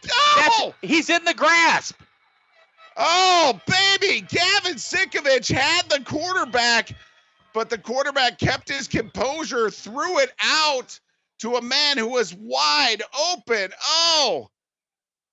[0.51, 0.74] Oh!
[0.82, 1.97] he's in the grasp.
[2.97, 4.20] Oh, baby.
[4.20, 6.91] Gavin Sikovich had the quarterback,
[7.52, 10.98] but the quarterback kept his composure, threw it out
[11.40, 13.02] to a man who was wide
[13.32, 13.70] open.
[13.86, 14.51] Oh,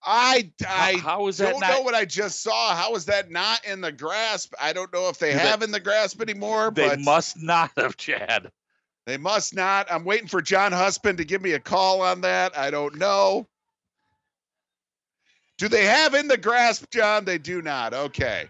[0.03, 2.76] I, I how is that don't not- know what I just saw.
[2.76, 4.53] How is that not in the grasp?
[4.61, 7.98] I don't know if they They- have in the grasp anymore, They must not have,
[7.98, 8.52] Chad.
[9.06, 9.91] they must not.
[9.91, 12.57] I'm waiting for John Husband to give me a call on that.
[12.57, 13.48] I don't know.
[15.57, 17.26] Do they have in the grasp, John?
[17.26, 17.94] They do not.
[17.94, 18.48] Okay.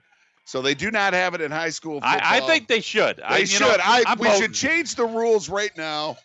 [0.48, 2.22] So they do not have it in high school football.
[2.24, 3.18] I, I think they should.
[3.18, 3.68] they I, should.
[3.68, 4.44] know, I I'm we voting.
[4.44, 6.15] should change the rules right now.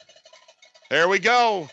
[0.91, 1.69] There we go.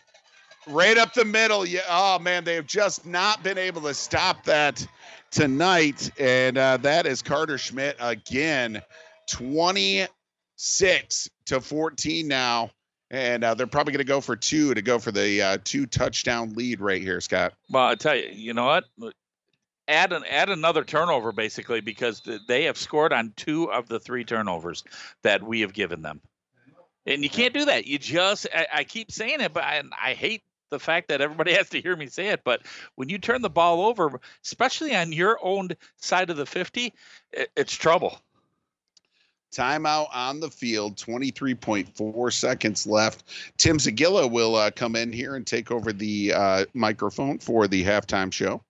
[0.67, 1.63] Right up the middle.
[1.63, 1.81] Yeah.
[1.87, 4.83] Oh man, they have just not been able to stop that
[5.29, 8.81] tonight, and uh, that is Karter Schmitt again,
[9.29, 10.09] twenty-six
[11.45, 12.71] to fourteen now,
[13.11, 15.85] and uh, they're probably going to go for two to go for the uh, two
[15.85, 17.53] touchdown lead right here, Scott.
[17.69, 18.85] Well, I tell you, you know what?
[19.89, 24.23] Add an add another turnover basically because they have scored on two of the three
[24.23, 24.83] turnovers
[25.23, 26.21] that we have given them,
[27.07, 27.87] and you can't do that.
[27.87, 31.53] You just I, I keep saying it, but I, I hate the fact that everybody
[31.55, 32.43] has to hear me say it.
[32.43, 32.61] But
[32.95, 36.93] when you turn the ball over, especially on your own side of the fifty,
[37.33, 38.19] it, it's trouble.
[39.51, 43.23] Timeout on the field, 23.4 seconds left.
[43.57, 47.83] Tim Zagilla will uh, come in here and take over the uh, microphone for the
[47.83, 48.63] halftime show.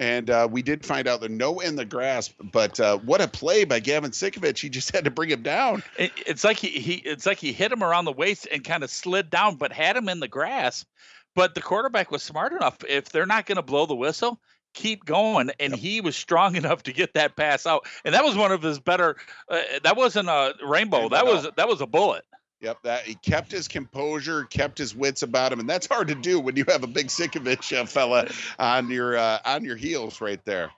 [0.00, 3.28] And uh, we did find out the no in the grasp, but uh, what a
[3.28, 4.58] play by Gavin Sikovich.
[4.58, 5.82] He just had to bring him down.
[5.98, 8.82] It, it's like he, he it's like he hit him around the waist and kind
[8.82, 10.88] of slid down, but had him in the grasp.
[11.36, 12.78] But the quarterback was smart enough.
[12.88, 14.40] If they're not going to blow the whistle,
[14.72, 15.50] keep going.
[15.60, 17.86] And he was strong enough to get that pass out.
[18.02, 19.16] And that was one of his better.
[19.50, 21.10] Uh, that wasn't a rainbow.
[21.10, 22.24] That was that was a bullet.
[22.60, 26.14] Yep, that he kept his composure, kept his wits about him, and that's hard to
[26.14, 28.28] do when you have a big Sikovich uh, fella
[28.58, 30.70] on your uh, on your heels right there.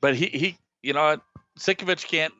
[0.00, 1.18] But he he you know?
[1.58, 2.32] Sikovich can't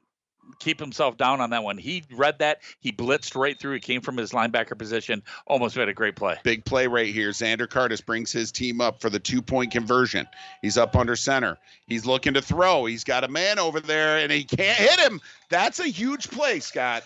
[0.60, 1.76] keep himself down on that one.
[1.78, 2.58] He read that.
[2.78, 3.74] He blitzed right through.
[3.74, 5.22] He came from his linebacker position.
[5.46, 6.36] Almost made a great play.
[6.44, 7.30] Big play right here.
[7.30, 10.28] Xander Curtis brings his team up for the two point conversion.
[10.62, 11.58] He's up under center.
[11.88, 12.84] He's looking to throw.
[12.84, 15.20] He's got a man over there and he can't hit him.
[15.48, 17.02] That's a huge play, Scott.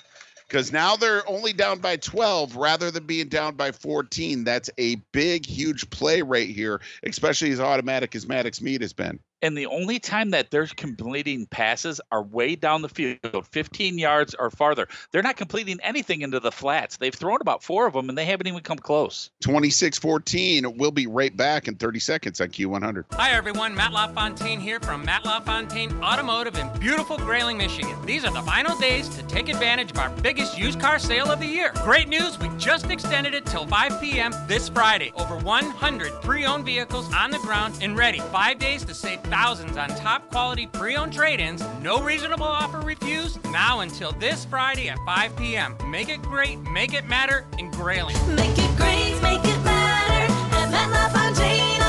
[0.50, 4.42] Because now they're only down by 12 rather than being down by 14.
[4.42, 9.20] That's a big, huge play right here, especially as automatic as Maddox Mead has been.
[9.42, 14.34] And the only time that they're completing passes are way down the field, 15 yards
[14.34, 14.86] or farther.
[15.12, 16.98] They're not completing anything into the flats.
[16.98, 19.30] They've thrown about four of them, and they haven't even come close.
[19.40, 20.76] 26 14.
[20.76, 23.04] We'll be right back in 30 seconds on Q100.
[23.12, 27.96] Hi everyone, Matt LaFontaine here from Matt LaFontaine Automotive in beautiful Grayling, Michigan.
[28.04, 31.40] These are the final days to take advantage of our biggest used car sale of
[31.40, 31.72] the year.
[31.82, 34.34] Great news, we just extended it till 5 p.m.
[34.46, 35.12] this Friday.
[35.16, 38.18] Over 100 pre-owned vehicles on the ground and ready.
[38.18, 41.62] Five days to save thousands on top quality pre-owned trade-ins.
[41.80, 43.42] No reasonable offer refused.
[43.44, 45.76] Now until this Friday at 5 p.m.
[45.88, 48.16] Make it great, make it matter in Grayling.
[48.34, 51.80] Make it great, make it matter at Matt LaFontaine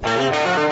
[0.00, 0.67] Automotive.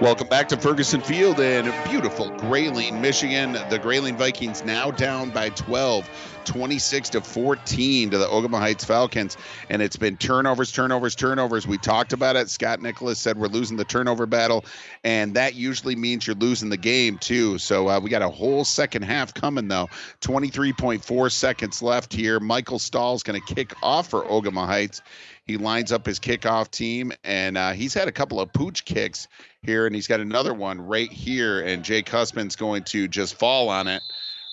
[0.00, 3.54] Welcome back to Ferguson Field in beautiful Grayling, Michigan.
[3.68, 6.08] The Grayling Vikings now down by 12,
[6.44, 9.36] 26 to 14 to the Ogemaw Heights Falcons.
[9.68, 11.66] And it's been turnovers, turnovers, turnovers.
[11.66, 12.48] We talked about it.
[12.48, 14.64] Scott Nicholas said we're losing the turnover battle,
[15.02, 17.58] and that usually means you're losing the game, too.
[17.58, 19.88] So uh, we got a whole second half coming, though.
[20.20, 22.38] 23.4 seconds left here.
[22.38, 25.02] Michael Stahl's going to kick off for Ogemaw Heights.
[25.48, 29.28] He lines up his kickoff team, and uh, he's had a couple of pooch kicks
[29.62, 31.62] here, and he's got another one right here.
[31.62, 34.02] And Jake Husband's going to just fall on it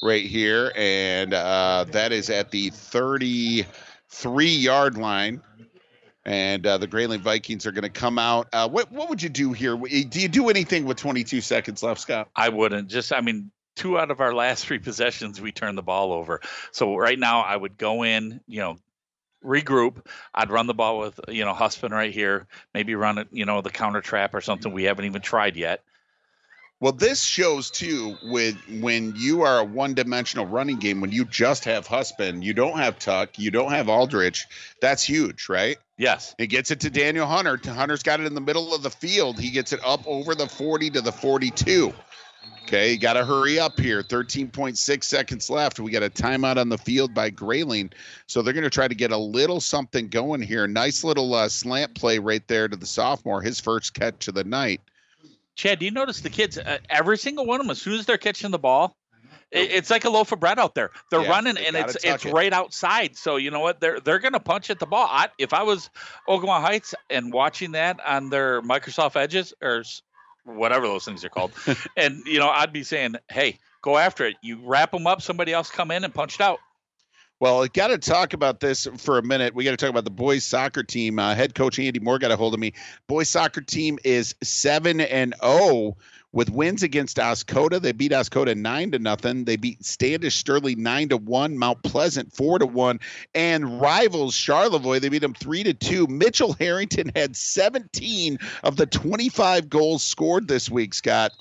[0.02, 5.42] right here, and uh, that is at the 33 yard line.
[6.24, 8.48] And uh, the Grayling Vikings are going to come out.
[8.52, 9.76] Uh, what what would you do here?
[9.76, 12.30] Do you do anything with 22 seconds left, Scott?
[12.36, 12.88] I wouldn't.
[12.88, 16.42] Just, I mean, two out of our last three possessions, we turned the ball over.
[16.72, 18.78] So right now, I would go in, you know,
[19.46, 20.06] regroup.
[20.34, 22.48] I'd run the ball with, you know, Husband right here.
[22.74, 25.82] Maybe run it, you know, the counter trap or something we haven't even tried yet.
[26.82, 31.00] Well, this shows too with when you are a one-dimensional running game.
[31.00, 34.46] When you just have Husband, you don't have Tuck, you don't have Aldrich.
[34.82, 35.78] That's huge, right?
[35.98, 36.36] Yes.
[36.38, 37.58] It gets it to Daniel Hunter.
[37.66, 39.40] Hunter's got it in the middle of the field.
[39.40, 41.94] He gets it up over the 40 to the 42.
[42.66, 44.02] Okay, you got to hurry up here.
[44.02, 45.80] 13.6 seconds left.
[45.80, 47.92] We got a timeout on the field by Grayling.
[48.26, 50.66] So they're going to try to get a little something going here.
[50.66, 54.44] Nice little uh, slant play right there to the sophomore, his first catch of the
[54.44, 54.82] night.
[55.56, 56.58] Chad, do you notice the kids?
[56.58, 58.98] Uh, every single one of them, as soon as they're catching the ball,
[59.52, 60.90] it, it's like a loaf of bread out there.
[61.12, 62.34] They're Yeah, running, and it's it's it.
[62.34, 63.16] right outside.
[63.16, 63.80] So you know what?
[63.80, 65.08] They're they're gonna punch at the ball.
[65.10, 65.92] I, if I was
[66.28, 69.84] Ogemaw Heights and watching that on their Microsoft Edges or
[70.46, 71.52] whatever those things are called,
[71.98, 74.36] and you know, I'd be saying, "Hey, go after it.
[74.42, 75.22] You wrap them up.
[75.22, 76.60] Somebody else come in and punch it out."
[77.42, 79.54] Well, I got to talk about this for a minute.
[79.54, 81.20] We got to talk about the boys soccer team.
[81.20, 82.74] Uh, head coach Andy Moore got a hold of me.
[83.08, 85.98] Boys soccer team is seven and zero
[86.36, 87.82] with wins against Oscoda.
[87.82, 89.46] They beat Oscoda nine to nothing.
[89.46, 91.58] They beat Standish Sterling nine to one.
[91.58, 93.00] Mount Pleasant four to one,
[93.34, 96.06] and rivals Charlevoix they beat them three to two.
[96.06, 100.94] Mitchell Harrington had seventeen of the twenty-five goals scored this week.
[100.94, 101.32] Scott.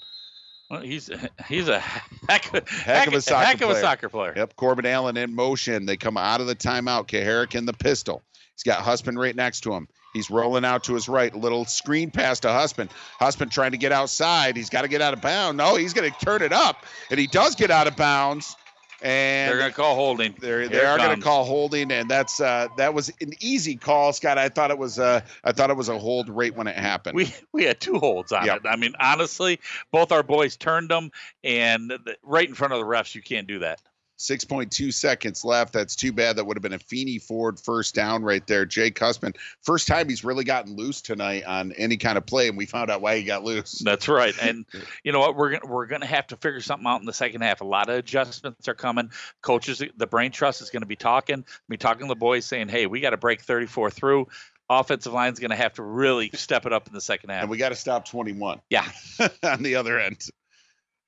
[0.71, 1.11] Well, he's
[1.47, 4.33] he's a heck, Heck of a soccer heck of a soccer player.
[4.35, 5.85] Yep, Corbin Allen in motion.
[5.85, 7.07] They come out of the timeout.
[7.09, 8.23] Kaharick in the pistol.
[8.55, 9.89] He's got Husband right next to him.
[10.15, 11.35] He's rolling out to his right.
[11.35, 12.89] Little screen pass to Husband.
[13.19, 14.57] Husband trying to get outside.
[14.57, 15.59] He's got to get out of bounds.
[15.59, 18.57] No, he's going to turn it up, and he does get out of bounds.
[19.03, 20.35] And They're gonna call holding.
[20.39, 23.77] They're, they Here are going to call holding, and that's uh, that was an easy
[23.77, 24.39] call, Scott.
[24.39, 27.15] I thought it was uh, I thought it was a hold right when it happened.
[27.17, 28.63] We we had two holds on Yep.
[28.65, 28.67] it.
[28.67, 29.61] I mean, honestly,
[29.91, 31.11] both our boys turned them,
[31.43, 31.93] and
[32.23, 33.83] right in front of the refs, you can't do that.
[34.19, 35.73] 6.2 seconds left.
[35.73, 36.37] That's too bad.
[36.37, 38.65] That would have been a Feeney Ford first down right there.
[38.65, 42.57] Jake Husband, first time he's really gotten loose tonight on any kind of play, and
[42.57, 43.81] we found out why he got loose.
[43.81, 44.35] That's right.
[44.41, 44.65] And
[45.05, 45.37] you know what?
[45.37, 47.61] We're gonna we're gonna have to figure something out in the second half.
[47.61, 49.11] A lot of adjustments are coming.
[49.43, 52.69] Coaches, the brain trust is going to be talking, be talking to the boys, saying,
[52.69, 54.29] "Hey, we got to break 34 through."
[54.71, 57.43] Offensive line is going to have to really step it up in the second half.
[57.43, 58.89] And we got to stop 21 yeah.
[59.43, 60.27] on the other end.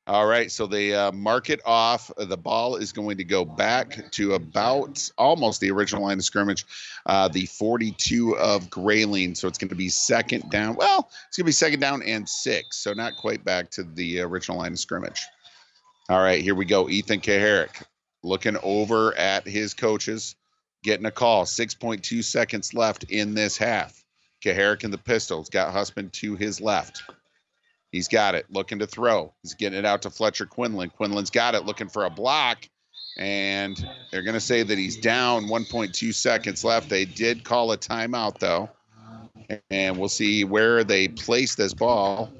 [0.09, 2.13] All right, so they uh, mark it off.
[2.17, 6.65] The ball is going to go back to about almost the original line of scrimmage,
[7.07, 9.35] uh, the 42 of Grayling.
[9.35, 10.77] So it's going to be second down.
[10.77, 12.77] Well, it's going to be second down and six.
[12.77, 15.27] So not quite back to the original line of scrimmage.
[16.09, 16.89] All right, here we go.
[16.89, 17.83] Ethan Kaharick
[18.23, 20.37] looking over at his coaches,
[20.85, 21.47] getting a call.
[21.47, 24.05] 6.2 seconds left in this half.
[24.45, 27.03] Kaharick in the pistols got Husband to his left.
[27.97, 29.33] He's got it, looking to throw.
[29.43, 30.91] He's getting it out to Fletcher Quinlan.
[30.91, 32.69] Quinlan's got it, looking for a block.
[33.17, 33.75] And
[34.11, 36.91] they're going to say that he's down 1.2 seconds left.
[36.91, 38.69] They did call a timeout, though.
[39.71, 42.31] And we'll see where they place this ball.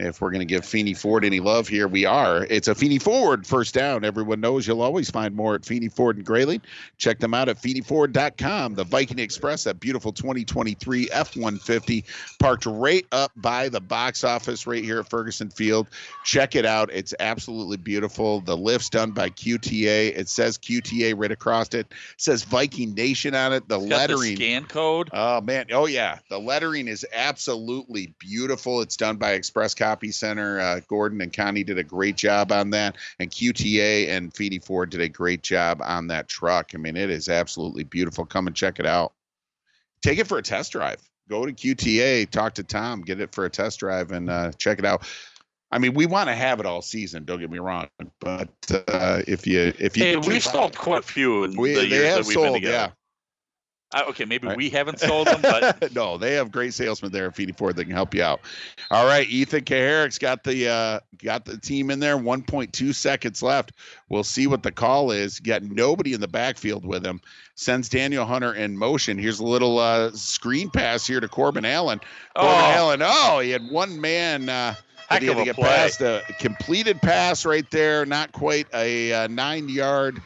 [0.00, 2.46] If we're going to give Feeney Ford any love here, we are.
[2.48, 4.02] It's a Feeney Ford first down.
[4.02, 6.62] Everyone knows you'll always find more at Feeney Ford and Grayling.
[6.96, 8.76] Check them out at FeeneyFord.com.
[8.76, 12.04] The Viking Express, that beautiful 2023 F 150,
[12.38, 15.86] parked right up by the box office right here at Ferguson Field.
[16.24, 16.88] Check it out.
[16.90, 18.40] It's absolutely beautiful.
[18.40, 20.16] The lift's done by QTA.
[20.16, 21.74] It says QTA right across it.
[21.74, 23.68] It says Viking Nation on it.
[23.68, 24.36] The It's got the lettering.
[24.36, 25.10] scan code.
[25.12, 28.80] Oh man, oh yeah, the lettering is absolutely beautiful.
[28.80, 30.60] It's done by Express Copy Copy center.
[30.60, 34.88] Uh, Gordon and Connie did a great job on that, and QTA and Feeney Ford
[34.90, 36.70] did a great job on that truck.
[36.74, 38.24] I mean, it is absolutely beautiful.
[38.24, 39.14] Come and check it out.
[40.00, 41.00] Take it for a test drive.
[41.28, 44.78] Go to QTA, talk to Tom, get it for a test drive, and uh, check
[44.78, 45.04] it out.
[45.72, 47.24] I mean, we want to have it all season.
[47.24, 47.88] Don't get me wrong,
[48.20, 48.48] but
[48.86, 51.86] uh, if you if you Hey, we've sold quite a few in we, the they
[51.88, 52.74] years have that we've been sold, together.
[52.74, 52.90] yeah.
[53.92, 57.34] Uh, okay, maybe we haven't sold them, but no, they have great salesmen there at
[57.34, 58.40] Feeney Ford that can help you out.
[58.90, 62.16] All right, Ethan Kaharick's got the uh, got the team in there.
[62.16, 63.72] 1.2 seconds left.
[64.08, 65.40] We'll see what the call is.
[65.40, 67.20] Got nobody in the backfield with him.
[67.56, 69.18] Sends Daniel Hunter in motion.
[69.18, 71.98] Here's a little uh, screen pass here to Corbin Allen.
[72.36, 72.72] Corbin Oh.
[72.72, 73.00] Allen.
[73.02, 74.48] Oh, he had one man.
[74.48, 74.74] Uh,
[75.08, 75.68] Heck he had of to a get play.
[75.68, 78.06] past a completed pass right there.
[78.06, 80.22] Not quite a uh, nine yard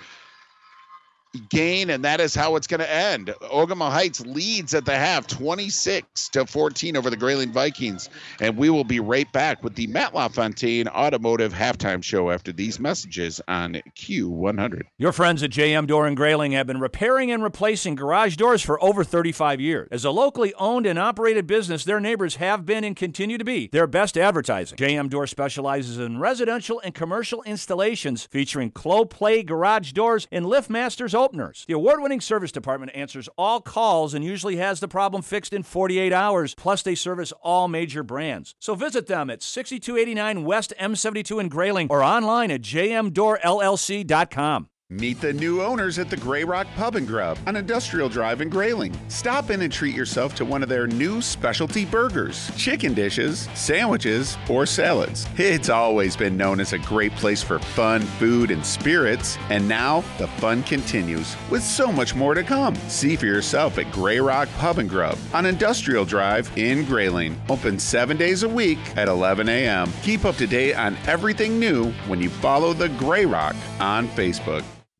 [1.48, 3.34] gain, and that is how it's going to end.
[3.42, 8.08] Ogemaw Heights leads at the half, 26 to 14 over the Grayling Vikings,
[8.40, 12.78] and we will be right back with the Matt LaFontaine Automotive Halftime Show after these
[12.80, 14.82] messages on Q100.
[14.98, 18.82] Your friends at JM Door and Grayling have been repairing and replacing garage doors for
[18.82, 19.88] over 35 years.
[19.90, 23.68] As a locally owned and operated business, their neighbors have been and continue to be
[23.72, 24.76] their best advertising.
[24.78, 31.64] JM Door specializes in residential and commercial installations featuring Clopay garage doors and LiftMasters openers.
[31.66, 36.12] The award-winning service department answers all calls and usually has the problem fixed in 48
[36.12, 36.54] hours.
[36.54, 38.54] Plus, they service all major brands.
[38.58, 44.68] So visit them at 6289 West M72 in Grayling or online at jmdoorllc.com.
[44.90, 48.50] Meet the new owners at the Grey Rock Pub and Grub on Industrial Drive in
[48.50, 48.94] Grayling.
[49.08, 54.36] Stop in and treat yourself to one of their new specialty burgers, chicken dishes, sandwiches,
[54.46, 55.26] or salads.
[55.38, 60.04] It's always been known as a great place for fun, food, and spirits, and now
[60.18, 62.76] the fun continues with so much more to come.
[62.88, 67.40] See for yourself at Grey Rock Pub and Grub on Industrial Drive in Grayling.
[67.48, 69.90] Open seven days a week at 11 a.m.
[70.02, 74.62] Keep up to date on everything new when you follow the Grey Rock on Facebook.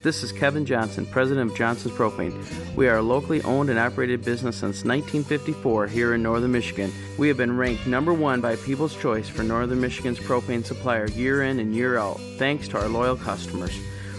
[0.00, 2.76] This is Kevin Johnson, president of Johnson's Propane.
[2.76, 6.92] We are a locally owned and operated business since 1954 here in Northern Michigan.
[7.18, 11.42] We have been ranked number one by People's Choice for Northern Michigan's propane supplier year
[11.42, 13.76] in and year out, thanks to our loyal customers.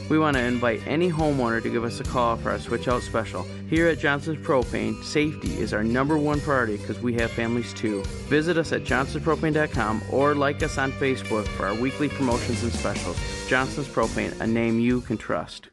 [0.10, 3.04] We want to invite any homeowner to give us a call for our switch out
[3.04, 3.44] special.
[3.70, 8.04] Here at Johnson's Propane, safety is our number one priority because we have families too.
[8.28, 13.18] Visit us at johnsonspropane.com or like us on Facebook for our weekly promotions and specials.
[13.48, 15.70] Johnson's Propane, a name you can trust.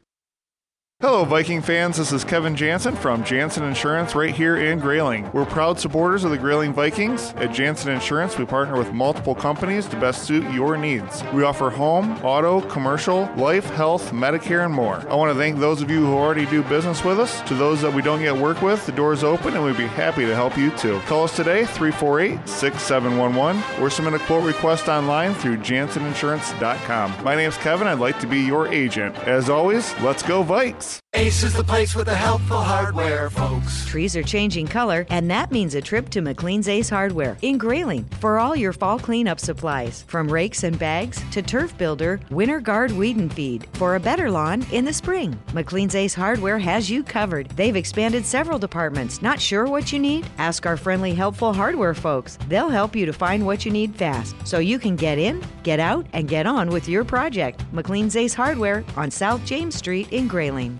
[0.99, 1.97] Hello, Viking fans.
[1.97, 5.31] This is Kevin Jansen from Jansen Insurance right here in Grayling.
[5.31, 7.33] We're proud supporters of the Grayling Vikings.
[7.35, 11.23] At Jansen Insurance, we partner with multiple companies to best suit your needs.
[11.35, 15.07] We offer home, auto, commercial, life, health, Medicare, and more.
[15.07, 17.41] I want to thank those of you who already do business with us.
[17.41, 19.85] To those that we don't yet work with, the door is open and we'd be
[19.85, 20.99] happy to help you too.
[21.01, 27.23] Call us today, 348 6711, or submit a quote request online through janseninsurance.com.
[27.23, 27.85] My name's Kevin.
[27.85, 29.15] I'd like to be your agent.
[29.27, 30.86] As always, let's go, Vikes!
[30.87, 31.06] else.
[31.17, 33.87] Ace is the place with the helpful hardware, folks.
[33.87, 38.03] Trees are changing color, and that means a trip to McLean's Ace Hardware in Grayling
[38.19, 40.03] for all your fall cleanup supplies.
[40.03, 44.29] From rakes and bags to turf builder, winter guard weed and feed for a better
[44.29, 45.37] lawn in the spring.
[45.53, 47.49] McLean's Ace Hardware has you covered.
[47.55, 49.19] They've expanded several departments.
[49.19, 50.29] Not sure what you need?
[50.37, 52.37] Ask our friendly, helpful hardware folks.
[52.47, 55.79] They'll help you to find what you need fast so you can get in, get
[55.79, 57.63] out, and get on with your project.
[57.73, 60.79] McLean's Ace Hardware on South James Street in Grayling.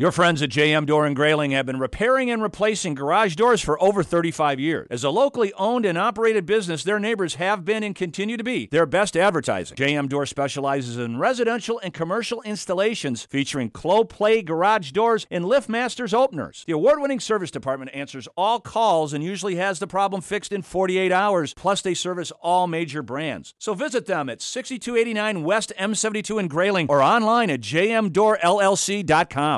[0.00, 3.78] Your friends at JM Door and Grayling have been repairing and replacing garage doors for
[3.82, 4.86] over 35 years.
[4.88, 8.64] As a locally owned and operated business, their neighbors have been and continue to be
[8.68, 9.76] their best advertising.
[9.76, 16.64] JM Door specializes in residential and commercial installations featuring Clopay garage doors and LiftMasters openers.
[16.66, 21.12] The award-winning service department answers all calls and usually has the problem fixed in 48
[21.12, 21.52] hours.
[21.52, 23.52] Plus, they service all major brands.
[23.58, 29.50] So visit them at 6289 West M72 in Grayling or online at jmdoorllc.com.